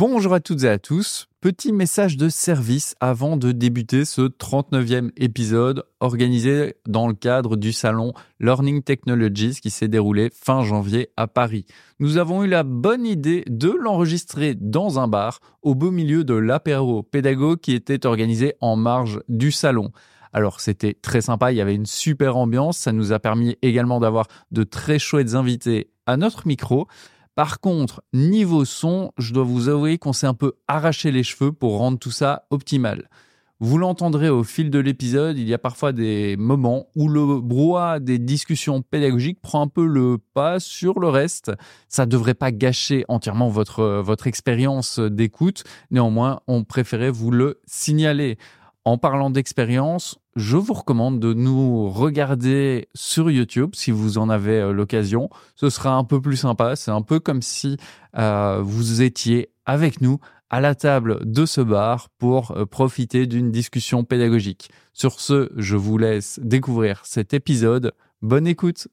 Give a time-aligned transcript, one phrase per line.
[0.00, 1.26] Bonjour à toutes et à tous.
[1.40, 7.72] Petit message de service avant de débuter ce 39e épisode organisé dans le cadre du
[7.72, 11.66] salon Learning Technologies qui s'est déroulé fin janvier à Paris.
[11.98, 16.34] Nous avons eu la bonne idée de l'enregistrer dans un bar au beau milieu de
[16.34, 19.90] l'apéro pédagogue qui était organisé en marge du salon.
[20.32, 23.98] Alors c'était très sympa, il y avait une super ambiance, ça nous a permis également
[23.98, 26.86] d'avoir de très chouettes invités à notre micro.
[27.38, 31.52] Par contre, niveau son, je dois vous avouer qu'on s'est un peu arraché les cheveux
[31.52, 33.08] pour rendre tout ça optimal.
[33.60, 38.00] Vous l'entendrez au fil de l'épisode, il y a parfois des moments où le brouhaha
[38.00, 41.52] des discussions pédagogiques prend un peu le pas sur le reste.
[41.88, 45.62] Ça ne devrait pas gâcher entièrement votre, votre expérience d'écoute.
[45.92, 48.36] Néanmoins, on préférait vous le signaler.
[48.84, 54.60] En parlant d'expérience, je vous recommande de nous regarder sur YouTube si vous en avez
[54.60, 55.28] euh, l'occasion.
[55.56, 56.76] Ce sera un peu plus sympa.
[56.76, 57.76] C'est un peu comme si
[58.16, 60.20] euh, vous étiez avec nous
[60.50, 64.70] à la table de ce bar pour euh, profiter d'une discussion pédagogique.
[64.92, 67.92] Sur ce, je vous laisse découvrir cet épisode.
[68.22, 68.88] Bonne écoute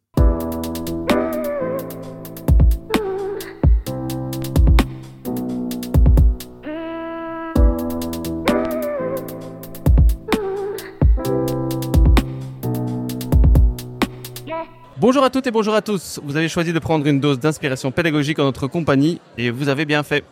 [15.07, 16.19] Bonjour à toutes et bonjour à tous.
[16.23, 19.85] Vous avez choisi de prendre une dose d'inspiration pédagogique en notre compagnie et vous avez
[19.85, 20.23] bien fait.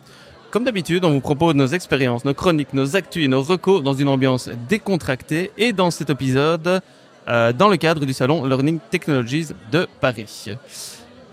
[0.50, 3.92] Comme d'habitude, on vous propose nos expériences, nos chroniques, nos actus et nos recours dans
[3.92, 6.80] une ambiance décontractée et dans cet épisode,
[7.28, 10.56] euh, dans le cadre du salon Learning Technologies de Paris.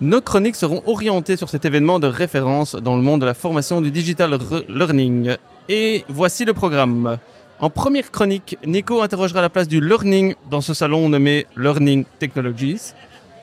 [0.01, 3.81] Nos chroniques seront orientées sur cet événement de référence dans le monde de la formation
[3.81, 4.37] du digital
[4.69, 5.35] learning.
[5.67, 7.17] Et voici le programme.
[7.59, 12.93] En première chronique, Nico interrogera la place du learning dans ce salon nommé Learning Technologies.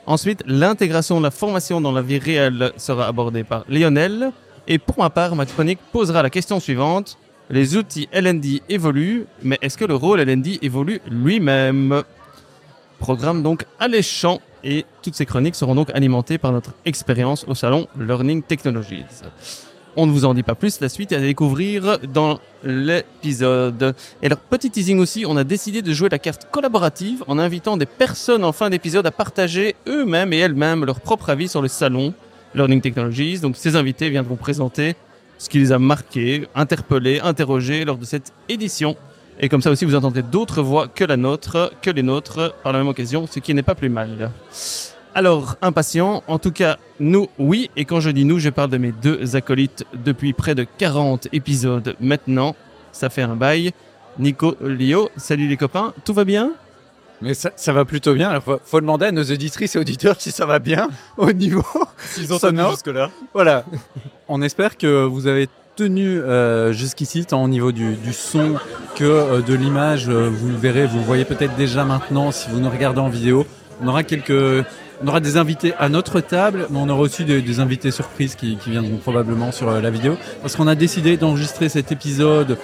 [0.09, 4.33] Ensuite, l'intégration de la formation dans la vie réelle sera abordée par Lionel.
[4.67, 7.19] Et pour ma part, ma chronique posera la question suivante.
[7.51, 12.03] Les outils LND évoluent, mais est-ce que le rôle LND évolue lui-même?
[12.99, 17.87] Programme donc alléchant et toutes ces chroniques seront donc alimentées par notre expérience au salon
[18.01, 19.05] Learning Technologies.
[20.01, 23.97] On ne vous en dit pas plus, la suite est à découvrir dans l'épisode.
[24.23, 27.77] Et alors, petit teasing aussi, on a décidé de jouer la carte collaborative en invitant
[27.77, 31.67] des personnes en fin d'épisode à partager eux-mêmes et elles-mêmes leur propre avis sur le
[31.67, 32.15] salon
[32.55, 33.41] Learning Technologies.
[33.41, 34.95] Donc, ces invités viendront présenter
[35.37, 38.97] ce qui les a marqués, interpellés, interrogés lors de cette édition.
[39.41, 42.73] Et comme ça aussi, vous entendrez d'autres voix que la nôtre, que les nôtres, par
[42.73, 44.31] la même occasion, ce qui n'est pas plus mal.
[45.15, 48.79] Alors, impatient, en tout cas, nous, oui, et quand je dis nous, je parle de
[48.79, 52.55] mes deux acolytes depuis près de 40 épisodes maintenant.
[52.93, 53.73] Ça fait un bail.
[54.19, 56.53] Nico, Lio, salut les copains, tout va bien?
[57.21, 58.35] Mais ça, ça, va plutôt bien.
[58.35, 61.65] Il faut, faut, demander à nos auditrices et auditeurs si ça va bien au niveau
[61.99, 62.73] S'ils ont sonore.
[62.73, 63.11] jusque-là.
[63.35, 63.65] Voilà.
[64.29, 68.57] On espère que vous avez tenu euh, jusqu'ici, tant au niveau du, du son
[68.97, 70.09] que euh, de l'image.
[70.09, 73.09] Euh, vous le verrez, vous le voyez peut-être déjà maintenant si vous nous regardez en
[73.09, 73.47] vidéo.
[73.81, 74.65] On aura quelques
[75.03, 78.59] on aura des invités à notre table, mais on aura aussi des, invités surprises qui,
[78.67, 80.17] viendront probablement sur euh, la vidéo.
[80.43, 82.59] Parce qu'on a décidé d'enregistrer cet épisode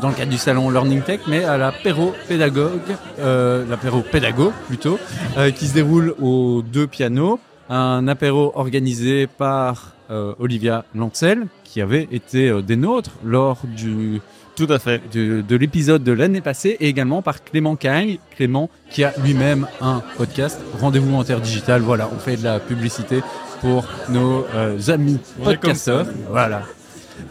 [0.00, 2.80] dans le cadre du salon Learning Tech, mais à l'apéro pédagogue,
[3.18, 4.98] euh, l'apéro pédago plutôt,
[5.36, 7.38] euh, qui se déroule aux deux pianos.
[7.68, 14.20] Un apéro organisé par euh, Olivia Lancel, qui avait été des nôtres lors du
[14.66, 15.00] tout à fait.
[15.10, 18.18] De, l'épisode de l'année passée et également par Clément Cagne.
[18.36, 21.80] Clément qui a lui-même un podcast, Rendez-vous en Terre Digitale.
[21.80, 23.22] Voilà, on fait de la publicité
[23.62, 26.06] pour nos euh, amis podcasteurs.
[26.28, 26.62] Voilà.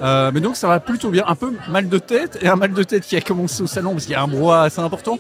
[0.02, 1.24] Euh, mais donc ça va plutôt bien.
[1.28, 3.92] Un peu mal de tête et un mal de tête qui a commencé au salon
[3.92, 5.20] parce qu'il y a un brouhaha assez important.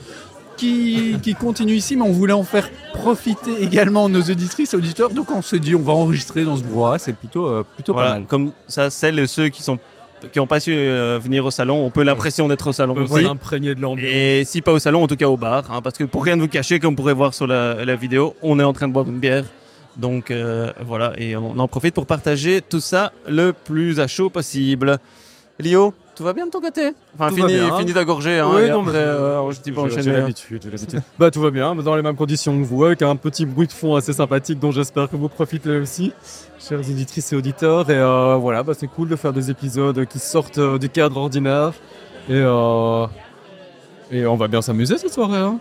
[0.57, 5.11] Qui, qui, continue ici, mais on voulait en faire profiter également nos auditrices et auditeurs.
[5.11, 8.09] Donc on s'est dit, on va enregistrer dans ce brouhaha, c'est plutôt, euh, plutôt pas
[8.09, 8.25] mal.
[8.25, 9.79] Comme ça, celles et ceux qui sont
[10.31, 13.23] qui n'ont pas su euh, venir au salon, on peut l'impression d'être au salon aussi.
[13.75, 14.09] de l'ambiance.
[14.11, 16.35] Et si pas au salon, en tout cas au bar, hein, parce que pour rien
[16.37, 18.87] de vous cacher, comme vous pourrez voir sur la, la vidéo, on est en train
[18.87, 19.45] de boire une bière.
[19.97, 24.29] Donc euh, voilà, et on en profite pour partager tout ça le plus à chaud
[24.29, 24.97] possible.
[25.59, 28.39] Lio, tout va bien de ton côté Enfin, fini, fini d'agorger.
[28.39, 30.01] Hein, oui, non, mais euh, je dis pas enchaîner.
[30.01, 30.69] J'ai l'habitude,
[31.17, 33.71] bah, tout va bien, dans les mêmes conditions que vous, avec un petit bruit de
[33.71, 36.11] fond assez sympathique dont j'espère que vous profitez aussi
[36.59, 37.89] chers éditrices et auditeurs.
[37.89, 41.15] Et euh, voilà, bah, c'est cool de faire des épisodes qui sortent euh, du cadre
[41.15, 41.71] ordinaire.
[42.27, 42.41] Et,
[44.11, 45.37] et on va bien s'amuser cette soirée.
[45.37, 45.57] Hein.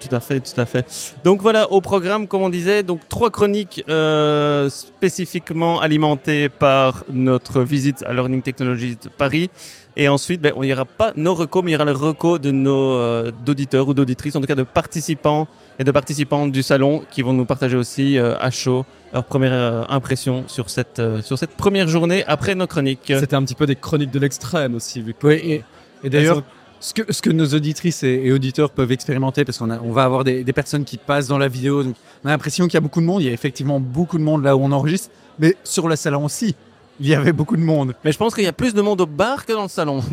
[0.00, 0.86] Tout à fait, tout à fait.
[1.24, 7.62] Donc voilà, au programme, comme on disait, donc trois chroniques euh, spécifiquement alimentées par notre
[7.62, 9.50] visite à Learning Technologies de Paris.
[9.96, 12.52] Et ensuite, ben, on n'ira pas nos recos, mais il y aura les recos de
[12.52, 15.48] nos euh, d'auditeurs ou d'auditrices, en tout cas de participants
[15.80, 19.52] et de participantes du salon, qui vont nous partager aussi euh, à chaud leur première
[19.52, 23.12] euh, impression sur cette sur cette première journée après nos chroniques.
[23.18, 25.64] C'était un petit peu des chroniques de l'extrême aussi, vu que Oui, et,
[26.04, 26.44] et d'ailleurs,
[26.80, 30.04] ce que, ce que nos auditrices et, et auditeurs peuvent expérimenter, parce qu'on on va
[30.04, 32.78] avoir des, des personnes qui passent dans la vidéo, donc on a l'impression qu'il y
[32.78, 33.22] a beaucoup de monde.
[33.22, 36.24] Il y a effectivement beaucoup de monde là où on enregistre, mais sur le salon
[36.24, 36.54] aussi,
[37.00, 37.94] il y avait beaucoup de monde.
[38.04, 40.02] Mais je pense qu'il y a plus de monde au bar que dans le salon.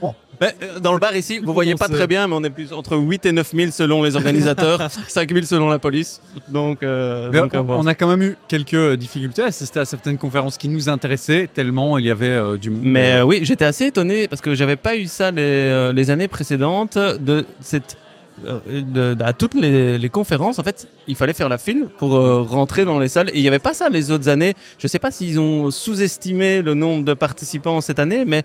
[0.00, 0.14] Bon.
[0.42, 2.96] Euh, dans le bar ici, vous voyez pas très bien, mais on est plus entre
[2.96, 6.22] 8 et 9 000 selon les organisateurs, 5 000 selon la police.
[6.48, 10.16] Donc, euh, donc, on, a quand même eu quelques euh, difficultés à assister à certaines
[10.18, 12.80] conférences qui nous intéressaient, tellement il y avait euh, du monde.
[12.84, 16.28] Mais euh, oui, j'étais assez étonné parce que j'avais pas eu ça les, les années
[16.28, 17.98] précédentes de cette
[18.46, 22.16] de- de- à toutes les, les conférences en fait il fallait faire la file pour
[22.16, 24.86] euh, rentrer dans les salles et il y avait pas ça les autres années je
[24.86, 28.44] sais pas s'ils ont sous-estimé le nombre de participants cette année mais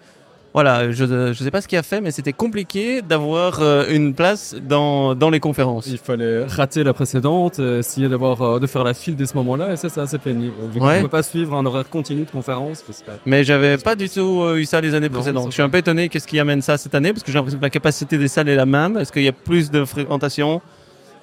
[0.56, 4.14] voilà je je sais pas ce qui a fait mais c'était compliqué d'avoir euh, une
[4.14, 8.68] place dans dans les conférences il fallait rater la précédente, euh, essayer d'avoir euh, de
[8.74, 10.54] faire la file dès ce moment-là, et ça c'est assez pénible.
[10.74, 11.02] Vu qu'on Ouais.
[11.02, 12.78] peut pas suivre un horaire continu de conférence.
[12.88, 12.94] que-
[13.26, 15.48] Mais j'avais pas du tout euh, eu ça les années Non, précédentes.
[15.50, 17.60] Je suis un peu étonné qu'est-ce qui amène ça cette année parce que j'ai l'impression
[17.60, 18.98] que la capacité des salles est la même.
[18.98, 20.62] Est-ce qu'il y a plus de fréquentation?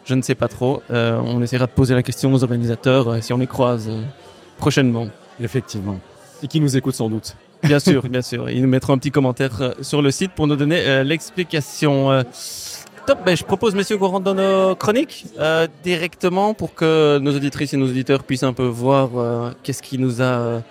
[0.04, 0.82] Je ne sais pas trop.
[0.90, 3.88] On essaiera de poser la question aux organisateurs si on les croise
[4.58, 5.06] prochainement.
[5.40, 5.98] Effectivement.
[6.42, 7.34] Et qui nous écoute sans doute.
[7.62, 8.50] Bien sûr, bien sûr.
[8.50, 12.10] Ils nous mettront un petit commentaire euh, sur le site pour nous donner euh, l'explication.
[12.10, 12.22] Euh,
[13.06, 15.26] Top, ben, je propose, messieurs, qu'on rentre dans nos chroniques
[15.82, 19.10] directement pour que nos auditrices et nos auditeurs puissent un peu voir
[19.64, 20.62] qu'est-ce qui nous a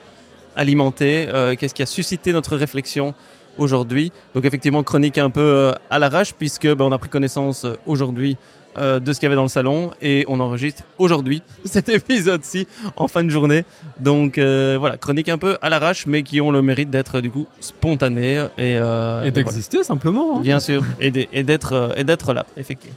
[0.56, 1.28] alimenté,
[1.60, 3.14] qu'est-ce qui a suscité notre réflexion
[3.58, 4.14] aujourd'hui.
[4.34, 8.38] Donc effectivement, chronique un peu à l'arrache puisque ben, on a pris connaissance aujourd'hui
[8.78, 12.68] euh, de ce qu'il y avait dans le salon et on enregistre aujourd'hui cet épisode-ci
[12.96, 13.66] en fin de journée.
[14.00, 17.30] Donc euh, voilà, chronique un peu à l'arrache mais qui ont le mérite d'être du
[17.32, 19.32] coup spontanées et, euh, Et voilà.
[19.32, 20.38] d'exister simplement.
[20.38, 20.42] hein.
[20.42, 22.96] Bien sûr, et d'être euh, et d'être là, effectivement.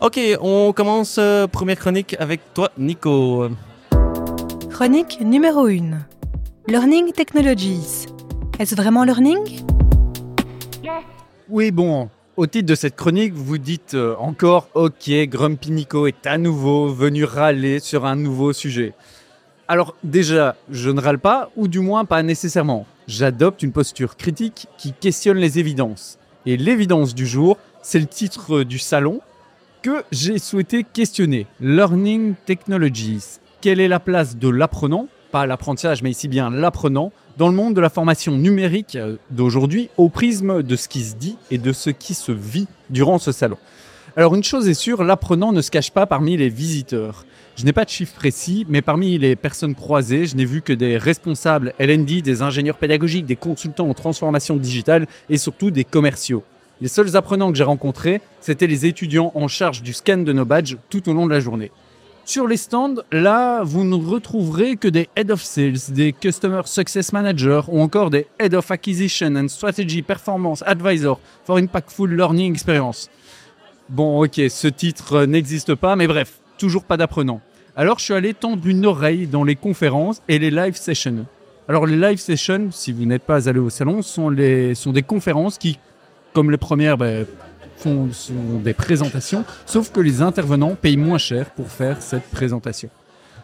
[0.00, 3.48] Ok, on commence euh, première chronique avec toi, Nico.
[4.70, 5.80] Chronique numéro 1.
[6.66, 8.06] Learning Technologies.
[8.58, 9.62] Est-ce vraiment learning?
[11.48, 16.26] Oui, bon, au titre de cette chronique, vous dites euh, encore OK, Grumpy Nico est
[16.26, 18.94] à nouveau venu râler sur un nouveau sujet.
[19.68, 22.86] Alors déjà, je ne râle pas, ou du moins pas nécessairement.
[23.06, 26.18] J'adopte une posture critique qui questionne les évidences.
[26.46, 29.20] Et l'évidence du jour, c'est le titre du salon
[29.82, 31.46] que j'ai souhaité questionner.
[31.60, 33.38] Learning Technologies.
[33.60, 37.74] Quelle est la place de l'apprenant, pas l'apprentissage, mais ici bien l'apprenant, dans le monde
[37.74, 41.72] de la formation numérique euh, d'aujourd'hui au prisme de ce qui se dit et de
[41.72, 43.56] ce qui se vit durant ce salon.
[44.14, 47.24] Alors une chose est sûre, l'apprenant ne se cache pas parmi les visiteurs.
[47.56, 50.74] Je n'ai pas de chiffres précis, mais parmi les personnes croisées, je n'ai vu que
[50.74, 56.44] des responsables LND, des ingénieurs pédagogiques, des consultants en transformation digitale et surtout des commerciaux.
[56.82, 60.44] Les seuls apprenants que j'ai rencontrés, c'était les étudiants en charge du scan de nos
[60.44, 61.70] badges tout au long de la journée.
[62.24, 67.12] Sur les stands, là, vous ne retrouverez que des Head of Sales, des Customer Success
[67.12, 73.10] Managers ou encore des Head of Acquisition and Strategy Performance Advisor for Impactful Learning Experience.
[73.88, 77.40] Bon, ok, ce titre n'existe pas, mais bref, toujours pas d'apprenants.
[77.74, 81.26] Alors, je suis allé tendre une oreille dans les conférences et les live sessions.
[81.66, 85.76] Alors, les live sessions, si vous n'êtes pas allé au salon, sont des conférences qui,
[86.32, 87.26] comme les premières, ben,
[87.82, 92.90] font sont des présentations, sauf que les intervenants payent moins cher pour faire cette présentation.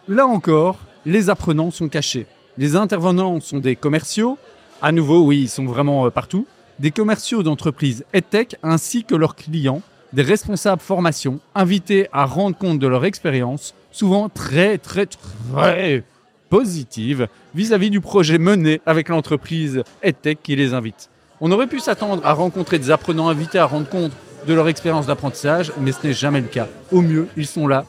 [0.07, 2.27] Là encore, les apprenants sont cachés.
[2.57, 4.39] Les intervenants sont des commerciaux,
[4.81, 6.47] à nouveau, oui, ils sont vraiment euh, partout,
[6.79, 12.79] des commerciaux d'entreprises EdTech ainsi que leurs clients, des responsables formation, invités à rendre compte
[12.79, 16.05] de leur expérience, souvent très, très, très
[16.49, 21.11] positive vis-à-vis du projet mené avec l'entreprise EdTech qui les invite.
[21.41, 24.13] On aurait pu s'attendre à rencontrer des apprenants invités à rendre compte
[24.49, 26.69] de leur expérience d'apprentissage, mais ce n'est jamais le cas.
[26.91, 27.85] Au mieux, ils sont là,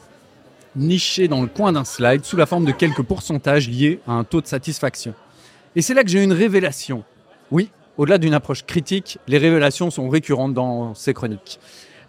[0.76, 4.24] nichés dans le coin d'un slide, sous la forme de quelques pourcentages liés à un
[4.24, 5.14] taux de satisfaction.
[5.74, 7.02] Et c'est là que j'ai eu une révélation.
[7.50, 11.58] Oui, au-delà d'une approche critique, les révélations sont récurrentes dans ces chroniques.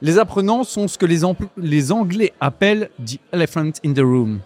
[0.01, 1.21] Les apprenants sont ce que les,
[1.55, 4.41] les Anglais appellent the elephant in the room.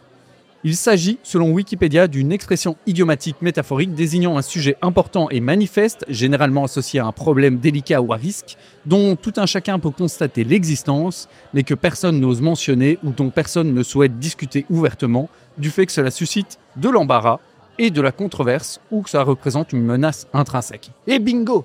[0.67, 6.63] Il s'agit, selon Wikipédia, d'une expression idiomatique métaphorique désignant un sujet important et manifeste, généralement
[6.63, 8.57] associé à un problème délicat ou à risque,
[8.88, 13.75] dont tout un chacun peut constater l'existence, mais que personne n'ose mentionner ou dont personne
[13.75, 15.29] ne souhaite discuter ouvertement,
[15.60, 17.38] du fait que cela suscite de l'embarras
[17.77, 20.89] et de la controverse ou que ça représente une menace intrinsèque.
[21.05, 21.63] Et bingo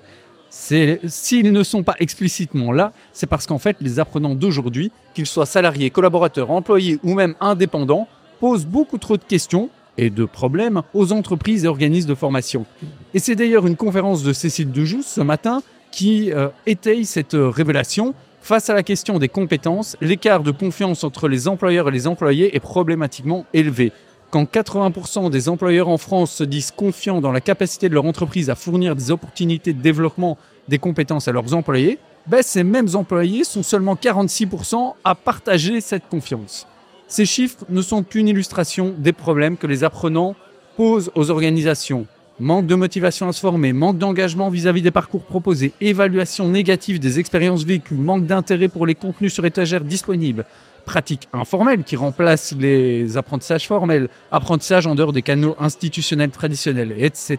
[0.51, 5.47] S'ils ne sont pas explicitement là, c'est parce qu'en fait, les apprenants d'aujourd'hui, qu'ils soient
[5.47, 8.07] salariés, collaborateurs, employés ou même indépendants,
[8.41, 9.69] posent beaucoup trop de questions
[9.99, 12.65] et de problèmes aux entreprises et organismes de formation.
[13.13, 17.49] Et c'est d'ailleurs une conférence de Cécile Dejous ce matin qui euh, étaye cette euh,
[17.49, 18.15] révélation.
[18.41, 22.55] Face à la question des compétences, l'écart de confiance entre les employeurs et les employés
[22.55, 23.91] est problématiquement élevé.
[24.31, 28.49] Quand 80% des employeurs en France se disent confiants dans la capacité de leur entreprise
[28.49, 33.43] à fournir des opportunités de développement des compétences à leurs employés, ben ces mêmes employés
[33.43, 36.65] sont seulement 46% à partager cette confiance.
[37.11, 40.33] Ces chiffres ne sont qu'une illustration des problèmes que les apprenants
[40.77, 42.07] posent aux organisations.
[42.39, 47.19] Manque de motivation à se former, manque d'engagement vis-à-vis des parcours proposés, évaluation négative des
[47.19, 50.45] expériences vécues, manque d'intérêt pour les contenus sur étagère disponibles,
[50.85, 57.37] pratiques informelles qui remplacent les apprentissages formels, apprentissage en dehors des canaux institutionnels traditionnels, etc.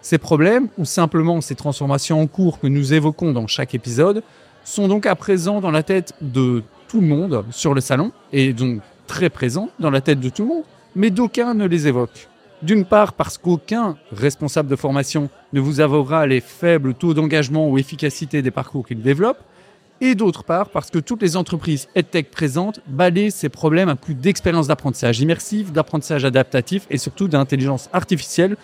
[0.00, 4.22] Ces problèmes, ou simplement ces transformations en cours que nous évoquons dans chaque épisode,
[4.62, 8.52] sont donc à présent dans la tête de tout le monde sur le salon, et
[8.52, 8.80] donc
[9.12, 10.64] très présents dans la tête de tout le monde,
[10.96, 12.28] mais d'aucuns ne les évoquent.
[12.62, 17.76] D'une part parce qu'aucun responsable de formation ne vous avouera les faibles taux d'engagement ou
[17.76, 19.36] efficacité des parcours qu'il développe,
[20.00, 24.14] et d'autre part parce que toutes les entreprises EdTech présentes balayent ces problèmes à coup
[24.14, 28.56] d'expérience d'apprentissage immersif, d'apprentissage adaptatif et surtout d'intelligence artificielle.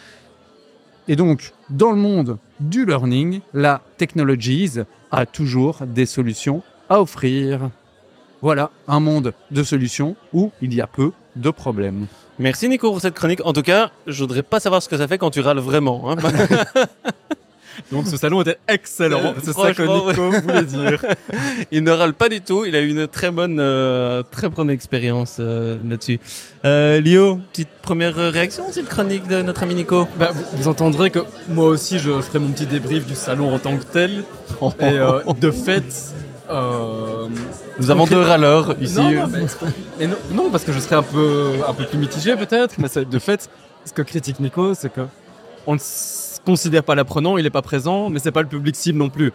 [1.08, 4.78] Et donc, dans le monde du learning, la Technologies
[5.10, 7.68] a toujours des solutions à offrir.
[8.40, 12.06] Voilà, un monde de solutions où il y a peu de problèmes.
[12.38, 13.40] Merci Nico pour cette chronique.
[13.44, 16.10] En tout cas, je voudrais pas savoir ce que ça fait quand tu râles vraiment.
[16.10, 16.16] Hein.
[17.92, 21.04] Donc ce salon était excellent, c'est ça que Nico voulait dire.
[21.70, 24.68] il ne râle pas du tout, il a eu une très bonne, euh, très bonne
[24.68, 26.18] expérience euh, là-dessus.
[26.64, 30.08] Euh, Lio, petite première réaction à cette chronique de notre ami Nico?
[30.18, 33.76] Bah, vous, entendrez que moi aussi je ferai mon petit débrief du salon en tant
[33.76, 34.24] que tel.
[34.80, 34.98] Et
[35.40, 36.14] de fait,
[36.50, 37.28] euh,
[37.78, 39.00] Nous avons deux râleurs ici.
[40.32, 43.48] Non, parce que je serais un peu, un peu plus mitigé peut-être, mais de fait,
[43.84, 45.02] ce que critique Nico, c'est que
[45.66, 45.80] on ne
[46.44, 49.32] considère pas l'apprenant, il n'est pas présent, mais c'est pas le public cible non plus.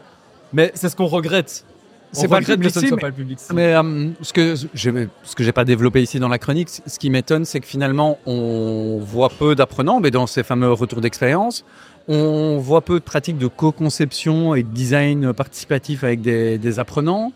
[0.51, 1.65] Mais c'est ce qu'on regrette.
[2.11, 3.55] C'est pas, le public cible, pas le public cible.
[3.55, 7.09] Mais euh, ce que ce que j'ai pas développé ici dans la chronique, ce qui
[7.09, 11.65] m'étonne, c'est que finalement on voit peu d'apprenants, mais dans ces fameux retours d'expérience,
[12.07, 17.31] on voit peu de pratiques de co-conception et de design participatif avec des, apprenants.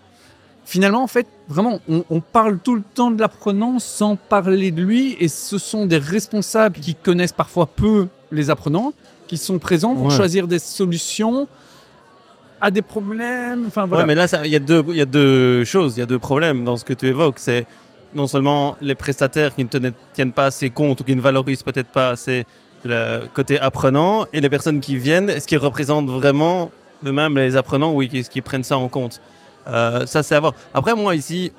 [0.65, 5.15] Finalement, en fait, vraiment, on, parle tout le temps de l'apprenant sans parler de lui,
[5.19, 8.91] et ce sont des responsables qui connaissent parfois peu les apprenants,
[9.27, 11.47] qui sont présents pour choisir des solutions
[12.59, 13.65] à des problèmes.
[13.67, 14.05] Enfin, voilà.
[14.05, 16.65] mais là, il y, a deux, y a deux choses, il y a deux problèmes
[16.65, 17.39] dans ce que tu évoques.
[17.39, 17.65] C'est
[18.13, 21.89] non seulement les prestataires qui ne tiennent pas assez compte ou qui ne valorisent peut-être
[21.89, 22.45] pas assez
[22.87, 26.71] le côté apprenant et les personnes qui viennent, est-ce qu'ils représentent vraiment
[27.05, 29.21] eux-mêmes les apprenants ou est-ce qu'ils prennent ça en compte?
[29.67, 30.53] Euh, Ça, c'est à voir.
[30.73, 31.51] Après, moi, ici,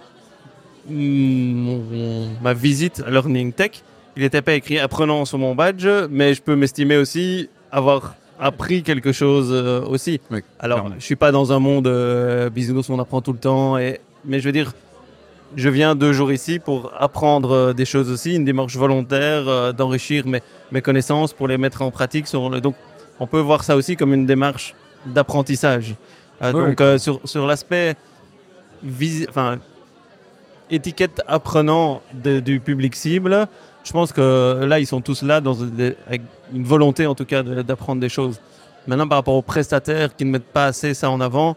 [0.89, 3.83] ma visite à Learning Tech,
[4.17, 8.83] il n'était pas écrit apprenant sur mon badge, mais je peux m'estimer aussi avoir appris
[8.83, 10.21] quelque chose euh, aussi.
[10.59, 13.79] Alors, je suis pas dans un monde euh, business où on apprend tout le temps,
[13.79, 14.73] et, mais je veux dire,
[15.57, 19.73] je viens deux jours ici pour apprendre euh, des choses aussi, une démarche volontaire euh,
[19.73, 22.27] d'enrichir mes, mes connaissances pour les mettre en pratique.
[22.27, 22.75] Sur le, donc,
[23.21, 24.75] on peut voir ça aussi comme une démarche
[25.07, 25.95] d'apprentissage.
[26.43, 27.97] Euh, donc, sur, sur l'aspect
[29.29, 29.59] enfin,
[30.71, 33.49] étiquette apprenant du public cible,
[33.85, 35.57] je pense que là, ils sont tous là dans,
[36.07, 38.41] avec une volonté, en tout cas, d'apprendre des choses.
[38.87, 41.57] Maintenant, par rapport aux prestataires qui ne mettent pas assez ça en avant,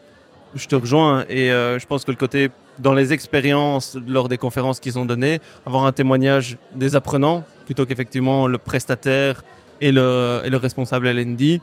[0.55, 4.79] je te rejoins et je pense que le côté dans les expériences lors des conférences
[4.79, 9.43] qu'ils ont données, avoir un témoignage des apprenants plutôt qu'effectivement le prestataire
[9.81, 11.59] et le, et le responsable LND.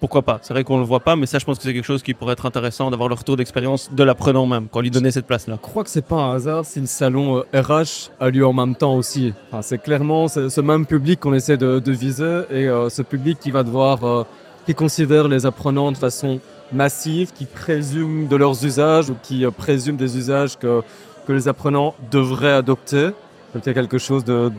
[0.00, 0.40] Pourquoi pas?
[0.42, 2.02] C'est vrai qu'on ne le voit pas, mais ça, je pense que c'est quelque chose
[2.02, 5.28] qui pourrait être intéressant d'avoir le retour d'expérience de l'apprenant même, quand lui donner cette
[5.28, 5.54] place-là.
[5.54, 7.82] Je crois que c'est pas un hasard si le salon RH euh,
[8.18, 9.32] a lieu en même temps aussi.
[9.48, 13.38] Enfin, c'est clairement ce même public qu'on essaie de, de, viser et euh, ce public
[13.38, 14.24] qui va devoir, euh,
[14.66, 16.40] qui considère les apprenants de façon
[16.72, 20.82] massives qui présument de leurs usages ou qui euh, présument des usages que,
[21.26, 23.10] que les apprenants devraient adopter.
[23.54, 24.50] Donc il y a quelque chose de,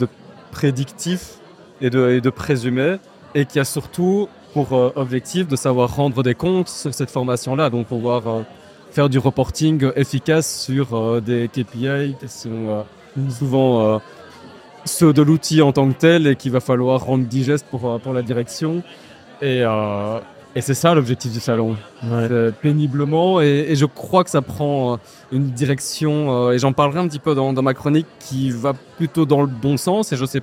[0.52, 1.36] prédictif
[1.82, 2.98] et de, et de, présumé
[3.34, 7.70] et qui a surtout pour euh, objectif de savoir rendre des comptes sur cette formation-là,
[7.72, 8.42] donc pouvoir euh,
[8.92, 12.86] faire du reporting efficace sur des KPI qui sont
[13.32, 14.00] souvent
[14.86, 18.14] ceux de l'outil en tant que tel et qu'il va falloir rendre digeste pour, pour
[18.14, 18.84] la direction.
[19.42, 19.64] Et,
[20.56, 21.76] et c'est ça l'objectif du salon,
[22.62, 23.42] péniblement.
[23.42, 24.98] Et, je crois que ça prend euh,
[25.32, 29.26] une direction, euh, et j'en parlerai un petit peu dans, ma chronique, qui va plutôt
[29.26, 30.12] dans le bon sens.
[30.14, 30.42] Et je sais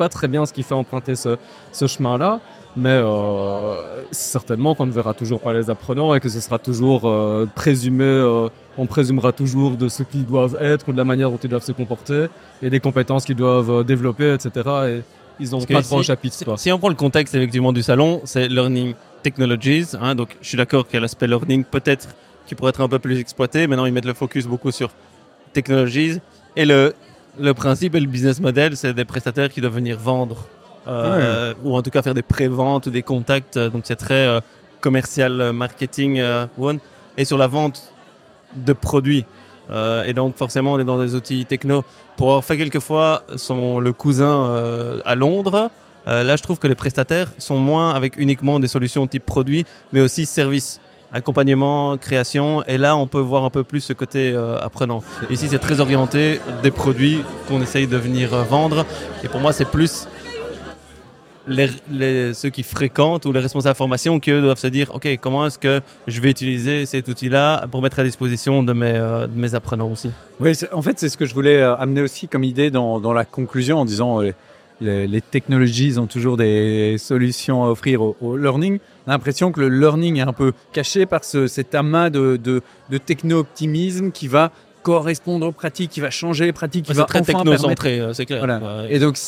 [0.00, 1.36] pas très bien ce qui fait emprunter ce,
[1.74, 2.40] chemin-là.
[2.76, 3.74] Mais euh,
[4.12, 8.04] certainement qu'on ne verra toujours pas les apprenants et que ce sera toujours euh, présumé,
[8.04, 11.50] euh, on présumera toujours de ce qu'ils doivent être ou de la manière dont ils
[11.50, 12.26] doivent se comporter
[12.62, 14.50] et des compétences qu'ils doivent euh, développer, etc.
[14.88, 15.02] Et
[15.40, 16.36] ils n'ont pas trop au chapitre.
[16.36, 19.88] Si, si on prend le contexte effectivement du salon, c'est Learning Technologies.
[20.00, 22.08] Hein, donc je suis d'accord qu'il y a l'aspect learning peut-être
[22.46, 23.66] qui pourrait être un peu plus exploité.
[23.66, 24.90] Maintenant ils mettent le focus beaucoup sur
[25.52, 26.20] technologies.
[26.56, 26.94] Et le,
[27.38, 30.46] le principe et le business model, c'est des prestataires qui doivent venir vendre.
[30.88, 33.58] Euh, Ou en tout cas faire des pré-ventes ou des contacts.
[33.58, 34.40] Donc c'est très euh,
[34.80, 36.78] commercial, euh, marketing, euh, one.
[37.16, 37.92] Et sur la vente
[38.56, 39.26] de produits.
[39.70, 41.84] Euh, et donc forcément on est dans des outils techno.
[42.16, 45.70] Pour avoir fait quelquefois son, le cousin euh, à Londres,
[46.08, 49.64] euh, là je trouve que les prestataires sont moins avec uniquement des solutions type produit,
[49.92, 50.80] mais aussi service,
[51.12, 52.64] accompagnement, création.
[52.64, 55.02] Et là on peut voir un peu plus ce côté euh, apprenant.
[55.30, 58.86] Ici c'est très orienté des produits qu'on essaye de venir euh, vendre.
[59.22, 60.08] Et pour moi c'est plus
[61.46, 65.46] les, ceux qui fréquentent ou les responsables formation qui eux doivent se dire ok comment
[65.46, 69.90] est-ce que je vais utiliser cet outil-là pour mettre à disposition de mes, de apprenants
[69.90, 70.10] aussi?
[70.38, 73.78] Oui, en fait, c'est ce que je voulais amener aussi comme idée dans, la conclusion
[73.78, 74.20] en disant
[74.80, 78.78] les, les technologies ont toujours des solutions à offrir au, au learning.
[79.06, 82.36] On a l'impression que le learning est un peu caché par ce, cet amas de,
[82.36, 86.98] de, de techno-optimisme qui va correspondre aux pratiques, qui va changer les pratiques, qui C'est
[86.98, 88.38] va très enfin technocentré, euh, c'est clair.
[88.38, 88.58] Voilà.
[88.58, 88.94] Ouais.
[88.94, 89.18] Et donc,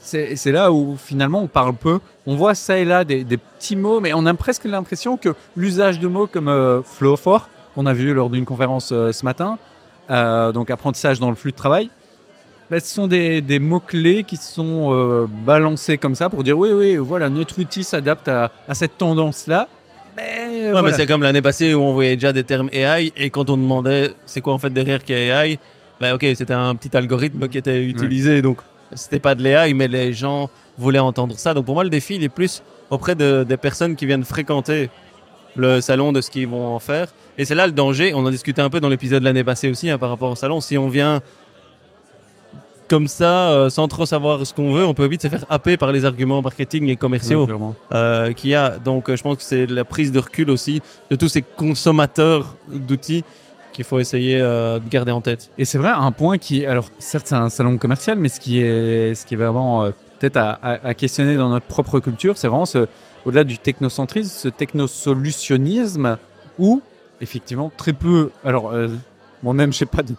[0.00, 2.00] c'est là où finalement on parle peu.
[2.26, 5.34] On voit ça et là des, des petits mots, mais on a presque l'impression que
[5.56, 9.24] l'usage de mots comme euh, flow for, qu'on a vu lors d'une conférence euh, ce
[9.24, 9.58] matin,
[10.10, 11.90] euh, donc apprentissage dans le flux de travail,
[12.70, 16.70] bah, ce sont des, des mots-clés qui sont euh, balancés comme ça pour dire oui,
[16.72, 19.68] oui, voilà, notre outil s'adapte à, à cette tendance-là.
[20.16, 20.82] Mais, Ouais, voilà.
[20.90, 23.56] mais c'est comme l'année passée où on voyait déjà des termes AI et quand on
[23.56, 25.58] demandait c'est quoi en fait derrière qui est AI,
[26.00, 28.58] bah ok c'était un petit algorithme qui était utilisé donc
[28.94, 31.54] c'était pas de l'AI mais les gens voulaient entendre ça.
[31.54, 34.90] Donc pour moi le défi il est plus auprès de, des personnes qui viennent fréquenter
[35.56, 37.08] le salon de ce qu'ils vont en faire.
[37.36, 38.12] Et c'est là le danger.
[38.14, 40.36] On en discutait un peu dans l'épisode de l'année passée aussi hein, par rapport au
[40.36, 40.60] salon.
[40.60, 41.20] Si on vient
[42.88, 45.76] comme ça euh, sans trop savoir ce qu'on veut on peut vite se faire happer
[45.76, 47.46] par les arguments marketing et commerciaux
[47.92, 48.78] euh, qu'il y a.
[48.78, 50.80] Donc, euh, je pense que c'est la prise de recul aussi
[51.10, 53.24] de tous ces consommateurs d'outils
[53.72, 55.50] qu'il faut essayer euh, de garder en tête.
[55.58, 58.60] Et c'est vrai, un point qui, alors certes c'est un salon commercial, mais ce qui
[58.60, 59.84] est, ce qui est vraiment
[60.18, 62.86] peut-être à, à- à questionner dans notre propre culture, c'est vraiment ce,
[63.24, 66.16] au-delà du technocentrisme, ce technosolutionnisme
[66.58, 66.82] où
[67.20, 68.72] effectivement très peu, alors
[69.42, 70.14] moi-même je sais pas, de-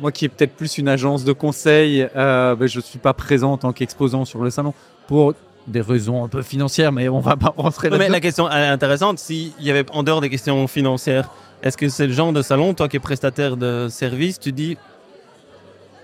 [0.00, 3.52] moi qui est peut-être plus une agence de conseil, euh, ben, je suis pas présent
[3.52, 4.74] en tant qu'exposant sur le salon
[5.06, 5.34] pour
[5.66, 8.12] des raisons un peu financières, mais on va pas rentrer mais là-dedans.
[8.12, 11.30] la question intéressante, s'il y avait en dehors des questions financières,
[11.62, 14.76] est-ce que c'est le genre de salon, toi qui es prestataire de service, tu dis,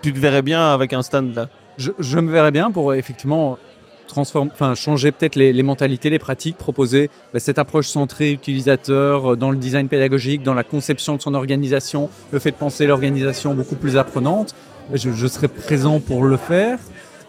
[0.02, 1.48] tu te verrais bien avec un stand là?
[1.76, 3.58] Je, je me verrais bien pour effectivement
[4.08, 9.32] transformer, enfin changer peut-être les, les mentalités, les pratiques, proposer bah, cette approche centrée utilisateur
[9.32, 12.86] euh, dans le design pédagogique, dans la conception de son organisation, le fait de penser
[12.86, 14.54] l'organisation beaucoup plus apprenante.
[14.92, 16.78] Je, je serais présent pour le faire.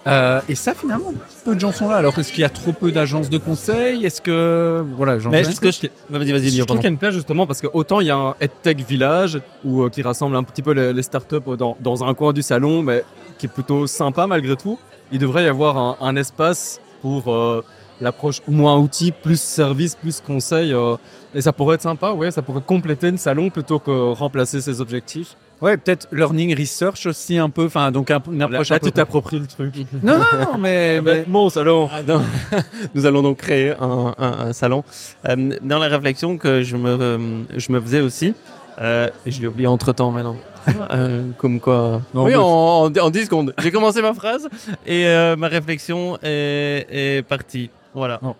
[0.07, 1.13] Euh, et ça, finalement,
[1.43, 1.97] peu de gens sont là.
[1.97, 4.05] Alors, est-ce qu'il y a trop peu d'agences de conseil?
[4.05, 5.87] Est-ce que voilà, j'en Mais sais est-ce que je...
[6.09, 8.09] Vas-y, vas-y, Je trouve qu'il y a une place justement parce que autant il y
[8.09, 11.75] a un EdTech Village où, euh, qui rassemble un petit peu les, les startups dans,
[11.81, 13.03] dans un coin du salon, mais
[13.37, 14.79] qui est plutôt sympa malgré tout.
[15.11, 17.63] Il devrait y avoir un, un espace pour euh,
[18.01, 20.73] l'approche moins outil, plus service, plus conseil.
[20.73, 20.95] euh,
[21.35, 24.81] et ça pourrait être sympa, ouais, ça pourrait compléter le salon plutôt que remplacer ses
[24.81, 25.35] objectifs.
[25.61, 27.65] Ouais, peut-être learning research aussi un peu.
[27.65, 28.85] Enfin, donc un- une Là, approche là, un peu.
[28.87, 29.75] tu t'appropries le truc.
[30.01, 31.89] Non, non, non, mais, mais Mon salon.
[31.91, 32.21] Ah, non.
[32.95, 34.83] Nous allons donc créer un, un- un salon.
[35.27, 37.17] Euh, dans la réflexion que je me, euh,
[37.57, 38.33] je me faisais aussi,
[38.81, 40.35] euh, je l'ai oublié entre temps maintenant.
[40.91, 42.01] Euh, comme quoi.
[42.13, 43.53] Non, oui, mais- en, en, en 10 secondes.
[43.61, 44.47] J'ai commencé ma phrase
[44.85, 47.69] et euh, ma réflexion est, est partie.
[47.93, 48.19] Voilà.
[48.21, 48.35] Non.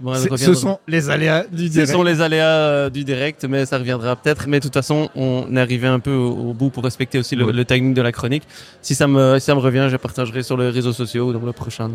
[0.00, 1.92] Bon, ce dans- sont les aléas du ce direct.
[1.92, 4.48] sont les aléas du direct, mais ça reviendra peut-être.
[4.48, 7.36] Mais de toute façon, on est arrivé un peu au, au bout pour respecter aussi
[7.36, 7.52] le, Ouais.
[7.52, 8.42] le timing de la chronique.
[8.82, 11.52] Si ça me, si ça me revient, je partagerai sur les réseaux sociaux dans le
[11.52, 11.88] prochain.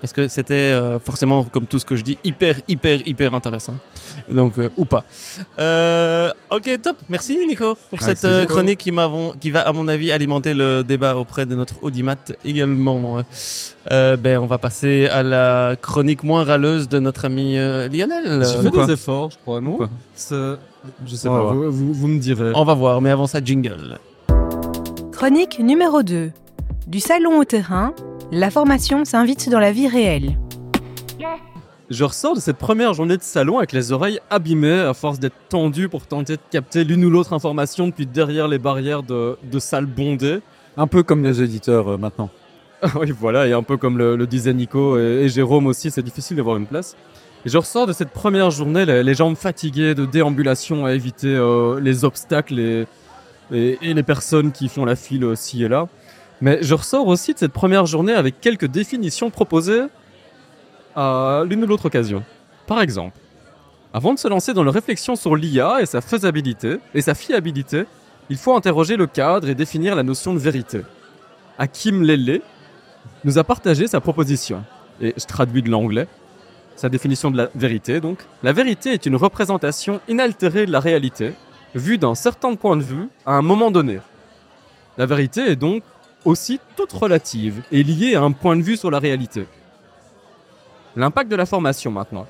[0.00, 3.74] Parce que c'était euh, forcément, comme tout ce que je dis, hyper, hyper, hyper intéressant.
[4.30, 5.04] Donc, euh, ou pas.
[5.58, 6.96] Euh, ok, top.
[7.08, 8.92] Merci Nico pour cette euh, chronique qui,
[9.40, 13.22] qui va, à mon avis, alimenter le débat auprès de notre audimat également.
[13.90, 18.44] Euh, ben, on va passer à la chronique moins râleuse de notre ami euh, Lionel.
[18.44, 19.78] Fait quoi des efforts, je crois, non
[20.16, 22.52] Je sais On pas, vous- vous me direz.
[22.54, 23.98] On va voir, mais avant ça, jingle.
[25.12, 26.30] Chronique numéro 2.
[26.90, 27.94] Du salon au terrain,
[28.32, 30.36] la formation s'invite dans la vie réelle.
[31.88, 35.36] Je ressors de cette première journée de salon avec les oreilles abîmées à force d'être
[35.48, 39.58] tendu pour tenter de capter l'une ou l'autre information depuis derrière les barrières de, de
[39.60, 40.40] salles bondées.
[40.76, 42.28] Un peu comme nos auditeurs euh, maintenant.
[42.96, 46.02] oui, voilà, et un peu comme le, le disait Nico et, et Jérôme aussi, c'est
[46.02, 46.96] difficile d'avoir une place.
[47.46, 51.36] Et je ressors de cette première journée, les, les jambes fatiguées de déambulation à éviter
[51.36, 52.86] euh, les obstacles et,
[53.52, 55.86] et, et les personnes qui font la file euh, ci et là.
[56.40, 59.84] Mais je ressors aussi de cette première journée avec quelques définitions proposées
[60.96, 62.24] à l'une ou l'autre occasion.
[62.66, 63.18] Par exemple,
[63.92, 67.84] avant de se lancer dans la réflexion sur l'IA et sa faisabilité et sa fiabilité,
[68.30, 70.82] il faut interroger le cadre et définir la notion de vérité.
[71.58, 72.40] Hakim Lele
[73.24, 74.62] nous a partagé sa proposition,
[75.00, 76.06] et je traduis de l'anglais,
[76.76, 78.18] sa définition de la vérité donc.
[78.42, 81.32] La vérité est une représentation inaltérée de la réalité,
[81.74, 83.98] vue d'un certain point de vue à un moment donné.
[84.96, 85.82] La vérité est donc
[86.24, 89.46] aussi toute relative et liée à un point de vue sur la réalité.
[90.96, 92.26] L'impact de la formation maintenant.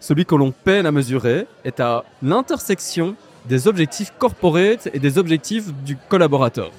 [0.00, 5.72] Celui que l'on peine à mesurer est à l'intersection des objectifs corporate et des objectifs
[5.84, 6.70] du collaborateur.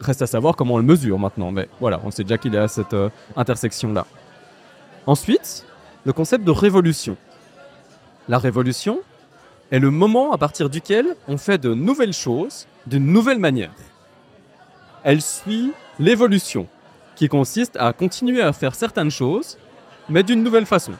[0.00, 2.58] Reste à savoir comment on le mesure maintenant, mais voilà, on sait déjà qu'il est
[2.58, 4.06] à cette euh, intersection-là.
[5.06, 5.64] Ensuite,
[6.04, 7.16] le concept de révolution.
[8.28, 9.00] La révolution
[9.70, 13.70] est le moment à partir duquel on fait de nouvelles choses d'une nouvelle manière.
[15.04, 16.66] Elle suit l'évolution,
[17.14, 19.58] qui consiste à continuer à faire certaines choses,
[20.08, 20.92] mais d'une nouvelle façon.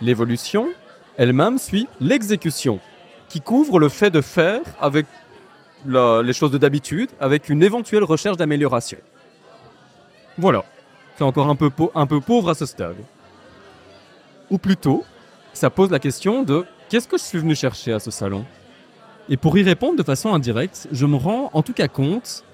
[0.00, 0.68] L'évolution
[1.18, 2.78] elle-même suit l'exécution,
[3.28, 5.04] qui couvre le fait de faire avec
[5.84, 8.98] les choses de d'habitude, avec une éventuelle recherche d'amélioration.
[10.38, 10.64] Voilà.
[11.16, 12.96] C'est encore un peu, un peu pauvre à ce stade.
[14.50, 15.04] Ou plutôt,
[15.52, 18.46] ça pose la question de qu'est-ce que je suis venu chercher à ce salon?
[19.28, 22.44] Et pour y répondre de façon indirecte, je me rends en tout cas compte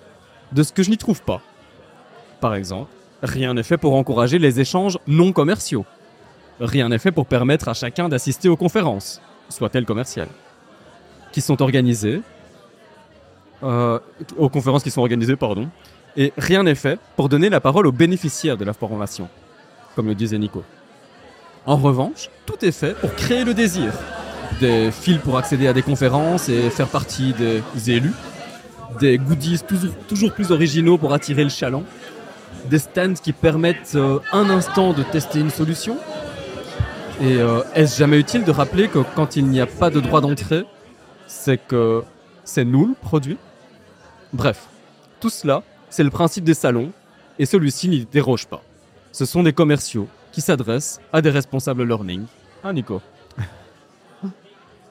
[0.52, 1.40] de ce que je n'y trouve pas.
[2.40, 2.90] Par exemple,
[3.22, 5.85] rien n'est fait pour encourager les échanges non commerciaux.
[6.61, 10.28] Rien n'est fait pour permettre à chacun d'assister aux conférences, soient-elles commerciales,
[11.33, 12.20] qui sont organisées,
[13.62, 13.98] euh,
[14.37, 15.68] aux conférences qui sont organisées, pardon,
[16.16, 19.28] et rien n'est fait pour donner la parole aux bénéficiaires de la formation,
[19.96, 20.62] comme le disait Nico.
[21.66, 23.92] En revanche, tout est fait pour créer le désir.
[24.61, 28.12] Des fils pour accéder à des conférences et faire partie des élus,
[29.00, 29.61] des goodies
[30.09, 31.85] toujours, plus originaux pour attirer le chaland,
[32.70, 35.96] des stands qui permettent euh, un instant de tester une solution.
[37.20, 40.20] Et euh, est-ce jamais utile de rappeler que quand il n'y a pas de droit
[40.20, 40.64] d'entrée,
[41.26, 42.02] c'est que
[42.44, 43.38] c'est nous le produit?
[44.33, 44.66] Bref,
[45.20, 46.90] tout cela, c'est le principe des salons,
[47.38, 48.62] et celui-ci n'y déroge pas.
[49.12, 52.24] Ce sont des commerciaux qui s'adressent à des responsables learning.
[52.64, 53.00] Ah, Nico?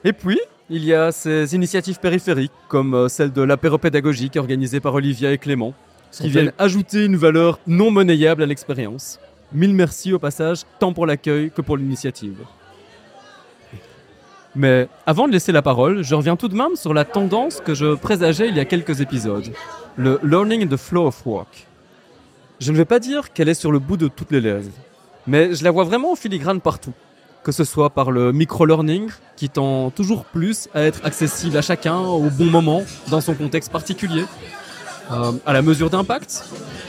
[0.04, 0.38] Et puis,
[0.70, 5.32] il y a ces initiatives périphériques, comme euh, celle de l'apéro pédagogique organisée par Olivia
[5.32, 5.74] et Clément,
[6.10, 9.18] qui viennent ajouter une valeur non monnayable à l'expérience.
[9.52, 12.38] Mille merci au passage, tant pour l'accueil que pour l'initiative.
[14.56, 17.74] Mais avant de laisser la parole, je reviens tout de même sur la tendance que
[17.74, 19.52] je présageais il y a quelques épisodes,
[19.96, 21.66] le learning in the flow of work.
[22.60, 24.70] Je ne vais pas dire qu'elle est sur le bout de toutes les lèvres,
[25.26, 26.94] mais je la vois vraiment en filigrane partout.
[27.44, 31.98] Que ce soit par le micro-learning, qui tend toujours plus à être accessible à chacun
[31.98, 34.24] au bon moment, dans son contexte particulier,
[35.12, 36.42] euh, à la mesure d'impact,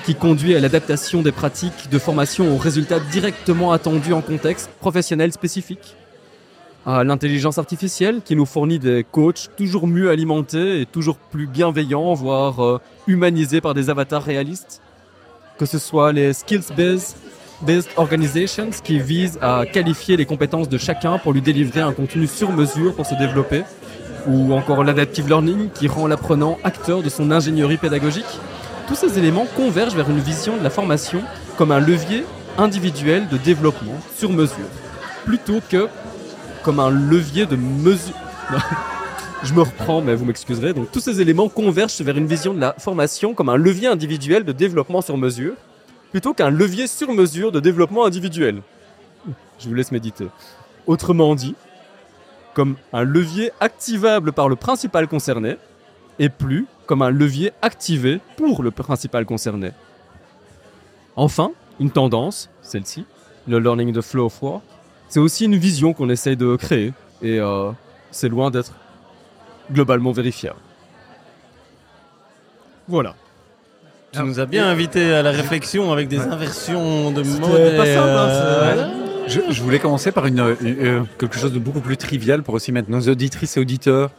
[0.06, 5.34] qui conduit à l'adaptation des pratiques de formation aux résultats directement attendus en contexte professionnel
[5.34, 5.98] spécifique,
[6.86, 12.14] à l'intelligence artificielle, qui nous fournit des coachs toujours mieux alimentés et toujours plus bienveillants,
[12.14, 14.82] voire euh, humanisés par des avatars réalistes,
[15.60, 17.18] que ce soit les skills-based
[17.62, 22.28] based organizations qui visent à qualifier les compétences de chacun pour lui délivrer un contenu
[22.28, 23.64] sur mesure pour se développer,
[24.28, 28.26] ou encore l'adaptive learning qui rend l'apprenant acteur de son ingénierie pédagogique.
[28.88, 31.22] Tous ces éléments convergent vers une vision de la formation
[31.58, 32.26] comme un levier
[32.58, 34.68] individuel de développement sur mesure,
[35.26, 35.88] plutôt que
[36.64, 38.16] comme un levier de mesure.
[39.44, 40.74] Je me reprends, mais vous m'excuserez.
[40.74, 44.44] Donc tous ces éléments convergent vers une vision de la formation comme un levier individuel
[44.44, 45.54] de développement sur mesure,
[46.16, 48.62] plutôt qu'un levier sur mesure de développement individuel.
[49.60, 50.30] Je vous laisse méditer.
[50.88, 51.56] Autrement dit,
[52.54, 55.58] comme un levier activable par le principal concerné,
[56.18, 59.72] et plus comme un levier activé pour le principal concerné.
[61.18, 61.52] Enfin,
[61.82, 63.06] une tendance, celle-ci,
[63.46, 64.64] le learning the flow of work,
[65.10, 67.74] c'est aussi une vision qu'on essaye de créer, et euh,
[68.12, 68.72] c'est loin d'être
[69.70, 70.62] globalement vérifiable.
[72.88, 73.16] Voilà.
[74.16, 78.76] Tu nous as bien invités à la réflexion avec des inversions de pas simple, hein,
[78.76, 79.06] Ouais.
[79.28, 82.54] Je, je voulais commencer par une, euh, euh, quelque chose de beaucoup plus trivial pour
[82.54, 84.12] aussi mettre nos auditrices et auditeurs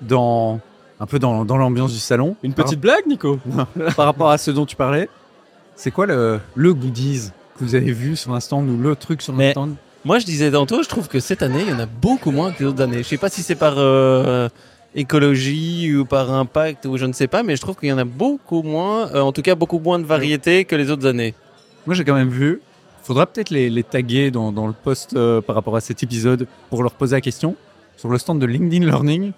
[0.00, 0.60] dans
[0.98, 2.36] un peu dans, dans l'ambiance du salon.
[2.42, 3.38] Une petite blague, Nico
[3.96, 5.08] par rapport à ce dont tu parlais.
[5.74, 9.20] C'est quoi le, le goodies que vous avez vu sur un stand ou le truc
[9.20, 9.74] sur stand
[10.06, 12.50] Moi, je disais tantôt, je trouve que cette année, il y en a beaucoup moins
[12.52, 13.02] que les autres années.
[13.02, 14.48] Je sais pas si c'est par euh,
[14.96, 17.98] écologie ou par impact ou je ne sais pas, mais je trouve qu'il y en
[17.98, 21.34] a beaucoup moins, euh, en tout cas beaucoup moins de variété que les autres années.
[21.86, 22.60] Moi, j'ai quand même vu.
[23.02, 26.48] Faudra peut-être les, les taguer dans, dans le post euh, par rapport à cet épisode
[26.70, 27.54] pour leur poser la question.
[27.96, 29.32] Sur le stand de LinkedIn Learning,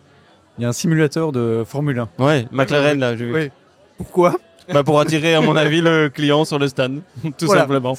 [0.58, 2.08] il y a un simulateur de Formule 1.
[2.24, 3.34] Ouais, McLaren là, j'ai vu.
[3.34, 3.50] Oui.
[3.98, 4.36] Pourquoi?
[4.72, 7.00] Bah, pour attirer, à mon avis, le client sur le stand,
[7.38, 7.62] tout Voilà.
[7.62, 7.96] simplement.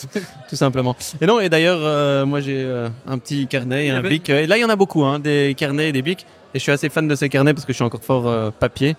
[0.49, 0.95] tout simplement.
[1.21, 4.29] Et non, et d'ailleurs, euh, moi j'ai euh, un petit carnet et un avait- bic.
[4.29, 6.25] Et là, il y en a beaucoup, hein, des carnets et des bics.
[6.53, 8.49] Et je suis assez fan de ces carnets parce que je suis encore fort euh,
[8.51, 8.95] papier.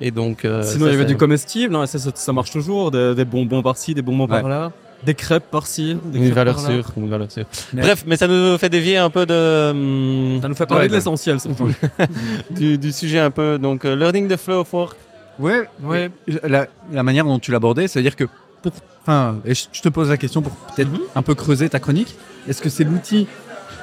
[0.00, 0.40] Et donc.
[0.40, 3.14] Sinon, ça, il y avait c'est- du comestible, hein, ça, ça, ça marche toujours, des,
[3.14, 4.40] des bonbons par-ci, des bonbons Ouais.
[4.40, 4.72] par-là,
[5.04, 6.70] des crêpes par-ci, des Une crêpes valeur par-là.
[6.70, 7.44] sûre, une valeur sûre.
[7.72, 10.84] Mais- Bref, mais ça nous fait dévier un peu de, hum, Ça nous fait parler
[10.84, 11.68] Ouais, de l'essentiel, surtout.
[12.50, 13.58] du, du sujet un peu.
[13.58, 14.96] Donc, learning the flow of work.
[15.42, 16.10] Ouais, Ouais.
[16.44, 18.24] La, la manière dont tu l'abordais, c'est-à-dire que,
[18.62, 22.14] pour, enfin, et je te pose la question pour peut-être un peu creuser ta chronique.
[22.48, 23.26] Est-ce que c'est l'outil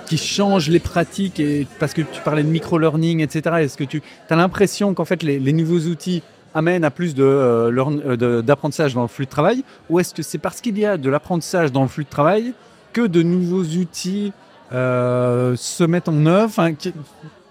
[0.07, 3.57] qui change les pratiques et parce que tu parlais de micro-learning, etc.
[3.59, 6.23] Est-ce que tu as l'impression qu'en fait les, les nouveaux outils
[6.55, 9.63] amènent à plus de, euh, learn- euh, de- d'apprentissage dans le flux de travail?
[9.89, 12.53] Ou est-ce que c'est parce qu'il y a de l'apprentissage dans le flux de travail
[12.91, 14.33] que de nouveaux outils
[14.73, 16.45] euh, se mettent en œuvre?
[16.49, 16.93] Enfin, qui-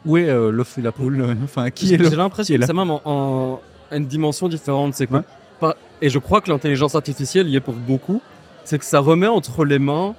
[0.06, 1.24] Où est euh, l'œuf et la poule?
[1.44, 3.60] Enfin, qui est le J'ai l'impression que c'est même en,
[3.92, 4.94] une dimension différente.
[4.94, 5.14] C'est que
[5.60, 5.72] Ouais.
[6.00, 8.20] et je crois que l'intelligence artificielle y est pour beaucoup.
[8.64, 10.14] C'est que ça remet entre les mains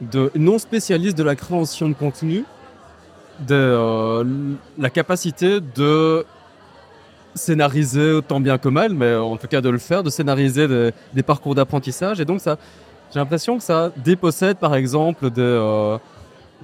[0.00, 2.44] de non spécialistes de la création de contenu
[3.40, 4.24] de euh,
[4.78, 6.24] la capacité de
[7.34, 10.90] scénariser autant bien que mal, mais en tout cas de le faire, de scénariser des,
[11.14, 12.20] des parcours d'apprentissage.
[12.20, 12.58] Et donc ça,
[13.12, 15.98] j'ai l'impression que ça dépossède par exemple des, euh,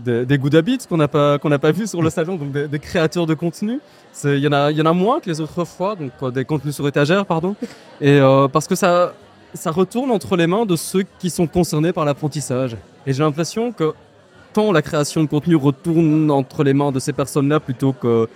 [0.01, 2.79] des, good habits qu'on n'a pas qu'on n'a pas vu sur le salon, donc des,
[2.79, 3.81] créateurs de contenu.
[4.25, 6.31] Il y en a il y en a moins que les autres fois, donc euh,
[6.31, 7.55] des contenus sur étagère, pardon.
[8.01, 9.15] Et euh, parce que ça
[9.55, 12.77] ça retourne entre les mains de ceux qui sont concernés par l'apprentissage.
[13.07, 13.95] Et j'ai l'impression que
[14.53, 18.29] tant la création de contenu retourne entre les mains de ces personnes-là plutôt que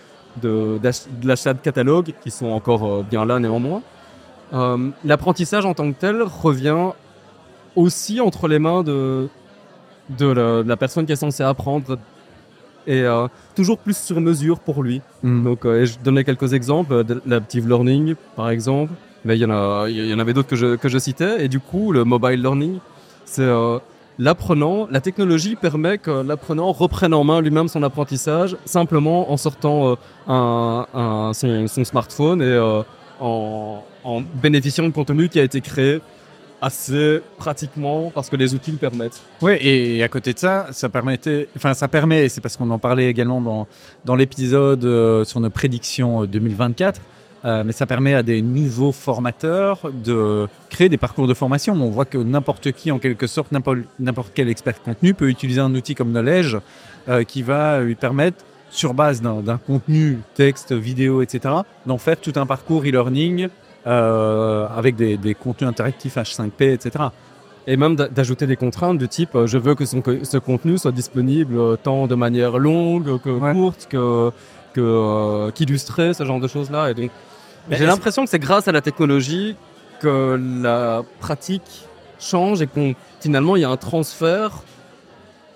[0.42, 0.81] de,
[1.22, 3.83] l'achat de catalogues, qui sont encore euh, bien là néanmoins,
[5.05, 6.92] l'apprentissage en tant que tel revient
[7.74, 9.29] aussi entre les mains de,
[10.09, 11.99] de, la, de la personne qui est censée apprendre
[12.87, 15.01] et euh, toujours plus sur mesure pour lui.
[15.23, 15.45] Mm.
[15.45, 18.93] Donc, euh, et je donnais quelques exemples, de l'adaptive learning par exemple,
[19.25, 21.45] mais il y en a, il y en avait d'autres que je, que je citais,
[21.45, 22.79] et du coup, le mobile learning,
[23.25, 23.79] c'est euh,
[24.19, 29.97] l'apprenant, la technologie permet que l'apprenant reprenne en main lui-même son apprentissage simplement en sortant
[30.29, 32.85] un, un- son, son smartphone et
[33.21, 36.01] en, en bénéficiant de contenu qui a été créé
[36.64, 39.20] assez pratiquement parce que les outils le permettent.
[39.42, 42.70] Ouais, et à côté de ça, ça permettait, enfin, ça permet, et c'est parce qu'on
[42.70, 43.66] en parlait également dans,
[44.07, 47.03] dans l'épisode euh, sur nos prédictions euh, 2024,
[47.44, 51.74] euh, mais ça permet à des nouveaux formateurs de créer des parcours de formation.
[51.74, 55.74] On voit que n'importe qui, en quelque sorte, n'importe quel expert contenu peut utiliser un
[55.74, 56.57] outil comme Knowledge
[57.11, 58.38] euh, qui va lui permettre,
[58.70, 61.55] sur base d'un contenu, texte, vidéo, etc.,
[61.87, 63.48] d'en faire tout un parcours e-learning
[63.87, 67.05] euh, avec des, des contenus interactifs H5P, etc.
[67.66, 70.77] Et même d'a- d'ajouter des contraintes du type euh, je veux que son ce contenu
[70.79, 73.53] soit disponible euh, tant de manière longue que Ouais.
[73.53, 74.31] courte que
[74.77, 75.51] euh,
[76.12, 77.11] ce genre de choses là et donc
[77.70, 79.57] j'ai l'impression que c'est grâce à la technologie
[80.01, 81.87] que la pratique
[82.20, 84.62] change et qu'on finalement il y a un transfert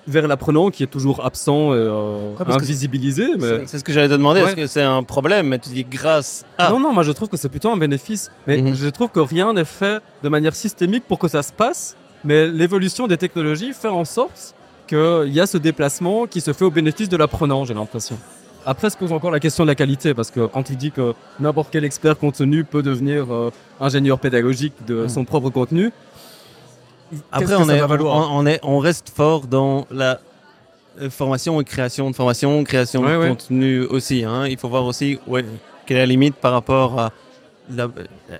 [0.08, 4.08] vers l'apprenant qui est toujours absent et euh, que invisibilisé mais C'est ce que j'allais
[4.08, 4.40] te demander.
[4.40, 4.48] Ouais.
[4.48, 6.70] Est-ce que c'est un problème Mais tu dis grâce à.
[6.70, 8.30] Non, non, moi je trouve que c'est plutôt un bénéfice.
[8.46, 8.74] Mais Mhm.
[8.74, 11.96] je trouve que rien n'est fait de manière systémique pour que ça se passe.
[12.24, 14.54] Mais l'évolution des technologies fait en sorte
[14.88, 18.18] qu'il y a ce déplacement qui se fait au bénéfice de l'apprenant, j'ai l'impression.
[18.66, 21.14] Après, se pose encore la question de la qualité, parce que quand tu dis que
[21.40, 25.90] n'importe quel expert contenu peut devenir euh, ingénieur pédagogique de son propre contenu,
[27.32, 30.20] Après, on, est, on, on est, on reste fort dans la
[31.00, 33.28] euh, formation et création de formation, création Ouais, de ouais.
[33.28, 34.24] contenu aussi.
[34.24, 34.46] Hein.
[34.46, 35.44] Il faut voir aussi ouais,
[35.86, 37.12] quelle est la limite par rapport à.
[37.70, 37.88] La, euh,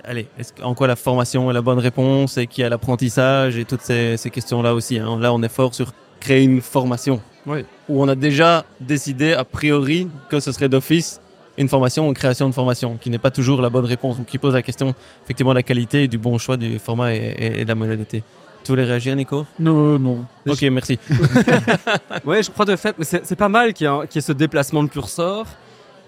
[0.05, 0.27] allez,
[0.63, 4.17] en quoi la formation est la bonne réponse et qui a l'apprentissage et toutes ces,
[4.17, 4.97] ces questions-là aussi.
[4.97, 5.17] Hein.
[5.19, 7.21] Là, on est fort sur créer une formation.
[7.45, 7.63] Ouais.
[7.87, 11.21] Où on a déjà décidé a priori que ce serait d'office
[11.57, 14.37] une formation ou création de formation, qui n'est pas toujours la bonne réponse, donc qui
[14.37, 14.93] pose la question
[15.25, 17.75] effectivement de la qualité et du bon choix du format et, et- et de la
[17.75, 18.23] modalité.
[18.69, 19.47] Tu voulais réagir, Nico?
[19.59, 20.25] Non, non.
[20.47, 20.99] Ok, merci.
[22.23, 24.83] Ouais, je crois de fait, mais c'est pas mal qu'il y, ait y ce déplacement
[24.83, 25.47] de curseur.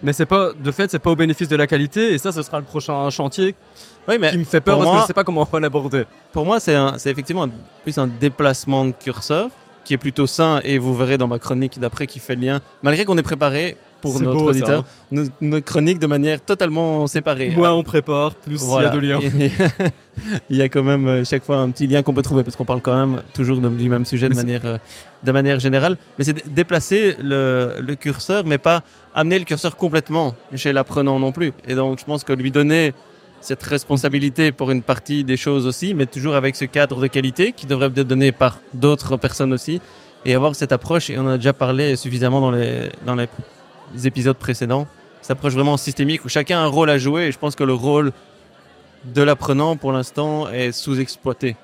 [0.03, 2.13] Mais c'est pas, de fait, c'est pas au bénéfice de la qualité.
[2.13, 3.55] Et ça, ce sera le prochain chantier
[4.07, 5.59] Oui, mais qui me fait peur parce que moi- je sais pas comment on va
[5.59, 6.03] l'aborder.
[6.31, 6.75] pour moi, c'est
[7.07, 9.49] effectivement un- plus un déplacement de curseur
[9.83, 12.59] qui est plutôt sain et vous verrez dans ma chronique d'après qui fait le lien.
[12.83, 14.85] Malgré qu'on ait préparé pour notre beau, auditeur, hein.
[15.11, 17.51] nos, nos chroniques de manière totalement séparée.
[17.55, 18.93] Moins on prépare, plus Voilà.
[18.93, 19.89] il y a de liens.
[20.49, 22.57] Il y a quand même euh, chaque fois un petit lien qu'on peut trouver parce
[22.57, 24.77] qu'on parle quand même toujours du même sujet de manière, euh,
[25.23, 25.97] de manière générale.
[26.19, 28.83] Mais c'est dé- déplacer le, le curseur, mais pas
[29.15, 31.53] amener le curseur complètement chez l'apprenant non plus.
[31.65, 32.93] Et donc, je pense que lui donner
[33.39, 37.53] cette responsabilité pour une partie des choses aussi, mais toujours avec ce cadre de qualité
[37.53, 39.79] qui devrait être donné par d'autres personnes aussi,
[40.25, 41.09] et avoir cette approche.
[41.09, 43.27] Et on en a déjà parlé suffisamment dans les, dans les
[44.03, 44.87] épisodes précédents.
[45.21, 47.23] Cette approche vraiment systémique où chacun a un rôle à jouer.
[47.27, 48.11] Et je pense que le rôle
[49.05, 51.55] de l'apprenant, pour l'instant, est sous-exploité.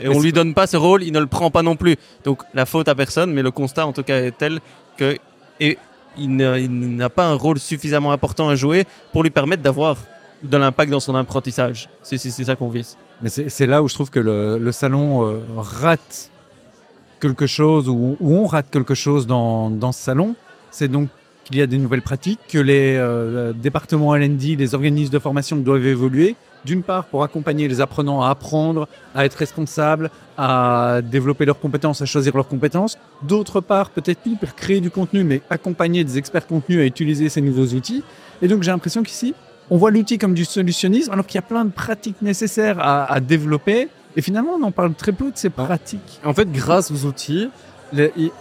[0.00, 1.96] Et on lui donne pas ce rôle, il ne le prend pas non plus.
[2.24, 4.60] Donc la faute à personne, mais le constat en tout cas est tel
[4.96, 5.16] que
[5.60, 5.78] et
[6.16, 9.96] il n'a pas un rôle suffisamment important à jouer pour lui permettre d'avoir
[10.42, 11.88] de l'impact dans son apprentissage.
[12.02, 12.96] C'est c'est- c'est ça qu'on vise.
[13.22, 16.30] Mais c'est c'est là où je trouve que le, le salon euh, rate
[17.20, 20.34] quelque chose, ou, ou on rate quelque chose dans, dans ce salon.
[20.70, 21.08] C'est donc
[21.44, 25.56] qu'il y a des nouvelles pratiques, que les euh, départements LND, les organismes de formation
[25.56, 26.36] doivent évoluer.
[26.64, 32.00] D'une part, pour accompagner les apprenants à apprendre, à être responsables, à développer leurs compétences,
[32.00, 32.98] à choisir leurs compétences.
[33.22, 37.28] D'autre part, peut-être plus pour créer du contenu, mais accompagner des experts contenus à utiliser
[37.28, 38.02] ces nouveaux outils.
[38.40, 39.34] Et donc, j'ai l'impression qu'ici,
[39.68, 43.12] on voit l'outil comme du solutionnisme, alors qu'il y a plein de pratiques nécessaires à,
[43.12, 43.88] à développer.
[44.16, 46.20] Et finalement, on en parle très peu de ces pratiques.
[46.24, 47.50] En fait, grâce aux outils,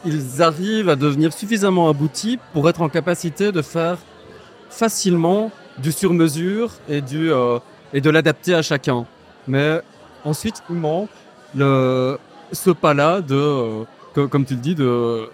[0.06, 3.98] ils arrivent à devenir suffisamment aboutis pour être en capacité de faire
[4.70, 7.60] facilement du sur-mesure et, euh,
[7.94, 9.06] de l'adapter à chacun.
[9.48, 9.82] Mais
[10.24, 11.10] ensuite, il manque
[11.56, 15.30] ce pas-là de, euh, co- comme tu le dis, de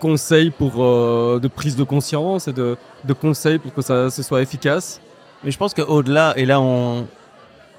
[0.00, 4.22] conseils pour, euh, de prise de conscience et de, de conseils pour que ça ce
[4.22, 5.00] soit efficace.
[5.44, 6.58] Mais je pense qu'au-delà, et là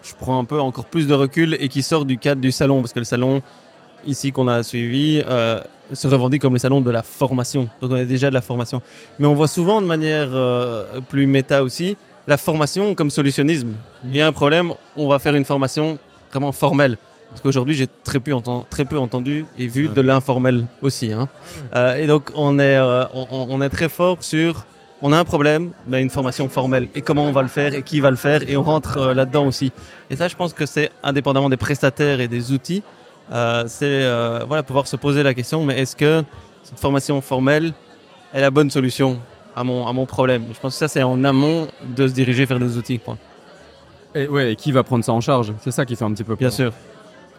[0.01, 2.81] je prends un peu encore plus de recul et qui sort du cadre du salon,
[2.81, 3.41] parce que le salon
[4.05, 5.59] ici qu'on a suivi euh,
[5.91, 7.69] se revendique comme le salon de la formation.
[7.81, 8.81] Donc on a déjà de la formation.
[9.19, 13.73] Mais on voit souvent de manière euh, plus méta aussi la formation comme solutionnisme.
[14.05, 15.97] Il y a un problème, on va faire une formation
[16.31, 16.97] vraiment formelle.
[17.29, 18.31] Parce qu'aujourd'hui, j'ai très peu,
[18.69, 21.11] très peu entendu et vu de l'informel aussi.
[21.11, 21.27] Hein.
[21.75, 22.79] Euh, et donc, on est,
[23.13, 24.65] on, est très fort sur
[25.01, 26.87] on a un problème, ben une formation formelle.
[26.95, 28.47] Et comment on va le faire et qui va le faire?
[28.47, 29.73] Et on rentre là-dedans aussi.
[30.09, 32.83] Et ça, je pense que c'est indépendamment des prestataires et des outils,
[33.31, 35.63] euh, c'est euh, voilà pouvoir se poser la question.
[35.63, 36.23] Mais est-ce que
[36.63, 37.73] cette formation formelle
[38.33, 39.19] est la bonne solution
[39.55, 40.45] à mon à mon problème?
[40.53, 42.99] Je pense que ça, c'est en amont de se diriger vers des outils.
[42.99, 43.17] Quoi.
[44.15, 45.53] Et, ouais, et qui va prendre ça en charge?
[45.63, 46.55] C'est ça qui fait un petit peu Bien peur.
[46.55, 46.71] sûr.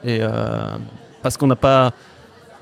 [0.05, 0.77] Et euh,
[1.23, 1.93] parce qu'on n'a pas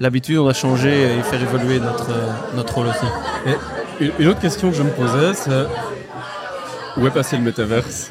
[0.01, 2.11] l'habitude, on a changé et faire évoluer notre
[2.55, 3.07] notre rôle aussi.
[4.01, 5.67] Une une autre question que je me posais, c'est
[6.97, 8.11] où est passé le métaverse?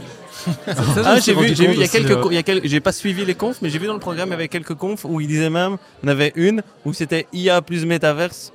[1.05, 2.79] Ah, j'ai vu, j'ai vu, il y a quelques, co- il y a quel- j'ai
[2.79, 5.05] pas suivi les confs, mais j'ai vu dans le programme, il y avait quelques confs
[5.05, 8.53] où il disait même, en avait une où c'était IA plus métaverse.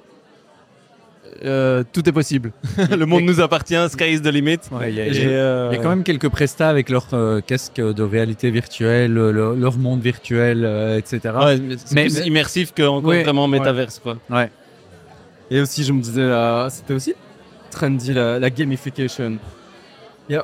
[1.45, 2.53] Euh, tout est possible.
[2.91, 4.59] le monde nous appartient, sky is the limit.
[4.73, 6.31] Ouais, il y a- Et, il y a- euh, il y a quand même quelques
[6.31, 11.21] prestats avec leur euh, casque de réalité virtuelle, le- leur monde virtuel, euh, etc.
[11.39, 13.59] ouais, c'est Mais- plus mais- immersif que encore Ouais, vraiment ouais.
[13.59, 14.17] métaverse, quoi.
[14.31, 14.51] Ouais.
[15.51, 17.15] Et aussi, je me disais, euh, c'était aussi
[17.71, 19.37] trendy la, la gamification.
[20.29, 20.41] J'ai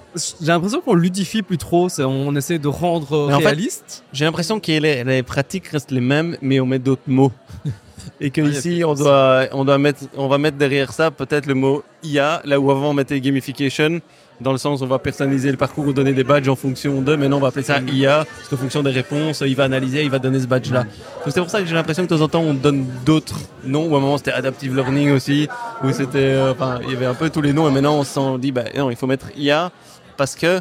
[0.46, 4.04] l'impression qu'on ludifie plus trop, on essaie de rendre Mais en fait- réaliste.
[4.12, 7.32] J'ai l'impression que les, les pratiques restent les mêmes, mais on met d'autres mots.
[8.20, 11.46] Et que Ah, ici, on doit, on doit mettre, on va mettre derrière ça peut-être
[11.46, 14.00] le mot IA, là où avant on mettait gamification,
[14.42, 17.00] dans le sens où on va personnaliser le parcours ou donner des badges en fonction
[17.00, 20.02] de, maintenant on va appeler ça IA, parce qu'en fonction des réponses, il va analyser,
[20.02, 20.82] il va donner ce badge-là.
[20.82, 23.40] Donc c'est pour ça que j'ai l'impression que de temps en temps on donne d'autres
[23.64, 25.48] noms, ou à un moment c'était adaptive learning aussi,
[25.82, 28.04] où c'était, euh, enfin, il y avait un peu tous les noms, et maintenant on
[28.04, 29.70] s'en dit, bah non, il faut mettre IA,
[30.16, 30.60] parce que,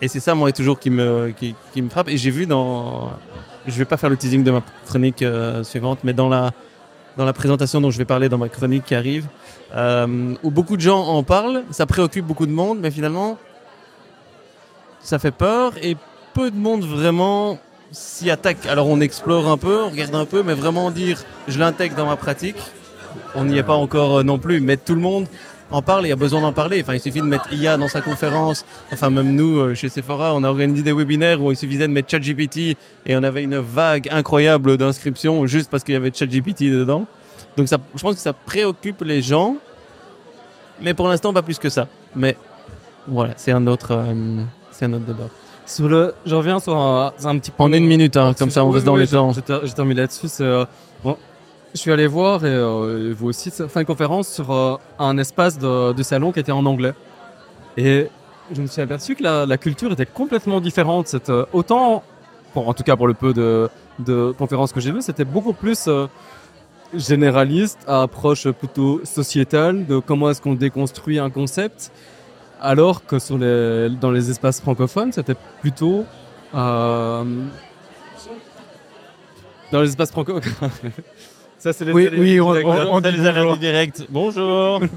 [0.00, 3.10] et c'est ça moi toujours qui me, qui, qui me frappe, et j'ai vu dans,
[3.66, 6.52] je vais pas faire le teasing de ma chronique euh, suivante, mais dans la,
[7.16, 9.26] dans la présentation dont je vais parler dans ma chronique qui arrive,
[9.74, 13.38] euh, où beaucoup de gens en parlent, ça préoccupe beaucoup de monde, mais finalement,
[15.00, 15.96] ça fait peur et
[16.34, 17.58] peu de monde vraiment
[17.92, 18.66] s'y attaque.
[18.66, 22.06] Alors on explore un peu, on regarde un peu, mais vraiment dire je l'intègre dans
[22.06, 22.56] ma pratique,
[23.34, 24.60] on n'y est pas encore euh, non plus.
[24.60, 25.26] Mais tout le monde
[25.70, 26.80] en parle et a besoin d'en parler.
[26.82, 28.64] Enfin, il suffit de mettre IA dans sa conférence.
[28.92, 31.92] Enfin, même nous, euh, chez Sephora, on a organisé des webinaires où il suffisait de
[31.92, 32.76] mettre ChatGPT
[33.06, 37.06] et on avait une vague incroyable d'inscriptions juste parce qu'il y avait ChatGPT dedans.
[37.56, 39.56] Donc ça, je pense que ça préoccupe les gens,
[40.80, 41.88] mais pour l'instant pas plus que ça.
[42.14, 42.36] Mais
[43.08, 45.28] voilà, c'est un autre, euh, c'est un autre débat.
[45.64, 47.66] Sur le, je reviens sur un, petit point.
[47.66, 49.32] En une minute, hein, comme ça on Oui, reste dans oui, les temps.
[49.32, 50.28] Je, je termine là-dessus.
[50.28, 50.64] c'est, euh,
[51.02, 51.16] bon,
[51.76, 55.58] je suis allé voir, et euh, vous aussi, faire une conférence sur euh, un espace
[55.58, 56.94] de, salon qui était en anglais.
[57.76, 58.08] Et
[58.52, 61.08] je me suis aperçu que la, culture était complètement différente.
[61.08, 62.02] C'était, euh, autant,
[62.54, 63.68] en tout cas pour le peu de,
[64.38, 65.88] conférences que j'ai vues, c'était beaucoup plus
[66.94, 71.92] généraliste à approche plutôt sociétale de comment est-ce qu'on déconstruit un concept,
[72.60, 76.06] alors que dans les espaces francophones, c'était plutôt
[76.54, 77.26] dans
[79.72, 80.70] les espaces francophones.
[81.58, 84.06] Ça, c'est les oui, oui, on, on, on, les direct.
[84.10, 84.80] Bonjour.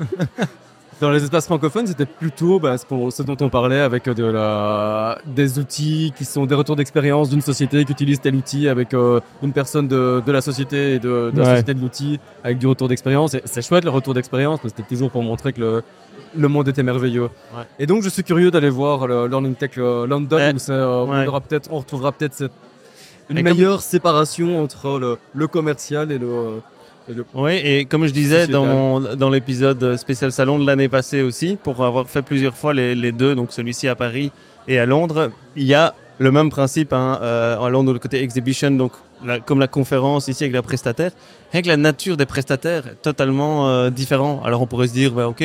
[1.01, 5.57] Dans les espaces francophones, c'était plutôt bah, ce, dont on parlait avec de la, des
[5.57, 9.53] outils qui sont des retours d'expérience d'une société qui utilise tel outil avec euh, une
[9.53, 12.89] personne de, de, la société et de, de la société de l'outil avec du retour
[12.89, 13.37] d'expérience.
[13.45, 15.83] C'est chouette le retour d'expérience, mais c'était toujours pour montrer que le,
[16.35, 17.29] le monde était merveilleux.
[17.79, 21.39] Et donc je suis curieux d'aller voir le Learning Tech London où euh, on, aura
[21.39, 22.51] peut-être, on retrouvera peut-être cette
[23.29, 26.61] une meilleure séparation entre le, le commercial et le
[27.33, 31.83] oui, et comme je disais dans, dans l'épisode spécial salon de l'année passée aussi, pour
[31.83, 34.31] avoir fait plusieurs fois les, les deux, donc celui-ci à Paris
[34.67, 38.21] et à Londres, il y a le même principe hein, euh, à Londres, le côté
[38.21, 38.91] exhibition, donc
[39.47, 41.11] comme la conférence ici avec la prestataire,
[41.51, 44.41] avec la nature des prestataires est totalement euh, différent.
[44.45, 45.43] Alors on pourrait se dire, bah, ok,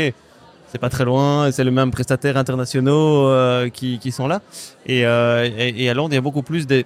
[0.74, 4.42] c'est pas très loin, c'est les mêmes prestataires internationaux euh, qui, qui, sont là.
[4.86, 6.84] Et, euh, et, à Londres, il y a beaucoup plus des,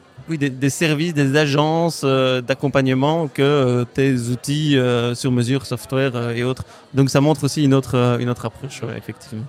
[0.68, 4.78] services, des agences euh, d'accompagnement que tes outils
[5.14, 6.64] sur mesure, software et autres.
[6.93, 9.47] Donc ça montre aussi une autre, une autre approche, effectivement.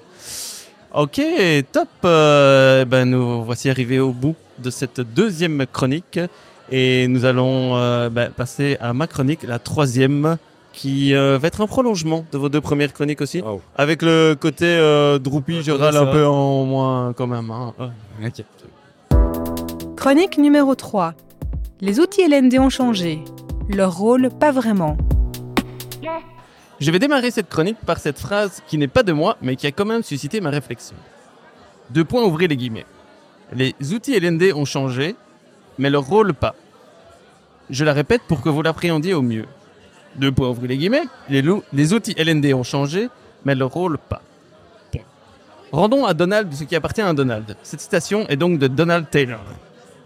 [0.94, 1.22] Ok,
[1.74, 1.90] top.
[2.02, 6.18] ben nous voici arrivés au bout de cette deuxième chronique
[6.72, 7.74] et nous allons
[8.10, 10.38] ben, passer à ma chronique, la troisième
[10.80, 13.44] qui euh, va être un prolongement de vos deux premières chroniques aussi.
[13.76, 17.52] Avec le côté euh, Droopy, je râle un peu en moins quand même.
[17.52, 17.74] Hein.
[19.98, 21.16] Chronique numéro 3.
[21.82, 23.20] Les outils LND ont changé.
[23.68, 24.96] Leur rôle, pas vraiment.
[26.80, 29.68] Je vais démarrer cette chronique par cette phrase qui n'est pas de moi, mais qui
[29.68, 30.96] a quand même suscité ma réflexion.
[31.90, 32.86] Deux points, ouvrez les guillemets.
[33.52, 35.18] Les outils LND ont changé,
[35.78, 36.56] mais leur rôle pas.
[37.70, 39.46] Je la répète pour que vous l'appréhendiez au mieux.
[40.20, 41.05] Deux points, ouvrez les guillemets.
[41.30, 41.41] Les,
[41.72, 43.07] les outils LND ont changé,
[43.45, 44.22] mais leur rôle pas.
[45.72, 47.55] Rendons à Donald ce qui appartient à Donald.
[47.63, 49.43] Cette citation est donc de Donald Taylor.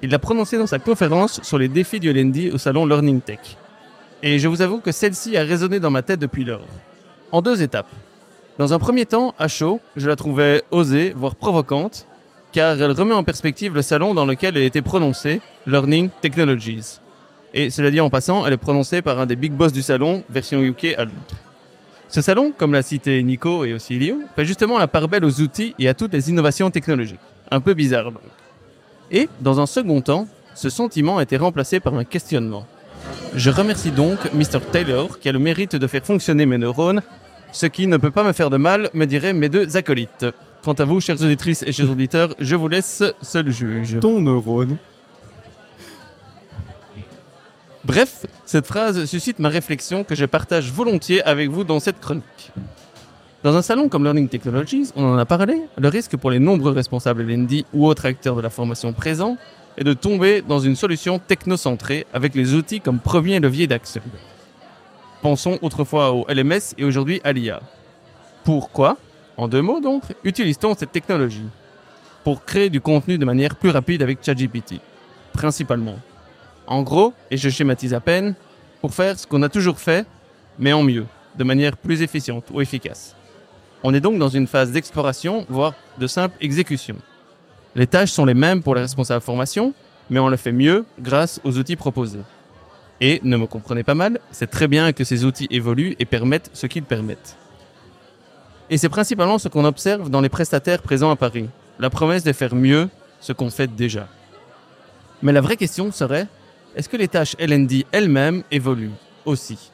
[0.03, 3.57] Il l'a prononcée dans sa conférence sur les défis du LND au salon Learning Tech.
[4.22, 6.68] Et je vous avoue que celle-ci a résonné dans ma tête depuis lors.
[7.32, 7.89] En deux étapes.
[8.59, 12.05] Dans un premier temps, à chaud, je la trouvais osée, voire provocante,
[12.51, 16.99] car elle remet en perspective le salon dans lequel elle était prononcée, Learning Technologies.
[17.54, 20.24] Et cela dit en passant, elle est prononcée par un des big boss du salon,
[20.30, 21.14] version UK à Londres.
[22.10, 25.41] Ce salon, comme l'a cité Nico et aussi Lio, fait justement la part belle aux
[25.41, 27.20] outils et à toutes les innovations technologiques.
[27.51, 28.22] Un peu bizarre donc.
[29.12, 32.66] Et, dans un second temps, ce sentiment a été remplacé par un questionnement.
[33.36, 34.60] Je remercie donc Mr.
[34.72, 37.01] Taylor qui a le mérite de faire fonctionner mes neurones,
[37.51, 40.26] ce qui ne peut pas me faire de mal, me diraient mes deux acolytes.
[40.64, 43.99] Quant à vous, chères auditrices et chers auditeurs, je vous laisse seul juge.
[43.99, 44.78] Ton neurone.
[47.86, 52.52] Bref, cette phrase suscite ma réflexion que je partage volontiers avec vous dans cette chronique.
[53.44, 56.72] Dans un salon comme Learning Technologies, on en a parlé, le risque pour les nombreux
[56.72, 59.36] responsables LND ou autres acteurs de la formation présents
[59.76, 64.02] est de tomber dans une solution technocentrée avec les outils comme premier levier d'action.
[65.22, 67.60] Pensons autrefois au LMS et aujourd'hui à l'IA.
[68.46, 68.98] Pourquoi?
[69.36, 71.50] En deux mots donc, utilise-t-on cette technologie?
[72.24, 74.76] Pour créer du contenu de manière plus rapide avec ChatGPT,
[75.34, 76.00] principalement.
[76.68, 78.36] En gros, et je schématise à peine,
[78.82, 80.05] pour faire ce qu'on a toujours fait,
[80.59, 81.05] mais en mieux,
[81.38, 83.16] de manière plus efficiente ou efficace.
[83.84, 86.95] On est donc dans une phase d'exploration, voire de simple exécution.
[87.76, 89.74] Les tâches sont les mêmes pour les responsables formation,
[90.09, 92.22] mais on le fait mieux grâce aux outils proposés.
[93.01, 96.49] Et, ne me comprenez pas mal, c'est très bien que ces outils évoluent et permettent
[96.53, 97.36] ce qu'ils permettent.
[98.70, 101.49] Et c'est principalement ce qu'on observe dans les prestataires présents à Paris,
[101.80, 102.89] la promesse de faire mieux
[103.20, 104.07] ce qu'on fait déjà.
[105.22, 106.28] Mais la vraie question serait,
[106.76, 108.92] est-ce que les tâches LND elles-mêmes évoluent
[109.26, 109.72] aussi?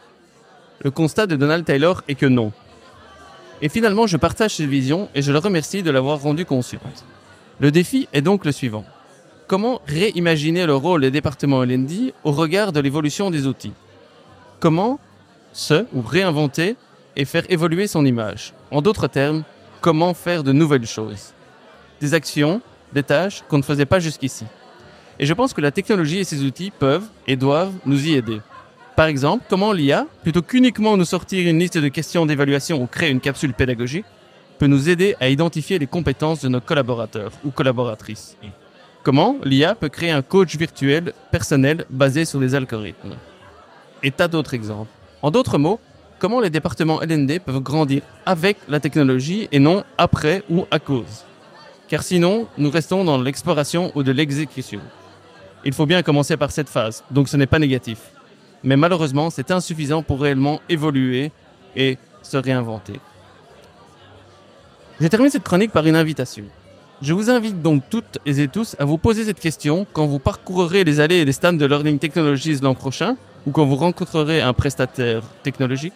[0.81, 2.51] Le constat de Donald Taylor est que non.
[3.61, 7.05] Et finalement, je partage cette vision et je le remercie de l'avoir rendue consciente.
[7.59, 8.85] Le défi est donc le suivant.
[9.47, 13.73] Comment réimaginer le rôle des départements LND au regard de l'évolution des outils?
[14.59, 14.99] Comment
[15.51, 16.75] se ou réinventer
[17.15, 18.53] et faire évoluer son image?
[18.71, 19.43] En d'autres termes,
[19.81, 21.33] comment faire de nouvelles choses?
[21.99, 22.61] Des actions,
[22.93, 24.45] des tâches qu'on ne faisait pas jusqu'ici.
[25.19, 28.39] Et je pense que la technologie et ses outils peuvent et doivent nous y aider.
[28.95, 33.09] Par exemple, comment l'IA, plutôt qu'uniquement nous sortir une liste de questions d'évaluation ou créer
[33.09, 34.05] une capsule pédagogique,
[34.57, 38.37] peut nous aider à identifier les compétences de nos collaborateurs ou collaboratrices?
[39.03, 43.15] Comment l'IA peut créer un coach virtuel personnel basé sur des algorithmes?
[44.03, 44.91] Et tas d'autres exemples.
[45.21, 45.79] En d'autres mots,
[46.17, 51.25] comment les départements LND peuvent grandir avec la technologie et non après ou à cause?
[51.89, 54.81] Car sinon, nous restons dans l'exploration ou de l'exécution.
[55.65, 57.99] Il faut bien commencer par cette phase, donc ce n'est pas négatif.
[58.63, 61.31] mais malheureusement, c'est insuffisant pour réellement évoluer
[61.77, 62.99] et se réinventer.
[64.99, 66.43] Je termine cette chronique par une invitation.
[67.01, 70.83] Je vous invite donc toutes et tous à vous poser cette question quand vous parcourrez
[70.83, 73.15] les allées et les stands de Learning Technologies l'an prochain
[73.47, 75.93] ou quand vous rencontrerez un prestataire technologique.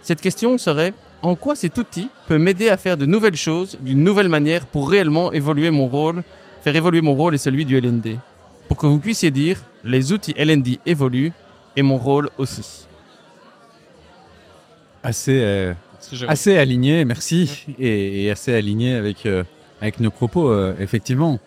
[0.00, 4.02] Cette question serait en quoi cet outil peut m'aider à faire de nouvelles choses d'une
[4.02, 6.22] nouvelle manière pour réellement évoluer mon rôle,
[6.62, 8.18] faire évoluer mon rôle et celui du LND.
[8.68, 11.32] Pour que vous puissiez dire les outils LND évoluent
[11.76, 12.86] et mon rôle aussi.
[15.02, 15.74] Assez, euh,
[16.28, 19.44] assez aligné, merci, et, et assez aligné avec euh,
[19.84, 21.38] avec nos propos, euh, effectivement.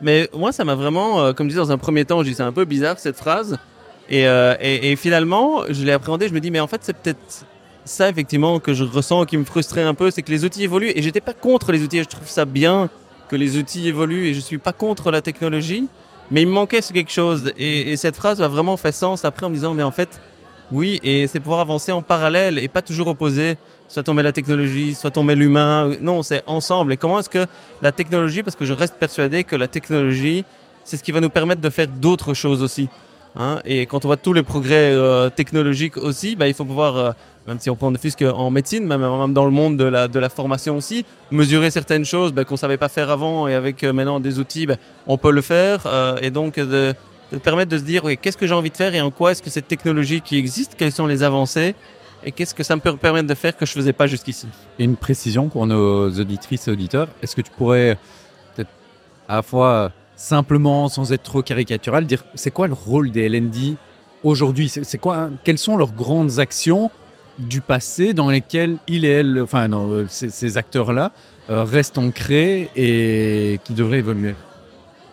[0.00, 2.34] Mais moi, ça m'a vraiment, euh, comme je disais dans un premier temps, je dis
[2.34, 3.58] c'est un peu bizarre cette phrase.
[4.10, 7.46] Euh, et, et, finalement, je l'ai appréhendé, je me dis, mais en fait, c'est peut-être
[7.84, 10.92] ça, effectivement, que je ressens, qui me frustrait un peu, c'est que les outils évoluent.
[10.94, 12.90] Et j'étais pas contre les outils, je trouve ça bien
[13.28, 15.88] que les outils évoluent et je suis pas contre la technologie.
[16.32, 17.52] Mais il me manquait quelque chose.
[17.56, 20.20] Et, et cette phrase a vraiment fait sens après en me disant, mais en fait,
[20.72, 23.56] oui, et c'est pouvoir avancer en parallèle et pas toujours opposé
[23.92, 25.90] soit on met la technologie, soit on met l'humain.
[26.00, 26.94] Non, c'est ensemble.
[26.94, 27.46] Et comment est-ce que
[27.82, 30.44] la technologie, parce que je reste persuadé que la technologie,
[30.82, 32.88] c'est ce qui va nous permettre de faire d'autres choses aussi.
[33.36, 36.96] Hein et quand on voit tous les progrès euh, technologiques aussi, bah, il faut pouvoir,
[36.96, 37.10] euh,
[37.46, 40.76] même si on prend ne fût en médecine, même, dans le monde de la, formation
[40.76, 44.38] aussi, mesurer certaines choses bah, qu'on savait pas faire avant et avec euh, maintenant des
[44.38, 44.76] outils, bah,
[45.06, 45.86] on peut le faire.
[46.20, 46.94] et donc de,
[47.42, 49.42] permettre de se dire, oui, qu'est-ce que j'ai envie de faire et en quoi est-ce
[49.42, 51.74] que cette technologie qui existe, quelles sont les avancées
[52.24, 54.46] et qu'est-ce que ça me peut permettre de faire que je faisais pas jusqu'ici.
[54.78, 57.98] Une précision pour nos auditrices et auditeurs, est-ce que tu pourrais
[58.54, 58.70] peut-être
[59.26, 59.90] à la fois
[60.22, 63.76] simplement, sans être trop caricatural, dire c'est quoi le rôle des LND
[64.22, 64.68] aujourd'hui?
[64.68, 66.90] C'est quoi Quelles sont leurs grandes actions
[67.38, 71.10] du passé dans lesquelles il et elle, enfin non, ces, ces acteurs-là,
[71.50, 74.34] euh, restent ancrés et qui devraient évoluer?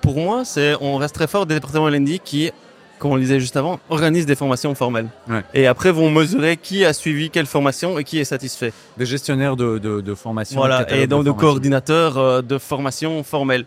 [0.01, 2.51] Pour moi, c'est on reste très fort des départements LND qui
[2.99, 5.07] comme on le disait juste avant, organisent des formations formelles.
[5.29, 5.41] Ouais.
[5.53, 8.73] Et après vont mesurer qui a suivi quelle formation et qui est satisfait.
[8.97, 10.59] Des gestionnaires de, de, de formation.
[10.59, 13.65] Voilà, et donc de, de coordinateurs euh, de formation formelle.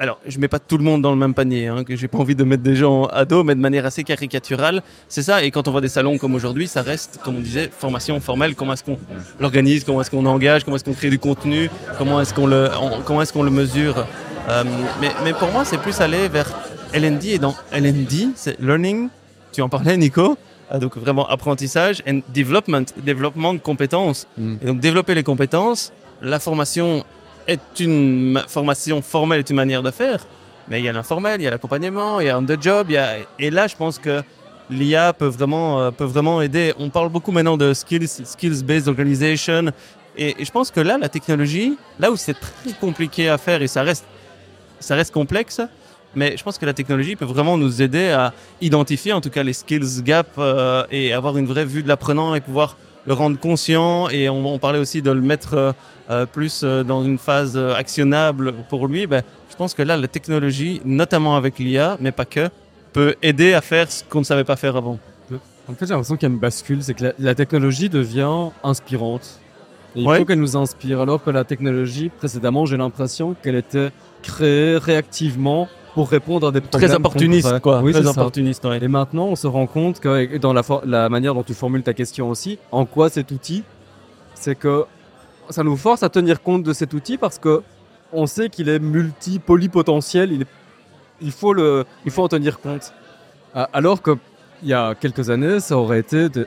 [0.00, 2.18] Alors, je mets pas tout le monde dans le même panier, hein, que j'ai pas
[2.18, 4.80] envie de mettre des gens à dos, mais de manière assez caricaturale.
[5.08, 7.68] C'est ça, et quand on voit des salons comme aujourd'hui, ça reste, comme on disait,
[7.76, 8.54] formation formelle.
[8.54, 8.96] Comment est-ce qu'on
[9.40, 11.68] l'organise, comment est-ce qu'on engage, comment est-ce qu'on crée du contenu,
[11.98, 14.06] comment est-ce qu'on le, on, comment est-ce qu'on le mesure?
[14.48, 14.62] Euh,
[15.00, 16.48] mais, mais pour moi, c'est plus aller vers
[16.92, 19.08] LND et dans LND, c'est learning,
[19.52, 20.38] tu en parlais Nico,
[20.70, 24.28] ah, donc vraiment apprentissage and development, développement de compétences.
[24.36, 24.54] Mm.
[24.62, 25.92] Et donc développer les compétences,
[26.22, 27.04] la formation
[27.48, 30.24] est une formation formelle, est une manière de faire,
[30.68, 32.86] mais il y a l'informel, il y a l'accompagnement, il y a on the job,
[32.90, 34.22] il y a et là je pense que
[34.70, 36.74] l'IA peut vraiment euh, peut vraiment aider.
[36.78, 39.72] On parle beaucoup maintenant de skills skills based organization
[40.16, 43.62] et, et je pense que là la technologie, là où c'est très compliqué à faire
[43.62, 44.04] et ça reste
[44.78, 45.60] ça reste complexe,
[46.14, 49.42] mais je pense que la technologie peut vraiment nous aider à identifier en tout cas
[49.42, 52.76] les skills gaps euh, et avoir une vraie vue de l'apprenant et pouvoir
[53.08, 55.74] le rendre conscient et on, on parlait aussi de le mettre
[56.10, 59.06] euh, plus euh, dans une phase euh, actionnable pour lui.
[59.06, 62.50] Ben, je pense que là, la technologie, notamment avec l'IA, mais pas que,
[62.92, 64.98] peut aider à faire ce qu'on ne savait pas faire avant.
[65.70, 68.50] En fait, j'ai l'impression qu'il y a une bascule, c'est que la, la, technologie devient
[68.62, 69.40] inspirante.
[69.96, 70.18] Et il Ouais.
[70.18, 73.90] faut qu'elle nous inspire, alors que la technologie, précédemment, j'ai l'impression qu'elle était
[74.22, 75.68] créée réactivement
[75.98, 77.60] pour répondre à des problèmes Très opportuniste, concrets.
[77.60, 77.80] quoi.
[77.82, 78.78] Oui, Très opportuniste, ouais.
[78.80, 82.30] Et maintenant, on se rend compte que dans la, manière dont tu formules ta question
[82.30, 83.64] aussi, en quoi cet outil,
[84.32, 84.84] c'est que
[85.50, 87.62] ça nous force à tenir compte de cet outil parce que
[88.12, 90.30] on sait qu'il est multi-polypotentiel.
[90.30, 90.46] Il, est-
[91.20, 92.92] il faut le, il faut en tenir compte.
[93.72, 94.12] Alors que
[94.62, 96.46] il y a quelques années, ça aurait été de-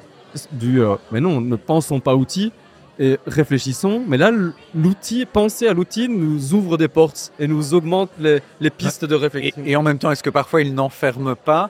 [0.54, 2.54] du, euh, mais non, ne pensons pas outil
[3.02, 4.04] et réfléchissons.
[4.08, 4.32] Mais là,
[4.76, 9.16] l'outil, penser à l'outil nous ouvre des portes et nous augmente les, les pistes de
[9.16, 9.62] réflexion.
[9.66, 11.70] et en même temps, est-ce que parfois il n'enferme pas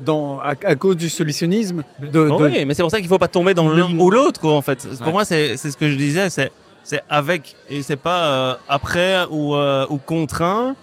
[0.00, 3.18] dans, à, à cause du solutionnisme de, de- Oui, mais c'est pour ça qu'il faut
[3.18, 4.88] pas tomber dans l'un ou l'autre, en fait.
[4.98, 5.12] Pour Ouais.
[5.12, 6.50] moi, c'est c'est ce que je disais, c'est
[6.82, 10.74] c'est avec et c'est pas euh, après ou euh, ou contraint.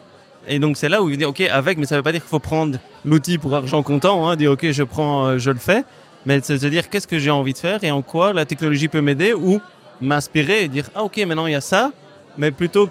[0.48, 2.30] Et donc c'est là où il dit ok avec, mais ça veut pas dire qu'il
[2.30, 5.84] faut prendre l'outil pour argent comptant, hein, dire ok je prends, euh, je le fais,
[6.26, 8.88] mais c'est se dire qu'est-ce que j'ai envie de faire et en quoi la technologie
[8.88, 9.59] peut m'aider ou
[10.01, 11.91] m'inspirer et dire ah ok maintenant il y a ça,
[12.38, 12.89] mais plutôt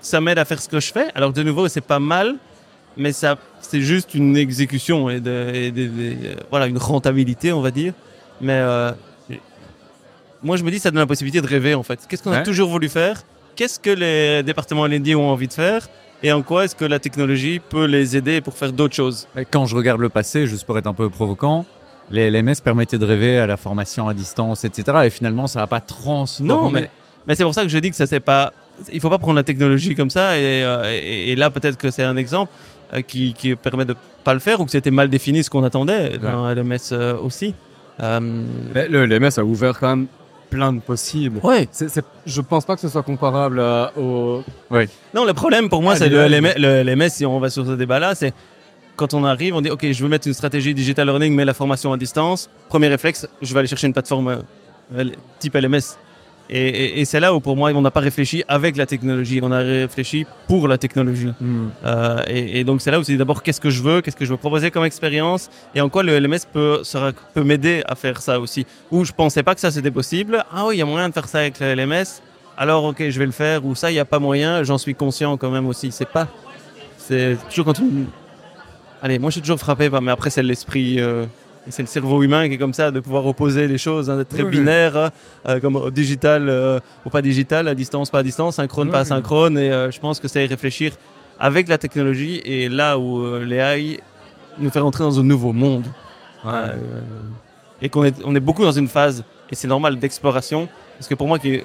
[0.00, 1.06] ça m'aide à faire ce que je fais.
[1.14, 2.36] Alors de nouveau c'est pas mal,
[2.96, 6.16] mais ça c'est juste une exécution et, de, et de- de-
[6.50, 7.92] voilà une rentabilité on va dire.
[8.40, 8.92] Mais euh,
[10.42, 12.00] moi je me dis ça donne la possibilité de rêver en fait.
[12.08, 13.22] Qu'est-ce qu'on a toujours voulu faire?
[13.56, 15.88] Qu'est-ce que les départements LND ont envie de faire?
[16.22, 19.28] Et en quoi est-ce que la technologie peut les aider pour faire d'autres choses?
[19.50, 21.64] Quand je regarde le passé, juste pour être un peu provocant,
[22.10, 24.98] les LMS permettaient de rêver à la formation à distance, etc.
[25.04, 26.48] Et finalement, ça n'a pas transformé.
[26.52, 26.90] Non, mais,
[27.26, 28.52] mais c'est pour ça que je dis que ça c'est pas.
[28.92, 31.90] Il faut pas prendre la technologie comme ça et, euh, et, et là peut-être que
[31.90, 32.50] c'est un exemple.
[32.92, 33.94] euh, qui, qui permet de
[34.24, 37.54] pas le faire ou que c'était mal défini ce qu'on attendait dans LMS euh, aussi.
[38.00, 38.20] Euh,
[38.74, 40.06] Mais le LMS a ouvert quand même
[40.50, 41.38] plein de possibles.
[41.42, 41.66] ouais.
[41.72, 44.42] C'est, c'est- je pense pas que ce soit comparable à- au.
[45.14, 46.18] Non, le problème pour moi, Ah, c'est le.
[46.26, 48.34] LMS, le LMS, si on va sur ce débat-là, c'est
[48.96, 51.54] quand on arrive, on dit, OK, je veux mettre une stratégie digital learning, mais la
[51.54, 52.48] formation à distance.
[52.68, 54.42] Premier réflexe, je vais aller chercher une plateforme
[54.96, 55.04] euh,
[55.38, 55.96] type LMS.
[56.50, 59.40] Et, et- et c'est là où, pour moi, on n'a pas réfléchi avec la technologie,
[59.42, 61.30] on a réfléchi pour la technologie.
[61.86, 64.26] Euh, et, et donc, c'est là où c'est d'abord qu'est-ce que je veux, qu'est-ce que
[64.26, 67.94] je veux proposer comme expérience, et en quoi le LMS peut, sera- peut m'aider à
[67.94, 68.66] faire ça aussi.
[68.90, 70.44] Où je pensais pas que ça c'était possible.
[70.52, 72.20] Ah oui, il y a moyen de faire ça avec le LMS.
[72.58, 73.64] Alors, ok, je vais le faire.
[73.64, 74.62] Ou ça, il n'y a pas moyen.
[74.64, 75.90] J'en suis conscient quand même aussi.
[75.92, 76.28] C'est pas.
[76.98, 78.04] C'est toujours quand on.
[79.04, 80.98] Allez, moi je suis toujours frappé, par- mais après c'est l'esprit.
[80.98, 81.26] euh,
[81.66, 84.16] et c'est le cerveau humain qui est comme ça, de pouvoir opposer les choses, hein,
[84.16, 85.10] d'être très Oui, binaire, hein,
[85.46, 88.98] euh, comme au digital euh, ou pas digital, à distance, pas à distance, synchrone, pas
[88.98, 89.02] Oui.
[89.02, 89.58] asynchrone.
[89.58, 90.92] Et euh, je pense que c'est y réfléchir
[91.38, 94.00] avec la technologie et là où euh, les AI
[94.58, 95.84] nous fait rentrer dans un nouveau monde.
[96.46, 96.74] Euh,
[97.82, 100.66] et qu'on est, on est beaucoup dans une phase, et c'est normal, d'exploration.
[100.98, 101.62] Parce que pour moi, qui-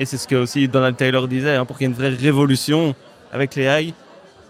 [0.00, 2.08] et c'est ce que aussi Donald Taylor disait, hein, pour qu'il y ait une vraie
[2.08, 2.94] révolution
[3.32, 3.94] avec les AI,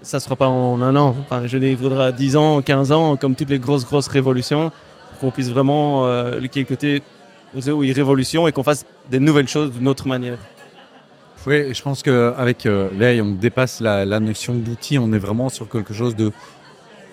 [0.02, 1.14] ça ne sera pas en un an.
[1.20, 4.70] Enfin, je dis, il faudra 10 ans, 15 ans, comme toutes les grosses, grosses révolutions,
[5.10, 6.64] pour qu'on puisse vraiment, euh, qu'il y
[7.72, 10.38] oui, révolution et qu'on fasse des nouvelles choses d'une autre manière.
[11.46, 15.48] Oui, je pense qu'avec euh, l'AI, on dépasse la, la notion d'outil, on est vraiment
[15.48, 16.30] sur quelque chose de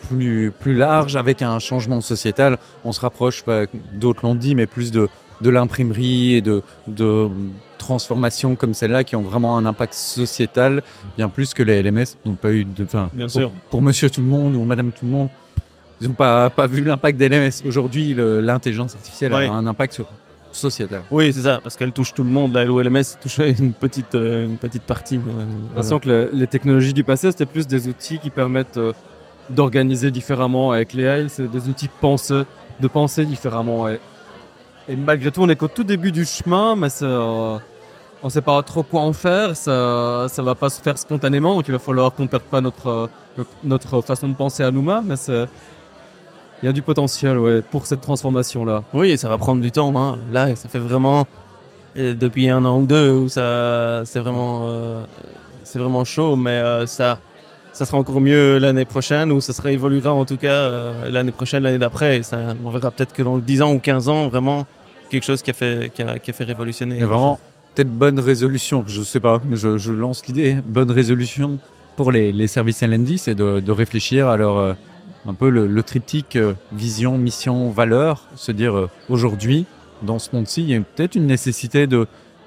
[0.07, 2.57] plus, plus large, avec un changement sociétal.
[2.85, 5.09] On se rapproche, pas- d'autres l'ont dit, mais plus de,
[5.41, 7.27] de l'imprimerie et de, de
[7.93, 10.83] transformations comme celle-là qui ont vraiment un impact sociétal,
[11.17, 12.83] bien plus que les LMS n'ont pas eu de...
[12.83, 13.51] Enfin, Bien pour, sûr.
[13.71, 15.29] Pour monsieur tout le monde ou madame tout le monde,
[15.99, 17.51] ils n'ont pas, pas vu l'impact des LMS.
[17.65, 19.47] Aujourd'hui, l'intelligence artificielle Ouais.
[19.47, 20.05] a un impact sur
[20.51, 21.01] sociétal.
[21.11, 22.53] Oui, c'est ça, parce qu'elle touche tout le monde.
[22.53, 25.17] La LOLMS touche une petite, euh, une petite partie.
[25.17, 28.77] euh, J'ai l'impression que le- les technologies du passé, c'était plus des outils qui permettent
[28.77, 28.93] euh,
[29.49, 30.71] d'organiser différemment.
[30.71, 32.43] Avec les AI, c'est des outils de penser,
[32.79, 33.87] de penser différemment.
[33.89, 33.99] Et,
[34.87, 37.57] et malgré tout, on est qu'au tout début du chemin, mais c'est, euh,
[38.22, 39.55] on ne sait pas trop quoi en faire.
[39.55, 42.61] Ça ça va pas se faire spontanément, donc il va falloir qu'on ne perde pas
[42.61, 43.09] notre,
[43.63, 45.05] notre, façon de penser à nous-mêmes.
[45.05, 45.47] Mais c'est-
[46.61, 48.84] il y a du potentiel ouais, pour cette transformation-là.
[48.93, 49.95] Oui, et ça va prendre du temps.
[49.95, 50.20] Hein.
[50.32, 51.26] Là, ça fait vraiment
[51.97, 55.03] euh, depuis un an ou deux où ça, c'est vraiment, euh,
[55.63, 57.17] c'est vraiment chaud, mais euh, ça,
[57.72, 61.32] ça sera encore mieux l'année prochaine ou ça sera évoluera en tout cas euh, l'année
[61.32, 62.17] prochaine, l'année d'après.
[62.17, 64.65] Et ça, on verra peut-être que dans 10 ans ou 15 ans, vraiment
[65.09, 66.97] quelque chose qui a fait, qui a, qui a fait révolutionner.
[66.97, 67.39] Et vraiment,
[67.80, 71.59] peut-être bonne résolution, je sais pas, je, je lance l'idée, bonne résolution.
[71.95, 74.73] Pour les, services LND, c'est de, réfléchir à leur, euh,
[75.25, 79.65] un peu le, triptyque euh, vision, mission, valeur, se dire euh, aujourd'hui,
[80.01, 82.05] dans ce monde-ci, il y a peut-être une nécessité de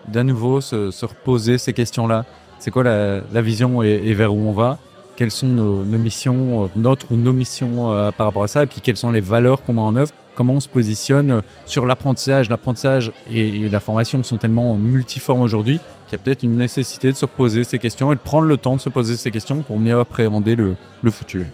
[0.08, 2.26] d'à nouveau se, se reposer ces questions-là.
[2.58, 4.78] C'est quoi la, vision et, vers où on va?
[5.16, 7.86] Quelles sont nos, nos missions, notre ou nos missions
[8.18, 8.64] par rapport à ça?
[8.64, 10.12] Et puis quelles sont les valeurs qu'on met en œuvre?
[10.34, 15.78] Comment on se positionne euh, sur l'apprentissage L'apprentissage et, la formation sont tellement multiformes aujourd'hui
[16.08, 18.56] qu'il y a peut-être une nécessité de se reposer ces questions et de prendre le
[18.56, 21.44] temps de se poser ces questions pour mieux appréhender le, le futur.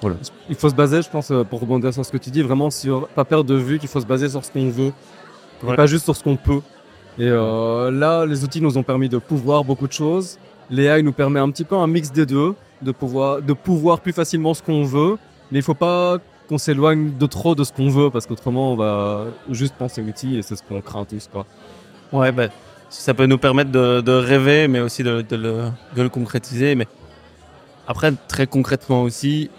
[0.00, 0.16] Voilà.
[0.48, 2.70] Il faut se baser, je pense, euh, pour rebondir sur ce que tu dis, vraiment
[2.70, 4.92] sur pas perdre de vue qu'il faut se baser sur ce qu'on veut,
[5.66, 6.60] et pas juste sur ce qu'on peut.
[7.18, 10.38] Et euh, là, les outils nous ont permis de pouvoir beaucoup de choses.
[10.70, 14.12] L'AI nous permet un petit peu un mix des deux, de pouvoir, de pouvoir plus
[14.12, 15.16] facilement ce qu'on veut,
[15.50, 16.18] mais il faut pas
[16.48, 20.36] qu'on s'éloigne de trop de ce qu'on veut, parce qu'autrement, on va juste penser outils
[20.36, 21.28] et c'est ce qu'on craint tous.
[21.32, 21.46] Quoi.
[22.12, 22.50] Ouais, ben,
[22.90, 26.74] ça peut nous permettre de, rêver, mais aussi de, le, de le concrétiser.
[26.74, 26.86] Mais
[27.86, 29.50] après, très concrètement aussi,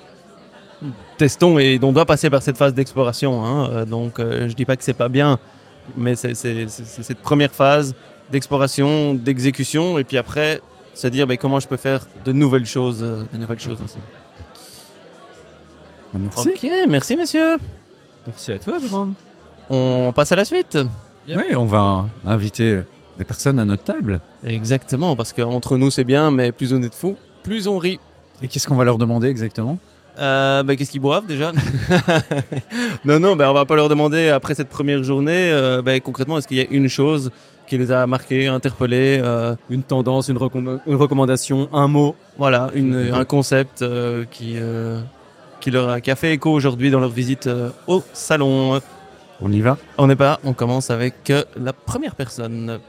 [1.17, 3.43] testons et on doit passer par cette phase d'exploration.
[3.45, 3.69] hein.
[3.71, 5.39] Euh, Donc, euh, je dis pas que c'est pas bien,
[5.95, 7.95] mais c'est cette première phase
[8.31, 10.61] d'exploration, d'exécution, et puis après,
[10.93, 13.97] se dire ben, comment je peux faire de nouvelles choses, euh, de nouvelles choses aussi.
[16.20, 16.49] Merci.
[16.49, 17.57] Ok, merci messieurs.
[18.28, 19.13] Merci à toi, Jérôme.
[19.70, 20.78] On passe à la suite.
[21.28, 22.82] Oui, on va inviter
[23.18, 24.20] des personnes à notre table.
[24.45, 27.99] Exactement, parce qu'entre nous c'est bien, mais plus on est de fous, plus on rit.
[28.41, 29.78] Et qu'est-ce qu'on va leur demander exactement?
[30.20, 31.51] Euh, bah, Qu'est-ce qu'ils boivent déjà?
[33.05, 36.38] Non, non, bah, on va pas leur demander après cette première journée, euh, bah, concrètement,
[36.38, 37.32] est-ce qu'il y a une chose
[37.68, 42.16] qui les a marqués, interpellés euh, Une tendance, une, recomm- une recommandation, un mot.
[42.38, 44.99] Voilà, une, un concept euh, qui, euh,
[45.66, 48.80] qui, leur a, qui a fait écho aujourd'hui dans leur visite euh, au salon.
[49.41, 52.80] On y va On n'est pas, on commence avec euh, la première personne.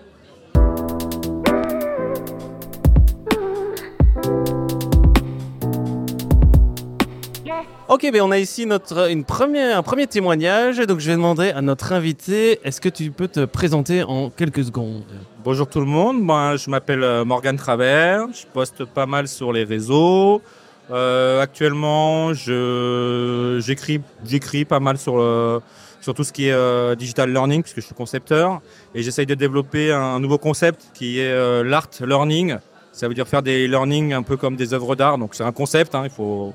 [7.88, 10.76] Ok, ben on a ici notre, une première, un premier témoignage.
[10.80, 14.64] Donc je vais demander à notre invité, est-ce que tu peux te présenter en quelques
[14.64, 15.04] secondes?
[15.42, 19.50] Bonjour tout le monde, moi je m'appelle euh, Morgane Travers, je poste pas mal sur
[19.50, 20.42] les réseaux.
[20.90, 24.00] Euh, actuellement, j'écris
[24.64, 25.60] pas mal sur le,
[26.00, 28.60] sur tout ce qui est euh, digital learning puisque je suis concepteur
[28.94, 32.56] et j'essaye de développer un nouveau concept qui est euh, l'art learning.
[32.92, 35.18] Ça veut dire faire des learning un peu comme des œuvres d'art.
[35.18, 36.54] Donc c'est un concept, hein, il faut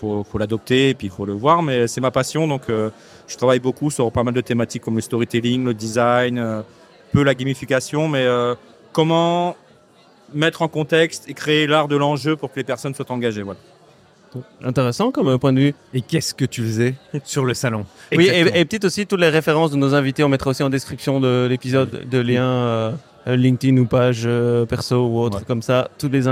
[0.00, 1.62] faut, faut l'adopter et puis il faut le voir.
[1.62, 2.90] Mais c'est ma passion, donc euh,
[3.28, 6.62] je travaille beaucoup sur pas mal de thématiques comme le storytelling, le design, euh,
[7.12, 8.54] peu la gamification, mais euh,
[8.92, 9.56] comment
[10.34, 13.42] mettre en contexte et créer l'art de l'enjeu pour que les personnes soient engagées.
[13.42, 13.58] Voilà.
[14.62, 15.74] Intéressant comme point de vue.
[15.92, 17.84] Et qu'est-ce que tu faisais sur le salon?
[18.16, 20.70] Oui, et, et peut-être aussi toutes les références de nos invités, on mettra aussi en
[20.70, 22.92] description de l'épisode de liens euh,
[23.26, 25.44] LinkedIn ou page euh, perso ou autre Ouais.
[25.46, 25.88] comme ça.
[25.98, 26.22] Toutes les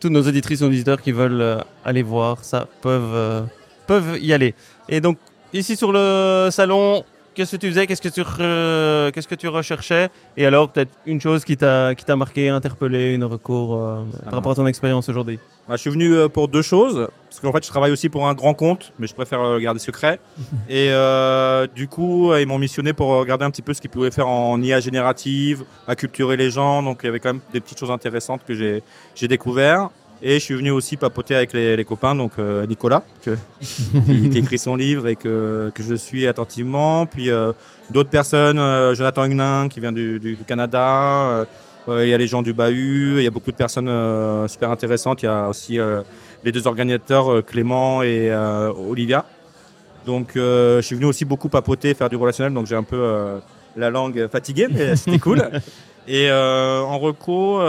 [0.00, 3.42] tous nos auditrices et auditeurs qui veulent euh, aller voir ça peuvent, euh,
[3.86, 4.54] peuvent y aller.
[4.88, 5.16] Et donc,
[5.52, 7.04] ici sur le salon,
[7.36, 7.86] qu'est-ce que tu faisais?
[7.86, 10.08] Qu'est-ce que tu, re- qu'est-ce que tu recherchais?
[10.36, 14.34] Et alors, peut-être une chose qui t'a, qui t'a marqué, interpellé, une recours euh, par
[14.34, 15.38] rapport à ton expérience aujourd'hui?
[15.68, 18.26] Bah, je suis venu euh, pour deux choses, parce qu'en fait je travaille aussi pour
[18.28, 20.18] un grand compte, mais je préfère euh, le garder secret.
[20.68, 23.90] Et euh, du coup, euh, ils m'ont missionné pour regarder un petit peu ce qu'ils
[23.90, 27.60] pouvaient faire en IA générative, acculturer les gens, donc il y avait quand même des
[27.60, 28.82] petites choses intéressantes que j'ai
[29.14, 29.90] j'ai découvert.
[30.22, 34.38] Et je suis venu aussi papoter avec les, les copains, donc euh, Nicolas, que, qui,
[34.38, 37.04] écrit son livre et que, que je suis attentivement.
[37.04, 37.52] Puis euh,
[37.90, 41.46] d'autres personnes, euh, Jonathan Huguenin qui vient du, Canada.
[41.88, 43.90] il y a les gens du Bahut, il y a beaucoup de personnes
[44.48, 45.22] super intéressantes.
[45.22, 45.78] Il y a aussi
[46.44, 49.26] les deux organisateurs, Clément et Olivia.
[50.06, 53.40] Donc je suis venu aussi beaucoup papoter, faire du relationnel, donc j'ai un peu
[53.76, 55.42] la langue fatiguée, mais c'était cool.
[56.08, 57.60] Et en reco,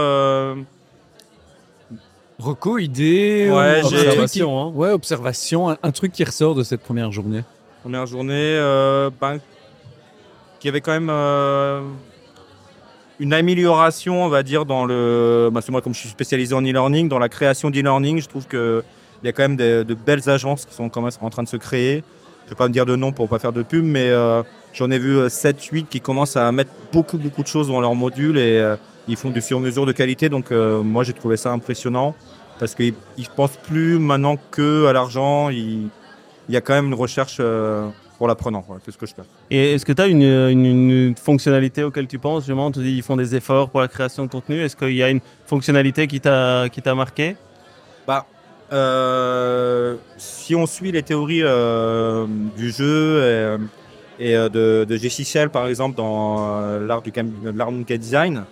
[2.39, 4.71] Reco, idée, Ouais, euh, Observation, hein.
[4.75, 7.43] Ouais, observation, un, un truc qui ressort de cette première journée.
[7.81, 9.39] première journée, euh, ben,
[10.59, 11.81] qui avait quand même euh,
[13.19, 15.49] une amélioration, on va dire, dans le.
[15.51, 18.45] Ben, c'est moi, comme je suis spécialisé en e-learning, dans la création d'e-learning, je trouve
[18.45, 18.83] que
[19.23, 21.41] il y a quand même des- de belles agences qui sont quand même en train
[21.41, 22.03] de se créer.
[22.45, 24.91] Je vais pas me dire de nom pour pas faire de pub, mais euh, j'en
[24.91, 28.59] ai vu 7-8 qui commencent à mettre beaucoup, beaucoup de choses dans leur module et
[28.59, 28.75] euh,
[29.07, 30.29] ils font du sur-mesure de qualité.
[30.29, 32.15] Donc, euh, moi, j'ai trouvé ça impressionnant
[32.59, 35.49] parce qu'ils ne pensent plus maintenant que à l'argent.
[35.49, 35.89] Il
[36.49, 37.87] y a quand même une recherche euh,
[38.17, 38.63] pour l'apprenant.
[38.67, 39.21] Voilà, c'est ce que je fais.
[39.51, 42.91] Et est-ce que tu as une, une, une fonctionnalité auquel tu penses Justement, tu dis
[42.91, 44.61] ils font des efforts pour la création de contenu.
[44.61, 47.35] Est-ce qu'il y a une fonctionnalité qui t'a qui t'a marqué?
[48.07, 48.25] Bah,
[48.71, 52.25] euh, si on suit les théories euh,
[52.57, 53.57] du jeu
[54.19, 57.11] et, et, de, de Jessie Shell, par exemple, dans l'art du
[57.43, 58.45] l'art design,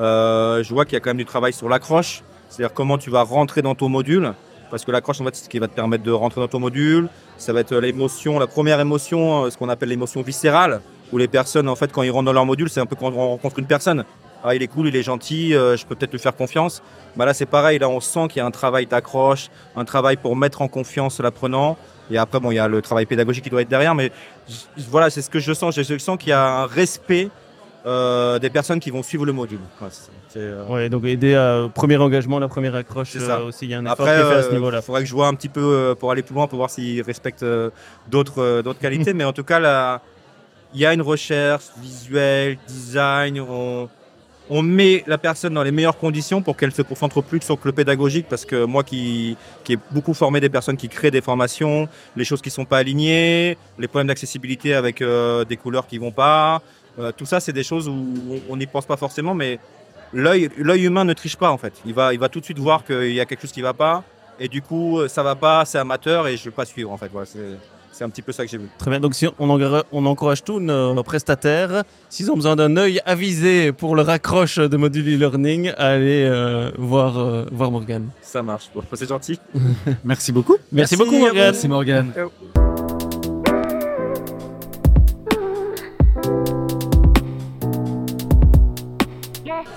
[0.00, 2.22] je vois qu'il y a quand même du travail sur l'accroche.
[2.48, 4.34] C'est-à-dire comment tu vas rentrer dans ton module.
[4.70, 6.60] Parce que l'accroche, en fait, c'est ce qui va te permettre de rentrer dans ton
[6.60, 7.08] module.
[7.36, 10.80] Ça va être l'émotion, la première émotion, euh, ce qu'on appelle l'émotion viscérale,
[11.12, 13.12] où les personnes, en fait, quand ils rentrent dans leur module, c'est un peu quand
[13.12, 14.04] on rencontre une personne.
[14.44, 16.82] Ah, il est cool, il est gentil, euh, je peux peut-être lui faire confiance.
[17.16, 17.78] Bah là, c'est pareil.
[17.78, 21.20] Là, on sent qu'il y a un travail d'accroche, un travail pour mettre en confiance
[21.20, 21.76] l'apprenant.
[22.10, 23.94] Et après, bon, il y a le travail pédagogique qui doit être derrière.
[23.94, 24.12] Mais
[24.88, 25.74] voilà, c'est ce que je sens.
[25.74, 27.28] Je sens qu'il y a un respect
[27.86, 29.58] euh, des personnes qui vont suivre le module.
[29.80, 30.10] Ouais, ça.
[30.36, 33.38] Euh, Ouais, donc aider à premier engagement, la première accroche C'est ça.
[33.38, 33.64] euh, aussi.
[33.66, 34.82] Il y a un effort Après, qui est fait à ce il niveau-là.
[34.82, 37.44] faudrait que je vois un petit peu pour aller plus loin, pour voir s'ils respectent
[38.10, 39.14] d'autres d'autres qualités.
[39.14, 40.00] Mais en tout cas, là,
[40.74, 43.40] il y a une recherche visuelle, design.
[43.40, 43.88] On,
[44.52, 47.72] on met la personne dans les meilleures conditions pour qu'elle se concentre plus sur le
[47.72, 48.26] pédagogique.
[48.28, 52.24] Parce que moi, qui, qui ai beaucoup formé des personnes qui créent des formations, les
[52.24, 56.62] choses qui sont pas alignées, les problèmes d'accessibilité avec euh, des couleurs qui vont pas,
[57.00, 57.94] euh, tout ça, c'est des choses où
[58.48, 59.58] on- n'y pense pas forcément, mais
[60.12, 61.72] l'œil l'œil humain ne triche pas en fait.
[61.86, 63.72] Il va, il va tout de suite voir qu'il y a quelque chose qui va
[63.72, 64.04] pas.
[64.38, 66.96] Et du coup, euh, ça va pas, c'est amateur et je vais pas suivre en
[66.96, 67.08] fait.
[67.12, 67.58] Voilà, c'est,
[67.92, 68.68] c'est un petit peu ça que j'ai vu.
[68.78, 68.98] Très bien.
[68.98, 69.50] Donc si on,
[70.06, 75.06] encourage tous nos, prestataires, s'ils ont besoin d'un œil avisé pour leur accroche de module
[75.14, 78.08] e-learning, à aller euh, voir euh, voir Morgan.
[78.22, 78.70] Ça marche.
[78.74, 79.38] Bon, c'est gentil.
[80.04, 80.56] Merci beaucoup.
[80.72, 81.24] Merci, Merci beaucoup à vous.
[81.26, 81.44] Morgan.
[81.44, 82.12] Merci Morgan.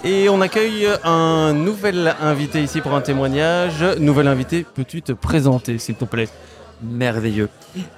[0.06, 3.82] Et on accueille un nouvel invité ici pour un témoignage.
[4.00, 6.28] Nouvel invité, peux-tu te présenter s'il te plaît?
[6.82, 7.48] Merveilleux.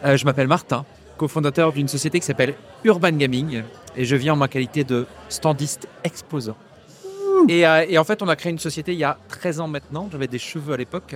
[0.03, 0.85] Euh, je m'appelle Martin,
[1.17, 2.53] cofondateur d'une société qui s'appelle
[2.83, 3.63] Urban Gaming
[3.97, 6.55] et je viens en ma qualité de standiste exposant.
[7.49, 9.67] Et, euh, et en fait, on a créé une société il y a 13 ans
[9.67, 11.15] maintenant, j'avais des cheveux à l'époque,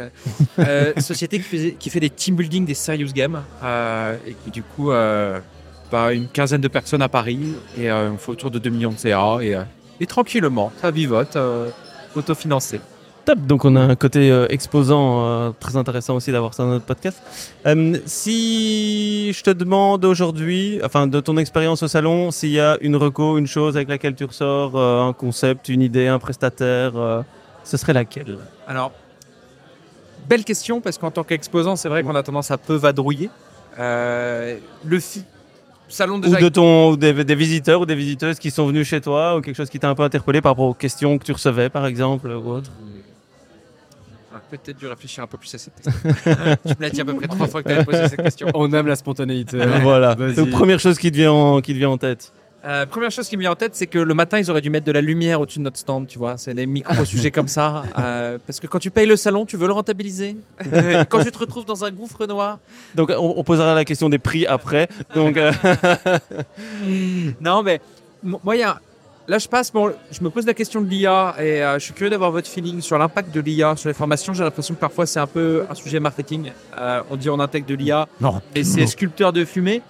[0.60, 4.90] euh, société qui, fait des team building, des serious games, euh, et qui du coup,
[4.90, 8.98] bah, une quinzaine de personnes à Paris, et on fait autour de 2 millions de
[8.98, 9.56] CA, et,
[10.00, 11.70] et tranquillement, ça vivote, euh,
[12.16, 12.80] autofinancé.
[13.26, 16.70] Top, donc on a un côté euh, exposant euh, très intéressant aussi d'avoir ça dans
[16.70, 17.22] notre podcast.
[17.66, 22.78] Euh, si je te demande aujourd'hui, enfin de ton expérience au salon, s'il y a
[22.82, 26.93] une reco, une chose avec laquelle tu ressors, euh, un concept, une idée, un prestataire,
[26.95, 27.22] euh,
[27.64, 28.38] ce serait laquelle?
[28.68, 28.91] Alors,
[30.28, 33.30] belle question parce qu'en tant qu'exposant, c'est vrai qu'on a tendance à peu vadrouiller.
[33.78, 35.00] Euh, le
[35.90, 36.40] salon Ou déjà.
[36.40, 39.42] de ton, ou des, des visiteurs ou des visiteuses qui sont venus chez toi ou
[39.42, 41.86] quelque chose qui t'a un peu interpellé par rapport aux questions que tu recevais, par
[41.86, 42.72] exemple, ou autre.
[44.34, 45.92] Ah, Peut-être dû réfléchir un peu plus à cette question.
[46.04, 48.48] tu me l'as dit à peu près trois fois que tu avais posé cette question.
[48.54, 49.58] On aime la spontanéité.
[49.82, 50.16] voilà.
[50.20, 52.32] La première chose qui te vient en, qui te vient en tête.
[52.66, 54.70] Euh, première chose qui me vient en tête, c'est que le matin, ils auraient dû
[54.70, 56.38] mettre de la lumière au-dessus de notre stand, tu vois.
[56.38, 57.84] C'est des micro-sujets comme ça.
[57.97, 60.36] Euh, parce que quand tu payes le salon, tu veux le rentabiliser.
[61.10, 62.60] Quand tu te retrouves dans un gouffre noir.
[62.95, 64.89] Donc on, on posera la question des prix après.
[65.16, 65.51] Donc euh,
[67.41, 67.80] Non, mais
[68.24, 68.80] moi, y a.
[69.28, 72.10] Là, je passe, bon, je me pose la question de l'IA et je suis curieux
[72.10, 74.34] d'avoir votre feeling sur l'impact de l'IA sur les formations.
[74.34, 76.51] J'ai l'impression que parfois c'est un peu un sujet marketing.
[77.12, 78.41] On dit on intègre de l'IA Non.
[78.55, 79.84] et c'est sculpteur de fumée.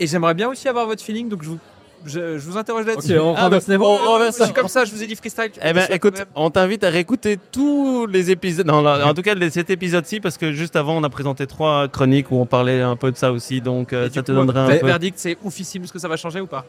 [0.00, 1.58] Et j'aimerais bien aussi avoir votre feeling, donc je vous,
[2.06, 3.18] je, je vous interroge là-dessus.
[3.18, 5.50] on Ah, renverse les on renverse Je suis comme ça, je vous ai dit freestyle.
[5.62, 8.66] Eh ben, écoute, on t'invite à réécouter tous les épisodes.
[8.66, 12.30] Non, en tout cas, cet épisode-ci, parce que juste avant, on a présenté trois chroniques
[12.30, 13.60] où on parlait un peu de ça aussi.
[13.60, 14.86] Donc, euh, ça te coup, donnera un le peu.
[14.86, 15.84] verdict, c'est oufissime.
[15.84, 16.64] Est-ce que ça va changer ou pas?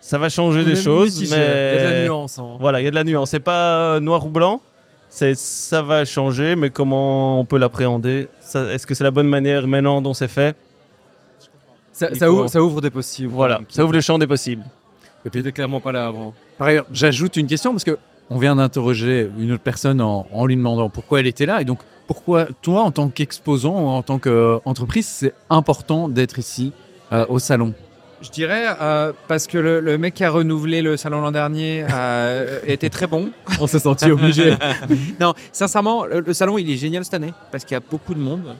[0.00, 2.38] Ça va changer On des choses, mais Il y a de la nuance.
[2.38, 2.56] hein.
[2.60, 3.30] voilà, il y a de la nuance.
[3.30, 4.60] C'est pas euh, noir ou blanc.
[5.10, 8.28] C'est ça va changer, mais comment on peut l'appréhender?
[8.54, 10.54] Est-ce que c'est la bonne manière maintenant dont c'est fait?
[11.98, 13.32] Ça, ouvre, ça ouvre des possibles.
[13.32, 14.64] Voilà, Donc, ça ouvre le champ des possibles.
[15.24, 16.32] Et puis, clairement pas là avant.
[16.56, 17.98] Par ailleurs, j'ajoute une question parce que
[18.30, 21.64] on vient d'interroger une autre personne en, en lui demandant pourquoi elle était là et
[21.64, 26.72] donc pourquoi toi, en tant qu'exposant ou en tant qu'entreprise, c'est important d'être ici
[27.12, 27.74] euh, au salon?
[28.22, 31.84] Je dirais euh, parce que le, le mec qui a renouvelé le salon l'an dernier
[31.92, 33.30] euh, était très bon.
[33.60, 34.54] On s'est senti obligé.
[35.20, 38.14] Non, sincèrement, le, le salon il est génial cette année parce qu'il y a beaucoup
[38.14, 38.54] de monde.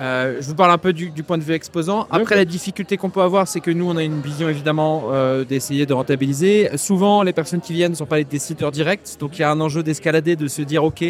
[0.00, 2.06] Euh, je vous parle un peu du, du point de vue exposant.
[2.10, 5.44] Après, la difficulté qu'on peut avoir, c'est que nous, on a une vision évidemment euh,
[5.44, 6.70] d'essayer de rentabiliser.
[6.76, 9.50] Souvent, les personnes qui viennent ne sont pas les décideurs directs, donc il y a
[9.50, 11.04] un enjeu d'escalader, de se dire, ok,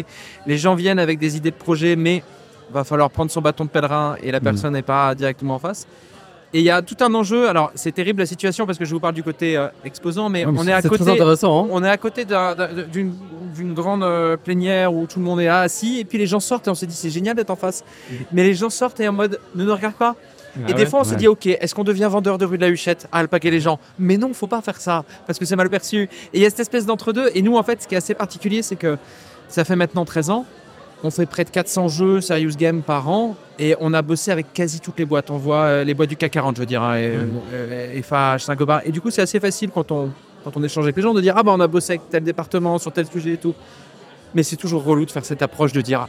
[0.45, 2.21] les gens viennent avec des idées de projet, mais
[2.71, 5.87] va falloir prendre son bâton de pèlerin et la personne n'est pas directement en face.
[6.53, 7.47] Et il y a tout un enjeu.
[7.47, 10.45] Alors, c'est terrible la situation parce que je vous parle du côté euh, exposant, mais
[10.45, 11.03] on est à C'est côté.
[11.63, 11.67] hein.
[11.71, 15.47] On est à côté d'un- d'un- d'une grande euh, plénière où tout le monde est
[15.47, 17.83] assis et puis les gens sortent et on se dit c'est génial d'être en face.
[18.31, 20.15] Mais les gens sortent et en mode ne nous regarde pas.
[20.67, 22.69] et des fois on se dit ok est-ce qu'on devient vendeur de rue de la
[22.69, 23.79] Huchette à alpaguer les gens?
[23.99, 26.03] Mais non faut pas faire ça parce que c'est mal perçu.
[26.03, 28.13] Et il y a cette espèce d'entre-deux et nous en fait ce qui est assez
[28.13, 28.97] particulier c'est que
[29.49, 30.45] ça fait maintenant 13 ans.
[31.03, 34.53] On fait près de 400 jeux Serious Game par an et on a bossé avec
[34.53, 35.31] quasi toutes les boîtes.
[35.31, 37.11] On voit euh, les boîtes du CAC 40, je veux dire, hein, et,
[37.53, 38.81] euh, FH, Saint-Gobain.
[38.85, 40.11] Et du coup, c'est assez facile quand on,
[40.43, 42.23] quand on échange avec les gens de dire Ah bah on a bossé avec tel
[42.23, 43.55] département sur tel sujet et tout.
[44.35, 46.07] Mais c'est toujours relou de faire cette approche de dire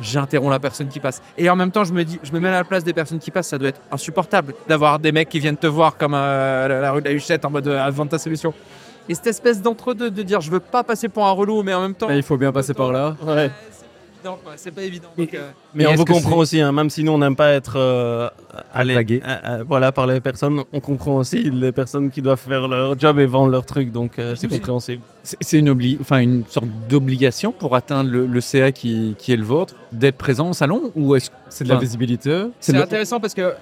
[0.00, 1.20] J'interromps la personne qui passe.
[1.36, 3.18] Et en même temps, je me dis, je me mets à la place des personnes
[3.18, 3.48] qui passent.
[3.48, 6.92] Ça doit être insupportable d'avoir des mecs qui viennent te voir comme euh, la, la
[6.92, 8.54] rue de la Huchette en mode euh, vendre ta solution.
[9.08, 11.80] Et cette espèce d'entre-deux de dire Je veux pas passer pour un relou, mais en
[11.80, 12.08] même temps.
[12.08, 13.16] Mais il faut bien passer par là.
[13.26, 13.50] Ouais.
[14.24, 15.08] Non, quoi, c'est pas évident.
[15.16, 17.36] Donc, euh, Mais Et on vous que comprend aussi, hein, même si nous on n'aime
[17.36, 18.28] pas être euh,
[18.74, 22.66] allé- euh, euh, voilà, par les personnes, on comprend aussi les personnes qui doivent faire
[22.66, 25.02] leur job et vendre leur truc, donc euh, c'est compréhensible.
[25.22, 29.36] C'est une, obli enfin, une sorte d'obligation pour atteindre le, le CA qui, qui est
[29.36, 32.44] le vôtre d'être présent au salon ou est-ce C'est de la visibilité?
[32.60, 33.52] C'est le- intéressant parce que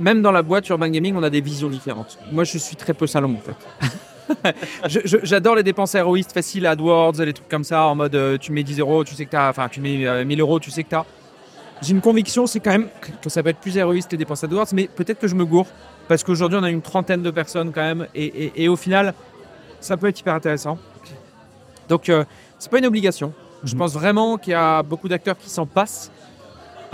[0.00, 2.18] même dans la boîte Urban Gaming, on a des visions différentes.
[2.32, 3.88] Moi, je suis très peu salon en fait.
[4.86, 8.62] J'adore les dépenses héroïstes faciles, AdWords, les trucs comme ça, en mode euh, tu mets
[8.62, 10.90] 10 euros, tu sais que t'as, enfin tu mets euh, 1000 euros, tu sais que
[10.90, 11.04] t'as.
[11.82, 14.44] J'ai une conviction, c'est quand même que- que ça peut être plus héroïste les dépenses
[14.44, 15.66] AdWords, mais peut-être que je me gourre
[16.08, 19.14] parce qu'aujourd'hui on a une trentaine de personnes quand même, et, et- et au final,
[19.80, 20.78] ça peut être hyper intéressant.
[21.88, 22.24] Donc euh,
[22.58, 23.32] c'est pas une obligation.
[23.64, 26.10] Je pense vraiment qu'il y a beaucoup d'acteurs qui s'en passent.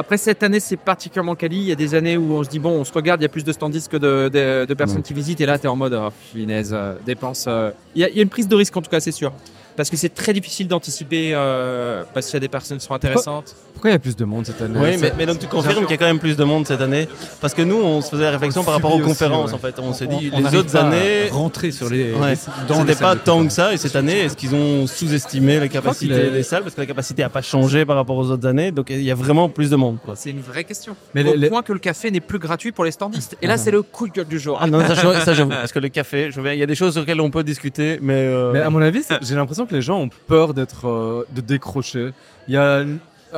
[0.00, 1.56] Après, cette année, c'est particulièrement quali.
[1.58, 3.26] Il y a des années où on se dit, bon, on se regarde, il y
[3.26, 5.40] a plus de standistes que de, de- de personnes qui visitent.
[5.40, 7.46] Et là, tu es en mode, oh, finesse, euh, dépense.
[7.48, 7.72] euh.
[7.96, 9.32] Il y, a- il y a une prise de risque, en tout cas, c'est sûr.
[9.78, 12.94] Parce que c'est très difficile d'anticiper, euh, parce qu'il y a des personnes qui sont
[12.94, 13.54] intéressantes.
[13.72, 15.82] Pourquoi il y a plus de monde cette année Oui, mais, mais donc tu confirmes
[15.82, 17.06] qu'il y a quand même plus de monde cette année
[17.40, 19.54] Parce que nous, on se faisait la réflexion On par rapport aux aussi, conférences, ouais.
[19.54, 19.78] en fait.
[19.78, 22.32] On s'est dit, on les autres années, rentrer sur les, Ouais.
[22.32, 23.72] les- dans les c'était pas tant que ça.
[23.72, 26.80] Et cette année, est-ce qu'ils ont sous-estimé la qu'il capacité est- des salles Parce que
[26.80, 28.72] la capacité n'a pas changé par rapport aux autres années.
[28.72, 29.98] Donc il y a vraiment plus de monde.
[30.16, 30.96] C'est une vraie question.
[31.14, 33.36] Mais Au les- les- point que le café n'est plus gratuit pour les standistes.
[33.42, 34.58] Et là, c'est le coup de gueule du jour.
[34.60, 34.94] Ah non, ça,
[35.34, 35.50] j'avoue.
[35.50, 38.14] Parce que le café, il y a des choses sur lesquelles on peut discuter, mais.
[38.14, 41.40] euh, Mais à mon avis, j'ai l'impression que les gens ont peur d'être, euh, de
[41.40, 42.10] décrocher.
[42.48, 42.82] Il y a,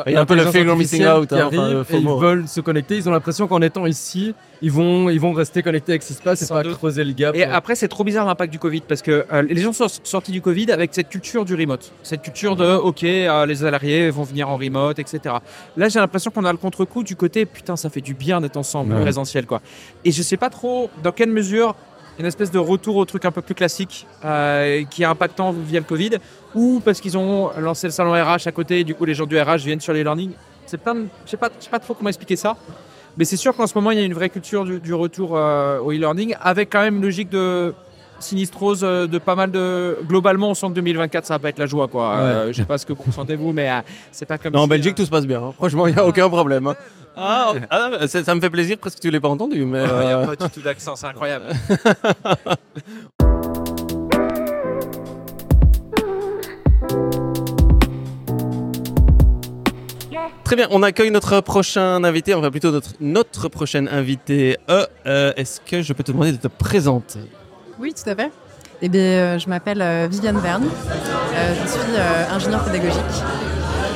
[0.07, 2.07] Il y a un peu le fear of missing out, hein, enfin, le et ils
[2.07, 2.97] veulent se connecter.
[2.97, 6.14] Ils ont l'impression qu'en étant ici, ils vont, ils vont rester connectés avec ce qui
[6.14, 6.76] se passe et pas doute.
[6.76, 7.35] creuser le gap.
[7.35, 10.31] Et après, c'est trop bizarre l'impact du Covid parce que euh, les gens sont sortis
[10.31, 14.22] du Covid avec cette culture du remote, cette culture de OK, euh, les salariés vont
[14.22, 15.35] venir en remote, etc.
[15.76, 18.59] Là, j'ai l'impression qu'on a le contre-coup du côté putain, ça fait du bien d'être
[18.59, 19.01] ensemble, Ouais.
[19.03, 19.61] présentiel quoi.
[20.05, 21.74] Et je sais pas trop dans quelle mesure
[22.20, 25.80] une espèce de retour au truc un peu plus classique euh, qui est impactant via
[25.80, 26.18] le Covid,
[26.54, 29.26] ou parce qu'ils ont lancé le salon RH à côté et du coup les gens
[29.26, 30.30] du RH viennent sur les learning.
[30.66, 31.06] C'est de...
[31.24, 32.56] Je sais pas, je sais pas trop comment expliquer ça,
[33.16, 35.30] mais c'est sûr qu'en ce moment il y a une vraie culture du, du retour
[35.36, 37.74] euh, au e-learning avec quand même une logique de
[38.20, 39.96] sinistrose euh, de pas mal de.
[40.06, 42.12] Globalement, on sent que 2024 ça va pas être la joie quoi.
[42.16, 43.80] Euh, je sais pas ce que vous sentez vous, mais euh,
[44.12, 44.52] c'est pas comme.
[44.52, 45.42] Non, en Belgique, euh, tout se passe bien.
[45.42, 45.52] hein.
[45.56, 46.66] Franchement, il n'y a aucun problème.
[46.66, 46.76] hein.
[47.16, 49.64] Ah, ah, ça, ça me fait plaisir parce que tu l'as pas entendu.
[49.64, 51.46] Mais, Il n'y a euh, pas du tout d'accent, c'est incroyable.
[60.50, 64.56] Très bien, on accueille notre prochain invité, enfin plutôt notre, notre prochaine invité.
[64.68, 67.20] Euh, euh, Est-ce que je peux te demander de te présenter?
[67.78, 68.32] Oui, tout à fait.
[68.82, 70.64] Eh bien, euh, je m'appelle euh, Viviane Verne.
[70.64, 73.00] Euh, je suis euh, ingénieure pédagogique.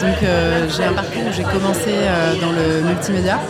[0.05, 3.41] Donc, euh, j'ai un parcours où j'ai commencé euh, dans le multimédia.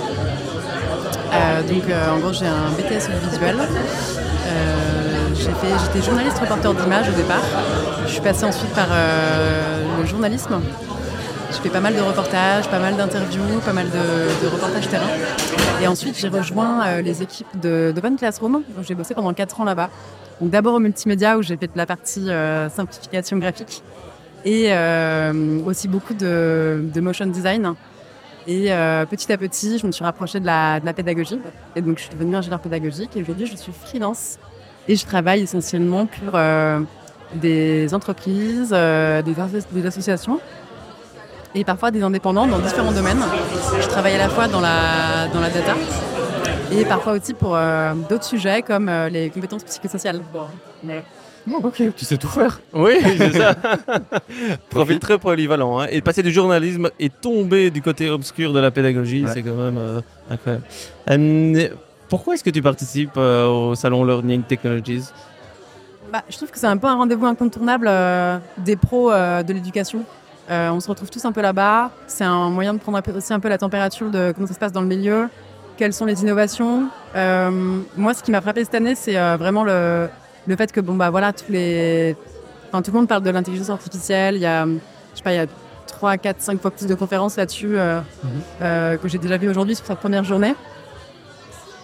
[1.32, 1.82] Euh, donc,
[2.14, 3.56] en gros, j'ai un BTS audiovisuel.
[5.34, 7.42] J'ai fait- J'étais journaliste reporter d'image au départ.
[8.06, 8.86] Je suis passée ensuite par
[9.98, 10.60] le journalisme.
[11.50, 15.10] Je fais pas mal de reportages, pas mal d'interviews, pas mal de, reportages terrain.
[15.82, 18.62] Et ensuite, j'ai rejoint les équipes d'Open Classroom.
[18.82, 19.90] J'ai bossé pendant 4 ans là-bas.
[20.40, 22.28] Donc d'abord au multimédia où j'ai fait de la partie
[22.76, 23.82] simplification graphique
[24.44, 27.74] et euh, aussi beaucoup de, motion design.
[28.46, 31.40] Et euh, petit à petit, je me suis rapprochée de la, pédagogie.
[31.74, 34.38] Et donc je suis devenue ingénieure pédagogique et aujourd'hui je suis freelance.
[34.86, 36.80] Et je travaille essentiellement pour euh,
[37.34, 38.74] des entreprises, des,
[39.40, 40.40] asso- des associations
[41.54, 43.22] et parfois des indépendants dans différents domaines.
[43.80, 45.72] Je travaille à la fois dans la, dans la data
[46.70, 47.56] et parfois aussi pour
[48.10, 50.20] d'autres sujets comme les compétences psychosociales.
[51.62, 52.60] ok, tu sais tout faire.
[52.72, 53.54] Oui, c'est ça.
[54.70, 55.80] Profil très polyvalent.
[55.80, 55.86] hein.
[55.90, 59.30] Et passer du journalisme et tomber du côté obscur de la pédagogie, Ouais.
[59.32, 60.64] c'est quand même euh, incroyable.
[61.10, 61.68] Euh,
[62.08, 65.04] pourquoi est-ce que tu participes euh, au salon Learning Technologies?
[66.12, 69.52] Bah, je trouve que c'est un peu un rendez-vous incontournable euh, des pros euh, de
[69.52, 70.00] l'éducation.
[70.50, 71.90] Euh, on se retrouve tous un peu là-bas.
[72.06, 74.54] C'est un moyen de prendre un peu- aussi un peu la température de comment ça
[74.54, 75.28] se passe dans le milieu,
[75.76, 76.84] quelles sont les innovations?
[77.16, 77.50] Euh,
[77.96, 80.08] moi, ce qui m'a frappé cette année, c'est euh, vraiment le,
[80.46, 82.16] le fait que bon bah voilà tous les,
[82.68, 84.36] enfin, tout le monde parle de l'intelligence artificielle.
[84.36, 84.72] Il y a, je
[85.14, 85.46] sais pas, il y a
[85.86, 88.00] 3, 4, 5 fois plus de conférences là-dessus euh,
[88.62, 90.54] euh, que j'ai déjà vu aujourd'hui sur sa première journée.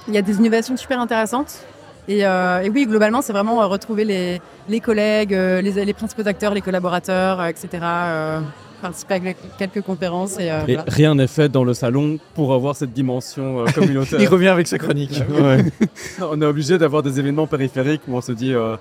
[0.09, 1.61] Il y a des innovations super intéressantes.
[2.09, 6.55] Et, euh, et oui, globalement, c'est vraiment retrouver les, les collègues, les, les principaux acteurs,
[6.55, 7.79] les collaborateurs, etc.
[8.81, 9.21] participer à
[9.59, 10.39] quelques conférences.
[10.39, 10.85] Et, euh, Et voilà.
[10.89, 14.21] rien n'est fait dans le salon pour avoir cette dimension euh, communautaire.
[14.21, 15.23] Il revient avec sa chronique.
[16.21, 18.77] on est obligé d'avoir des événements périphériques où on se dit, euh,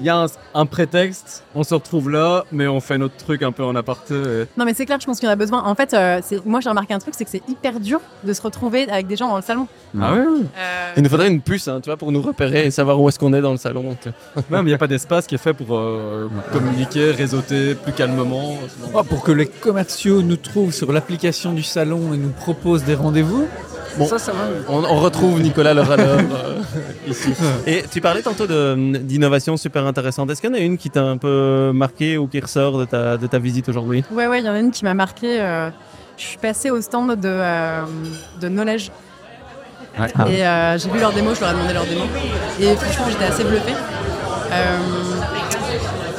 [0.00, 3.42] il y a un, un prétexte, on se retrouve là, mais on fait notre truc
[3.42, 4.14] un peu en aparté.
[4.14, 5.62] et- Non, mais c'est clair, je pense qu'il y en a besoin.
[5.64, 8.32] En fait, euh, c'est- moi, j'ai remarqué un truc, c'est que c'est hyper dur de
[8.32, 9.66] se retrouver avec des gens dans le salon.
[10.00, 10.20] Ah ouais.
[10.58, 13.08] Euh, Il nous faudrait une puce, hein, tu vois, pour nous repérer et savoir où
[13.08, 13.82] est-ce qu'on est dans le salon.
[13.82, 14.14] donc,
[14.50, 18.56] mais il n'y a pas d'espace qui est fait pour euh, communiquer, réseauter plus calmement.
[18.94, 22.94] Oh, pour que les commerciaux nous trouvent sur l'application du salon et nous proposent des
[22.94, 23.46] rendez-vous.
[23.98, 24.06] Bon.
[24.06, 24.38] ça, ça va.
[24.68, 26.56] On, on retrouve Nicolas le râleur euh,
[27.08, 27.32] ici.
[27.66, 30.30] Et tu parlais tantôt de- d'innovation super intéressante.
[30.30, 32.84] Est-ce qu'il y en a une qui t'a un peu marqué ou qui ressort de
[32.84, 34.04] ta, de ta visite aujourd'hui?
[34.10, 35.40] Ouais, ouais, il y en a une qui m'a marqué.
[35.40, 35.70] euh,
[36.16, 37.82] je suis passée au stand de, euh,
[38.40, 38.90] de Knowledge.
[40.28, 42.02] Et euh, j'ai vu leur démo, je leur ai demandé leur démo.
[42.60, 43.72] Et franchement, j'étais assez bluffée.
[44.52, 44.78] Euh,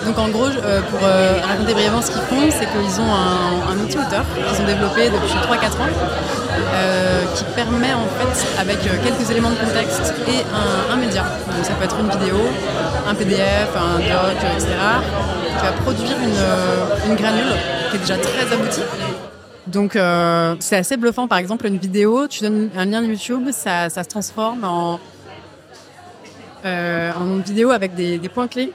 [0.06, 3.78] donc en gros, euh, pour euh, raconter brièvement ce qu'ils font, c'est qu'ils ont un,
[3.80, 5.93] outil auteur qu'ils ont développé depuis 3-4 ans
[6.74, 10.43] euh, qui permet en fait, avec quelques éléments de contexte et
[10.91, 12.38] un, média, donc ça peut être une vidéo,
[13.08, 14.74] un PDF, un doc, etc.,
[15.58, 16.18] qui va produire
[17.08, 17.54] une, granule
[17.89, 18.82] qui est déjà très aboutie.
[19.68, 19.97] Donc
[20.60, 21.28] c'est assez bluffant.
[21.28, 24.99] Par exemple, une vidéo, tu donnes un lien YouTube, ça, se transforme en,
[26.66, 28.74] une vidéo avec des points clés,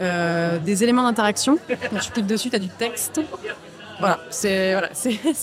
[0.00, 1.58] euh, des éléments d'interaction.
[1.68, 3.20] Quand tu cliques dessus, tu as du texte.
[3.98, 4.90] Voilà, c'est voilà,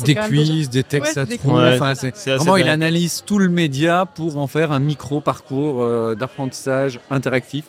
[0.06, 1.72] Des quiz, des textes Ouais, à trouver.
[1.74, 7.00] Enfin, assez vraiment, il analyse tout le média pour en faire un micro-parcours euh, d'apprentissage
[7.10, 7.66] interactif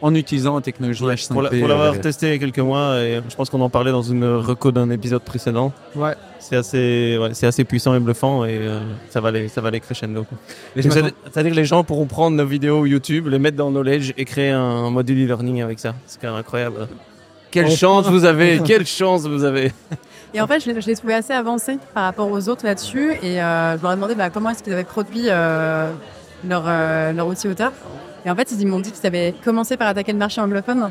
[0.00, 1.32] en utilisant la technologie H5P.
[1.32, 3.60] Pour la- pour l'avoir euh, testé il y a quelques mois, et je pense qu'on
[3.60, 5.72] en parlait dans une reco d'un épisode précédent.
[5.96, 6.14] Ouais.
[6.40, 8.80] C'est assez, ouais, c'est assez puissant et bluffant et euh,
[9.10, 10.24] ça va aller, ça va aller crescendo.
[10.76, 14.50] C'est-à-dire que les gens pourront prendre nos vidéos YouTube, les mettre dans Knowledge et créer
[14.50, 15.94] un module e-learning avec ça.
[16.06, 16.88] C'est quand même incroyable.
[17.50, 17.74] Quelle Enfin.
[17.76, 19.72] chance vous avez Quelle chance vous avez
[20.34, 23.12] Et en fait, je l'ai- je l'ai trouvé assez avancé par rapport aux autres là-dessus.
[23.22, 25.90] Et euh, je leur ai demandé bah, comment est-ce qu'ils avaient produit euh,
[26.46, 27.72] leur, euh, leur outil auteur.
[28.28, 30.90] Et en fait, ils m'ont dit qu'ils avaient commencé par attaquer le marché anglophone.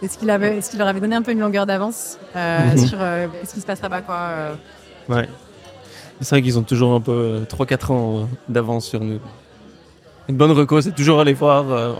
[0.00, 2.86] Est-ce qu'il avait, est-ce qu'il leur avait donné un peu une longueur d'avance euh, Mhm.
[2.86, 4.14] sur euh, ce qui se passe là-bas, quoi.
[4.14, 4.54] euh.
[5.08, 5.28] Ouais.
[6.20, 9.18] C'est vrai qu'ils ont toujours un peu euh, 3-4 ans d'avance sur nous.
[10.28, 11.64] Une bonne reco, c'est toujours aller voir.
[11.68, 11.92] euh,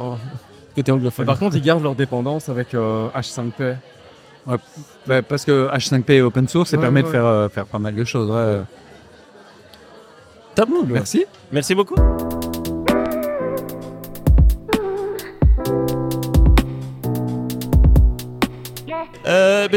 [0.77, 1.27] côté anglophone.
[1.27, 3.75] Par contre, ils gardent leur dépendance avec euh, H5P.
[4.47, 7.81] Ouais, parce que H5P est open source, ça Ouais, permet de faire, euh, faire pas
[7.81, 8.31] mal de choses.
[8.31, 8.61] ouais.
[10.55, 10.69] Top.
[10.87, 11.25] Merci.
[11.51, 11.97] Merci beaucoup.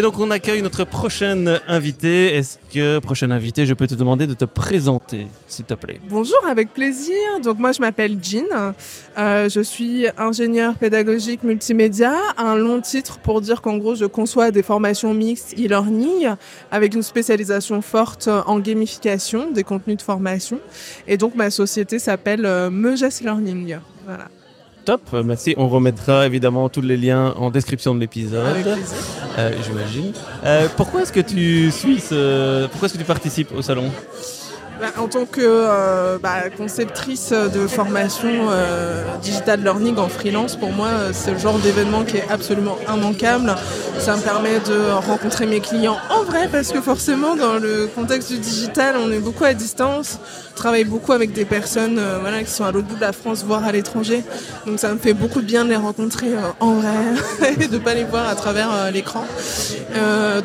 [0.01, 2.33] Mais donc on accueille notre prochaine invité.
[2.33, 6.01] Est-ce que prochaine invité, je peux te demander de te présenter, s'il te plaît?
[6.09, 7.13] Bonjour, avec plaisir.
[7.43, 8.73] Donc moi je m'appelle Jean.
[9.19, 12.15] Euh, je suis ingénieure pédagogique multimédia.
[12.39, 16.29] Un long titre pour dire qu'en gros je conçois des formations mixtes e-learning
[16.71, 20.59] avec une spécialisation forte en gamification des contenus de formation.
[21.07, 22.71] Et donc ma société s'appelle euh,
[23.21, 23.77] Learning.
[24.07, 24.29] Voilà.
[24.85, 25.53] Top, merci.
[25.57, 28.77] On remettra évidemment tous les liens en description de l'épisode.
[29.37, 30.11] Euh, J'imagine.
[30.43, 32.67] Euh, pourquoi est-ce que tu suis ce...
[32.67, 33.91] Pourquoi est-ce que tu participes au salon?
[34.97, 40.87] En tant que euh, bah, conceptrice de formation euh, digital learning en freelance, pour moi,
[40.87, 43.55] euh, c'est le genre d'événement qui est absolument immanquable.
[43.99, 48.31] Ça me permet de rencontrer mes clients en vrai, parce que forcément, dans le contexte
[48.31, 50.19] du digital, on est beaucoup à distance.
[50.51, 51.99] Je travaille beaucoup avec des personnes
[52.45, 54.23] qui sont à l'autre bout de la France, voire à l'étranger.
[54.65, 56.29] Donc ça me fait beaucoup de bien de les rencontrer
[56.59, 59.25] en vrai et de pas les voir à travers l'écran.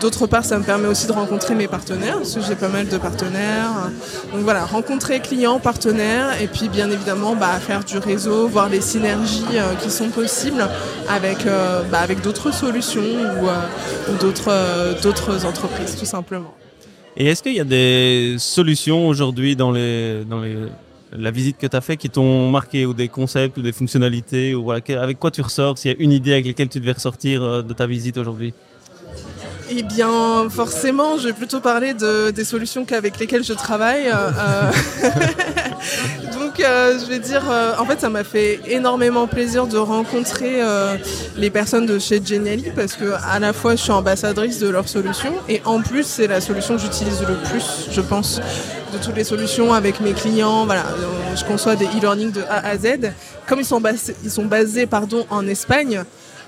[0.01, 2.89] D'autre part, ça me permet aussi de rencontrer mes partenaires, parce que j'ai pas mal
[2.89, 3.91] de partenaires.
[4.33, 8.81] Donc voilà, rencontrer clients, partenaires, et puis bien évidemment bah, faire du réseau, voir les
[8.81, 10.69] synergies euh, qui sont possibles
[11.09, 16.53] avec, euh, bah, avec d'autres solutions ou, euh, d'autres entreprises, tout simplement.
[17.17, 20.57] Et est-ce qu'il y a des solutions aujourd'hui dans, les, dans les,
[21.13, 24.55] la visite que tu as fait qui t'ont marqué ou des concepts ou des fonctionnalités
[24.55, 26.93] ou voilà, avec quoi tu ressors S'il y a une idée avec laquelle tu devais
[26.93, 28.53] ressortir de ta visite aujourd'hui?
[29.69, 34.07] Eh bien, forcément, je vais plutôt parler de, des solutions qu'avec lesquelles je travaille.
[34.09, 34.71] euh,
[36.39, 40.63] Donc, euh, je vais dire, euh, en fait, ça m'a fait énormément plaisir de rencontrer
[40.63, 40.97] euh,
[41.37, 44.89] les personnes de chez Geniali parce que à la fois, je suis ambassadrice de leur
[44.89, 48.41] solution et en plus, c'est la solution que j'utilise le plus, je pense,
[48.93, 50.65] de toutes les solutions avec mes clients.
[50.65, 53.11] Voilà, Euh, je conçois des e-learning de A à Z.
[53.49, 56.05] Comme ils sont basés, ils sont basés pardon, en Espagne,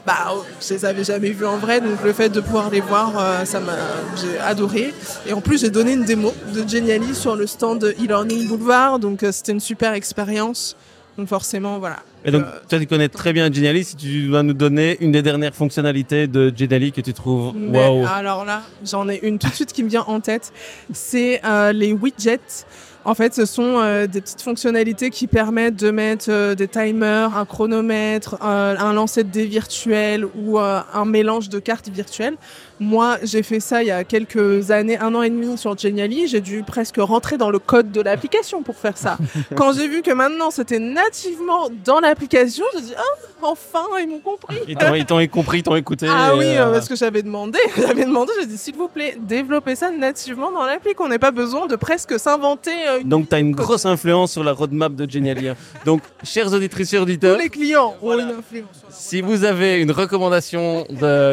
[0.09, 0.33] bah,
[0.67, 3.45] je les avais jamais vus en vrai, donc le fait de pouvoir les voir, euh,
[3.45, 3.77] ça m'a,
[4.17, 4.95] j'ai adoré.
[5.27, 9.23] Et en plus, j'ai donné une démo de Geniali sur le stand e-learning Boulevard, donc
[9.23, 10.77] euh, c'était une super expérience.
[11.19, 11.99] Donc forcément, voilà.
[12.25, 13.85] Et donc, Euh, toi, tu connais très bien Geniali.
[13.85, 18.07] Si tu dois nous donner une des dernières fonctionnalités de Geniali que tu trouves waouh.
[18.07, 20.53] alors là, j'en ai une tout de suite qui me vient en tête.
[20.93, 22.65] C'est euh, les widgets.
[23.09, 27.39] En fait, ce sont euh, des petites fonctionnalités qui permettent de mettre euh, des timers,
[27.39, 32.37] un chronomètre, euh, un lancer de dés virtuel ou un mélange de cartes virtuelles.
[32.81, 36.29] Moi, j'ai fait ça il y a quelques années, un an et demi sur Geniali.
[36.29, 39.19] J'ai dû presque rentrer dans le code de l'application pour faire ça.
[39.57, 43.03] Quand j'ai vu que maintenant c'était nativement dans l'application, j'ai dit ah
[43.43, 44.57] enfin ils m'ont compris.
[44.69, 46.07] Ils t'ont- ils t'ont compris, ils t'ont écouté.
[46.09, 49.17] Ah oui, euh, euh, parce que j'avais demandé, j'avais demandé, j'ai dit s'il vous plaît,
[49.21, 53.09] développez ça nativement dans l'appli, qu'on n'ait pas besoin de presque s'inventer euh, une...
[53.09, 55.49] Donc, tu as une grosse influence sur la roadmap de Geniali.
[55.85, 58.25] donc, chers auditrices et auditeurs, Tous les clients Voilà.
[58.25, 58.69] ont une influence.
[58.91, 60.87] Si vous avez une recommandation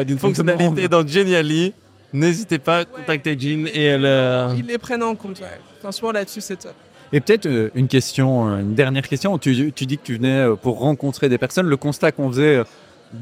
[0.06, 1.35] d'une fonctionnalité dans Geniali,
[2.12, 4.04] n'hésitez pas à contacter Jean et elle.
[4.04, 5.58] euh, Ils les prennent en compte, ouais.
[5.80, 6.72] Franchement, là-dessus, c'est top.
[7.12, 9.38] Et peut-être euh, une question, euh, une dernière question.
[9.38, 11.66] Tu, tu dis que tu venais euh, pour rencontrer des personnes.
[11.66, 12.64] Le constat qu'on faisait euh,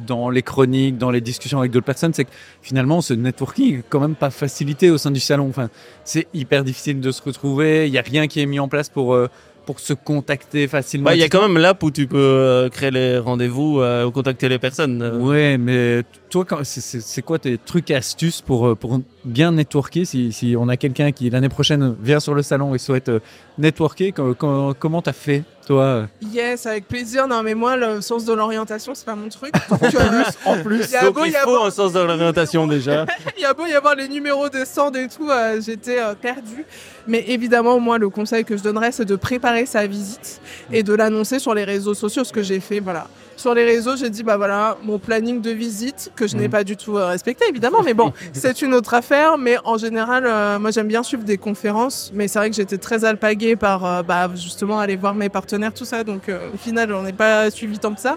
[0.06, 2.30] dans les chroniques, dans les discussions avec d'autres personnes, c'est que
[2.62, 5.48] finalement, ce networking est quand même pas facilité au sein du salon.
[5.50, 5.68] Enfin,
[6.04, 7.86] c'est hyper difficile de se retrouver.
[7.86, 9.28] Il n'y a rien qui est mis en place pour, euh,
[9.66, 11.04] pour se contacter facilement.
[11.10, 14.06] bah, Il y a quand même l'app où tu peux euh, créer les rendez-vous euh,
[14.06, 15.02] ou contacter les personnes.
[15.02, 15.18] euh.
[15.18, 16.02] Ouais, mais
[16.43, 20.68] toi, c'est- quoi tes trucs et astuces pour, euh, pour bien networker si, si on
[20.68, 23.20] a quelqu'un qui l'année prochaine vient sur le salon et souhaite euh,
[23.59, 26.09] networker, co- co- comment t'as fait, toi?
[26.32, 27.28] Yes, avec plaisir.
[27.28, 29.53] Non, mais moi, le sens de l'orientation, c'est pas mon truc.
[29.70, 31.93] Donc, euh, En plus, Il y a donc beau il y faut avoir- un sens
[31.93, 33.07] de l'orientation déjà.
[33.39, 36.14] Il y a beau y avoir les numéros des stands et tout, euh, j'étais euh,
[36.14, 36.64] perdue.
[37.07, 40.41] Mais évidemment, moi, le conseil que je donnerais, c'est de préparer sa visite
[40.72, 43.07] et de l'annoncer sur les réseaux sociaux, ce que j'ai fait, voilà.
[43.37, 46.64] Sur les réseaux, j'ai dit, bah voilà, mon planning de visite, que je n'ai pas
[46.64, 49.39] du tout euh, respecté, évidemment, mais bon, c'est une autre affaire.
[49.39, 52.78] Mais en général, euh, moi, j'aime bien suivre des conférences, mais c'est vrai que j'étais
[52.78, 56.05] très alpaguée par, euh, bah, justement, aller voir mes partenaires, tout ça.
[56.05, 58.16] Donc, au final, on n'est pas suivi tant que ça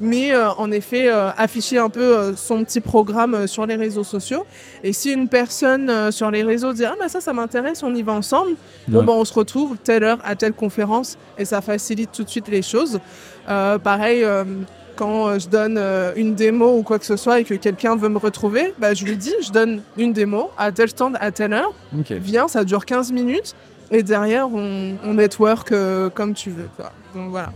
[0.00, 4.04] mais euh, en effet euh, afficher un peu euh, son petit programme sur les réseaux
[4.04, 4.46] sociaux.
[4.82, 8.02] Et si une personne sur les réseaux dit ah bah ça ça m'intéresse, on y
[8.02, 8.52] va ensemble,
[8.86, 12.28] bon bah on se retrouve telle heure à telle conférence et ça facilite tout de
[12.28, 13.00] suite les choses.
[13.46, 14.24] Pareil.
[14.96, 15.80] quand je donne
[16.16, 19.04] une démo ou quoi que ce soit et que quelqu'un veut me retrouver, bah, je
[19.04, 21.72] lui dis, je donne une démo à tel stand à telle heure,
[22.10, 23.54] viens, ça dure 15 minutes,
[23.90, 25.72] et derrière, on, on network
[26.14, 26.68] comme tu veux.
[26.76, 26.92] quoi.
[27.14, 27.52] Donc voilà.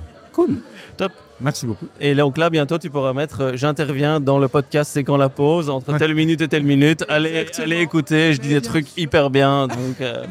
[0.97, 1.12] Top.
[1.43, 1.86] Merci beaucoup.
[2.01, 5.28] Et donc là, bientôt, tu pourras mettre euh, J'interviens dans le podcast C'est quand la
[5.28, 7.05] pause, entre telle minute et telle minute.
[7.09, 9.66] Allez, allez écouter, je dis des trucs hyper bien.
[9.66, 10.24] Donc, euh,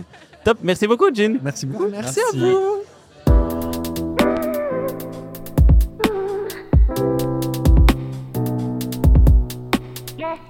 [0.44, 0.58] top.
[0.64, 1.38] Merci beaucoup, Jean.
[1.44, 1.88] Merci beaucoup.
[1.90, 2.84] Merci, à vous.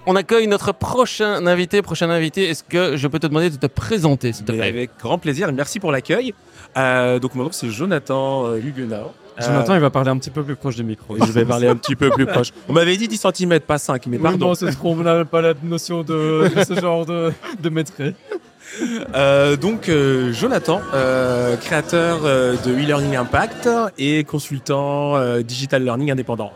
[0.07, 1.81] On accueille notre prochain invité.
[1.81, 4.91] Prochain invité, est-ce que je peux te demander de te présenter, s'il te plaît Avec
[4.99, 6.33] grand plaisir et merci pour l'accueil.
[6.77, 9.11] Euh, donc mon nom c'est Jonathan euh, Huguenot.
[9.39, 11.15] Jonathan, il va parler un petit peu plus proche du micro.
[11.17, 12.49] je vais parler un petit peu plus proche.
[12.67, 14.47] On m'avait dit 10 cm, pas 5, mais Oui, pardon.
[14.49, 18.13] non, c'est trop, on n'a pas la notion de, de ce genre de, de maîtrise.
[19.15, 23.67] Euh, donc euh, Jonathan, euh, créateur euh, de e-learning impact
[23.97, 26.51] et consultant euh, digital learning indépendant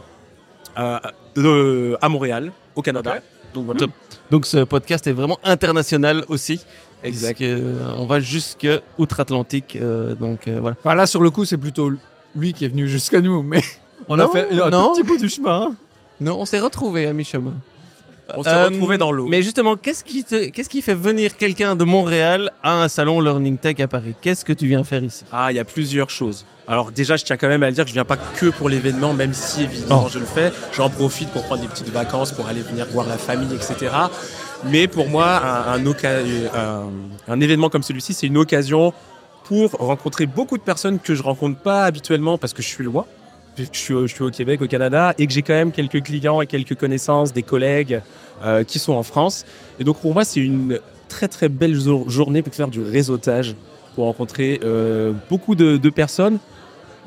[0.78, 1.00] euh,
[1.36, 3.16] de- à Montréal, au Canada.
[3.56, 3.80] Donc voilà.
[3.80, 3.92] Top.
[4.32, 6.60] Donc ce podcast est vraiment international aussi.
[7.04, 7.42] Exact.
[7.42, 8.68] Euh, on va jusque
[8.98, 9.78] outre-Atlantique.
[9.82, 10.76] euh, donc euh, voilà.
[10.84, 11.92] Enfin, là, sur le coup, c'est plutôt
[12.36, 13.62] lui qui est venu jusqu'à nous, mais
[14.10, 14.94] On Non, a fait un non.
[14.94, 15.62] petit bout du chemin.
[15.72, 15.76] hein.
[16.22, 17.54] Non, on s'est retrouvés à mi-chemin.
[18.36, 19.28] On s'est Euh, retrouvés dans l'eau.
[19.28, 23.20] Mais justement, qu'est-ce qui, te- qu'est-ce qui fait venir quelqu'un de Montréal à un salon
[23.22, 24.16] Learning Tech à Paris?
[24.22, 25.24] Qu'est-ce que tu viens faire ici?
[25.32, 26.46] Ah, il y a plusieurs choses.
[26.68, 28.70] Alors déjà, je tiens quand même à le dire que je viens pas que pour
[28.70, 30.10] l'événement, même si évidemment Oh.
[30.12, 30.52] je le fais.
[30.74, 33.92] J'en profite pour prendre des petites vacances, pour aller venir voir la famille, etc.
[34.72, 36.24] Mais pour moi, un, un, oca-
[36.56, 36.90] un-
[37.28, 38.94] un événement comme celui-ci, c'est une occasion
[39.44, 43.06] pour rencontrer beaucoup de personnes que je rencontre pas habituellement parce que je suis loin.
[43.58, 46.42] Je suis, je suis au Québec, au Canada, et que j'ai quand même quelques clients
[46.42, 48.02] et quelques connaissances, des collègues
[48.44, 49.46] euh, qui sont en France.
[49.80, 50.80] Et donc pour moi, c'est une
[51.10, 53.56] très très belle jour- journée pour faire du réseautage,
[53.94, 56.40] pour rencontrer euh, beaucoup de, de personnes.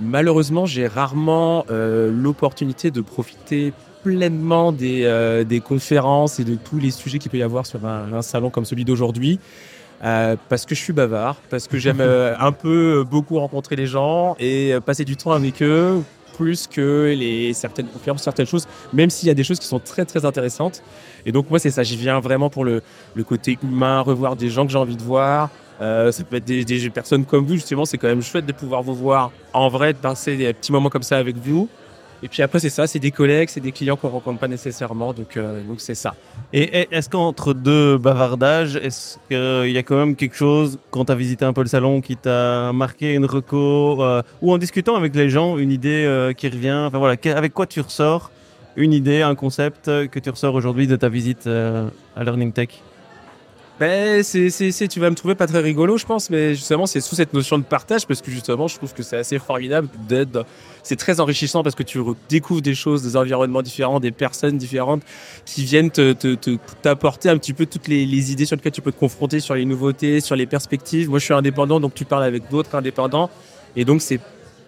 [0.01, 3.73] Malheureusement, j'ai rarement euh, l'opportunité de profiter
[4.03, 7.85] pleinement des, euh, des conférences et de tous les sujets qu'il peut y avoir sur
[7.85, 9.41] un, un salon comme celui d'aujourd'hui.
[10.05, 13.87] Euh, parce que je suis bavard, parce que j'aime euh, un peu beaucoup rencontrer les
[13.87, 16.01] gens et passer du temps avec eux,
[16.37, 19.81] plus que les certaines conférences, certaines choses, même s'il y a des choses qui sont
[19.81, 20.85] très très intéressantes.
[21.27, 22.81] Et donc moi c'est ça, j'y viens vraiment pour le,
[23.15, 25.51] le côté humain, revoir des gens que j'ai envie de voir.
[25.81, 28.83] Euh, ça peut être des, personnes comme vous justement, c'est quand même chouette de pouvoir
[28.83, 31.69] vous voir en vrai, de passer des petits moments comme ça avec vous.
[32.21, 35.13] Et puis après c'est ça, c'est des collègues, c'est des clients qu'on rencontre pas nécessairement,
[35.13, 36.17] donc euh, c'est ça.
[36.53, 41.13] Et est-ce qu'entre deux bavardages, est-ce qu'il y a quand même quelque chose, quand tu
[41.13, 44.97] as visité un peu le salon, qui t'a marqué une reco, euh, ou en discutant
[44.97, 48.33] avec les gens, une idée qui revient Enfin voilà, avec quoi tu ressors
[48.75, 52.83] Une idée, un concept que tu ressors aujourd'hui de ta visite à Learning Tech?
[53.81, 57.15] Ben, c'est, tu vas me trouver pas très rigolo, je pense, mais justement, c'est sous
[57.15, 60.45] cette notion de partage, parce que justement, je trouve que c'est assez formidable d'être,
[60.83, 65.03] c'est très enrichissant parce que tu découvres des choses, des environnements différents, des personnes différentes
[65.47, 68.83] qui viennent te, te, te- t'apporter un petit peu toutes les idées sur lesquelles tu
[68.83, 71.09] peux te confronter, sur les nouveautés, sur les perspectives.
[71.09, 73.31] Moi, je suis indépendant, donc tu parles avec d'autres indépendants,
[73.77, 74.19] et donc c'est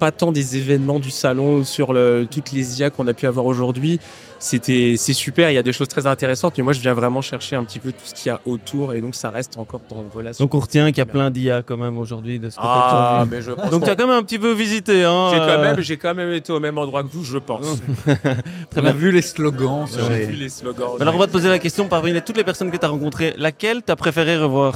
[0.01, 3.45] pas tant des événements du salon sur le, toutes les IA qu'on a pu avoir
[3.47, 4.01] aujourd'hui.
[4.43, 7.21] C'était, c'est super, il y a des choses très intéressantes, mais moi je viens vraiment
[7.21, 9.83] chercher un petit peu tout ce qu'il y a autour et donc ça reste encore
[9.91, 10.43] dans une relation.
[10.43, 13.19] Donc on retient qu'il y a plein d'IA quand même aujourd'hui de ce que Ah,
[13.19, 13.31] t'as vu.
[13.31, 15.05] mais je pense Donc tu as quand même un petit peu visité.
[15.05, 17.37] Hein, j'ai quand euh, même, j'ai quand même été au même endroit que vous, je
[17.37, 17.67] pense.
[18.71, 19.85] Très on a vu les slogans.
[19.95, 20.93] J'ai vu les slogans.
[21.01, 23.35] Alors on va te poser la question parmi toutes les personnes que tu as rencontrées,
[23.37, 24.75] laquelle t'as préféré revoir?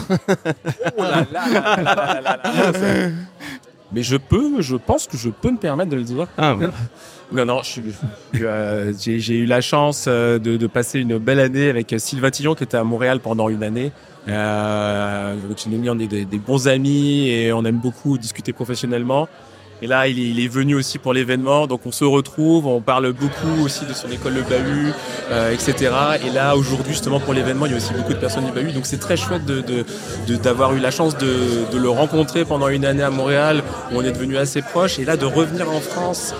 [0.98, 3.08] Oh là là là là là là là.
[3.94, 6.26] Mais je peux, je pense que je peux me permettre de le dire.
[6.36, 6.66] Ah, ouais.
[7.32, 7.60] Non,
[8.40, 12.54] euh, j'ai eu la chance euh, de, de passer une belle année avec Sylvain Tillon
[12.54, 13.92] qui était à Montréal pendant une année.
[14.28, 15.36] Euh,
[15.88, 19.28] on est des, des bons amis et on aime beaucoup discuter professionnellement.
[19.82, 23.64] Et là, il est, venu aussi pour l'événement, donc on se retrouve, on parle beaucoup
[23.64, 24.92] aussi de son école Le Bahut,
[25.30, 25.92] euh, etc.
[26.26, 28.72] Et là, aujourd'hui, justement, pour l'événement, il y a aussi beaucoup de personnes du Bahut,
[28.72, 29.84] donc c'est très chouette de,
[30.36, 34.02] d'avoir eu la chance de, de le rencontrer pendant une année à Montréal, où on
[34.02, 36.34] est devenu assez proches, et là, de revenir en France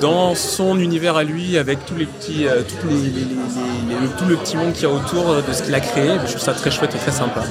[0.00, 2.94] dans son univers à lui, avec tous les petits, euh, les,
[3.94, 6.10] le- tout le petit monde qu'il y a autour de ce qu'il a créé.
[6.26, 7.42] Je trouve ça très chouette et très sympa.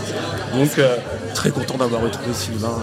[0.53, 0.95] Donc, euh,
[1.33, 2.77] très content d'avoir retrouvé Sylvain.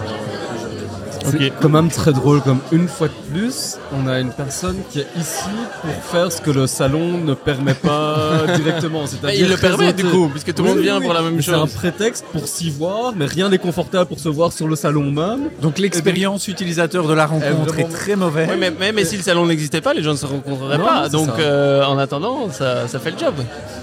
[1.25, 4.99] C'est quand même très drôle, comme une fois de plus, on a une personne qui
[4.99, 5.43] est ici
[5.81, 9.05] pour faire ce que le salon ne permet pas directement.
[9.07, 11.41] C'est-à-dire il le permet, du coup, puisque tout le monde vient pour la même Mais
[11.41, 11.73] C'est un chose.
[11.73, 15.49] prétexte pour s'y voir, mais rien n'est confortable pour se voir sur le salon même.
[15.61, 17.47] Donc l'expérience utilisateur de la rencontre
[17.79, 18.49] est vraiment- très mauvaise.
[18.51, 20.85] Oui, mais, mais, mais si le salon n'existait pas, les gens ne se rencontreraient Non,
[20.85, 21.09] pas.
[21.09, 21.41] Donc ça.
[21.41, 23.33] euh, en attendant, ça, ça fait le job.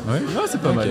[0.08, 0.20] Ouais.
[0.50, 0.88] c'est pas mal.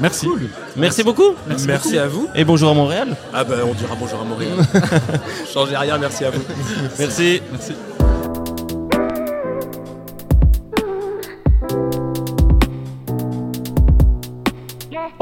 [0.00, 0.28] Merci.
[0.76, 1.34] Merci, beaucoup.
[1.66, 2.28] Merci, à vous.
[2.34, 3.16] Et bonjour à Montréal.
[3.32, 4.56] Ah ben on dira bonjour à Montréal.
[5.52, 6.42] Changez rien, merci à vous.
[6.98, 7.40] Merci.
[7.50, 7.72] Merci.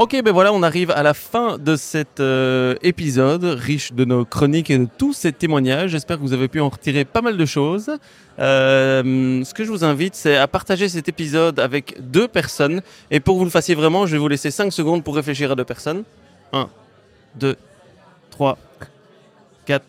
[0.03, 4.25] Ok, ben voilà, on arrive à la fin de cet euh, épisode, riche de nos
[4.25, 5.91] chroniques et de tous ces témoignages.
[5.91, 7.89] J'espère que vous avez pu en retirer pas mal de choses.
[8.37, 12.81] Euh, ce que je vous invite, c'est à partager cet épisode avec deux personnes.
[13.11, 15.53] Et pour que vous le fassiez vraiment, je vais vous laisser 5 secondes pour réfléchir
[15.53, 16.03] à deux personnes.
[16.51, 16.67] 1,
[17.35, 17.55] 2,
[18.31, 18.57] 3,
[19.65, 19.85] 4,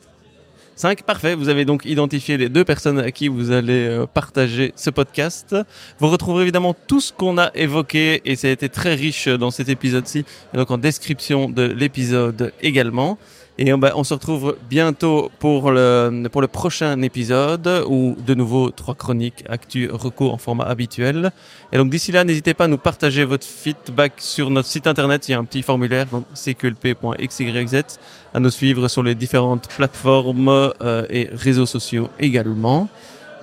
[0.77, 1.03] 5.
[1.03, 1.35] Parfait.
[1.35, 5.57] Vous avez donc identifié les deux personnes à qui vous allez euh, partager ce podcast.
[5.99, 9.51] Vous retrouverez évidemment tout ce qu'on a évoqué et ça a été très riche dans
[9.51, 10.25] cet épisode-ci.
[10.53, 13.19] Et donc en description de l'épisode également.
[13.57, 18.35] Et on, bah, on se retrouve bientôt pour le, pour le prochain épisode où de
[18.35, 21.31] nouveau trois chroniques actu recours en format habituel.
[21.73, 25.29] Et donc d'ici là, n'hésitez pas à nous partager votre feedback sur notre site internet.
[25.29, 27.99] Il y a un petit formulaire, donc cqlp.xyz,
[28.35, 32.89] à nous suivre sur les différentes plateformes euh, et réseaux sociaux également.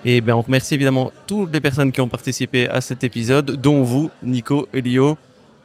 [0.05, 3.83] Et ben, on remercie évidemment toutes les personnes qui ont participé à cet épisode, dont
[3.83, 5.17] vous, Nico et Lio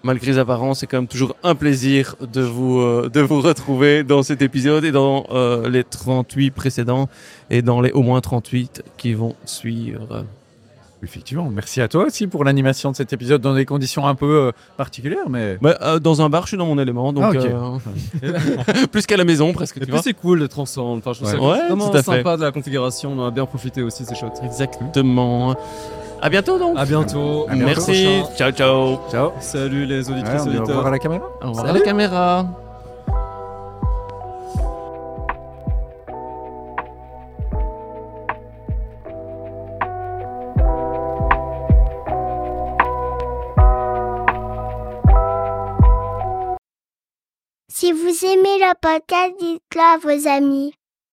[0.07, 4.05] malgré les apparences, c'est quand même toujours un plaisir de vous, euh, de vous retrouver
[4.05, 7.09] dans cet épisode et dans euh, les 38 précédents
[7.51, 10.25] et dans les au moins 38 qui vont suivre.
[11.03, 14.47] Effectivement, merci à toi aussi pour l'animation de cet épisode dans des conditions un peu
[14.47, 15.59] euh, particulières, mais.
[15.61, 19.53] Bah, dans un bar, je suis dans mon élément, donc Ah, plus qu'à la maison
[19.53, 19.77] presque.
[19.77, 20.99] Et Tu puis c'est cool d'être ensemble.
[21.07, 21.39] Enfin, je trouve Ouais.
[21.57, 22.17] ça Ouais, vraiment tout à fait.
[22.17, 23.13] sympa de la configuration.
[23.13, 24.41] On en a bien profité aussi, c'est chouette.
[24.43, 25.55] Exactement.
[26.23, 26.79] À bientôt donc.
[26.79, 27.47] À bientôt.
[27.49, 27.67] À bientôt.
[27.67, 28.23] Merci.
[28.39, 28.99] Ciao ciao.
[29.11, 29.33] Ciao.
[29.41, 30.67] Salut les Ouais, auditrices on dit au auditeurs.
[30.69, 31.25] revoir à la caméra.
[31.43, 31.79] Au revoir à Salut.
[31.81, 32.66] la caméra.
[47.79, 50.73] Si vous aimez le podcast, dites-le à vos amis.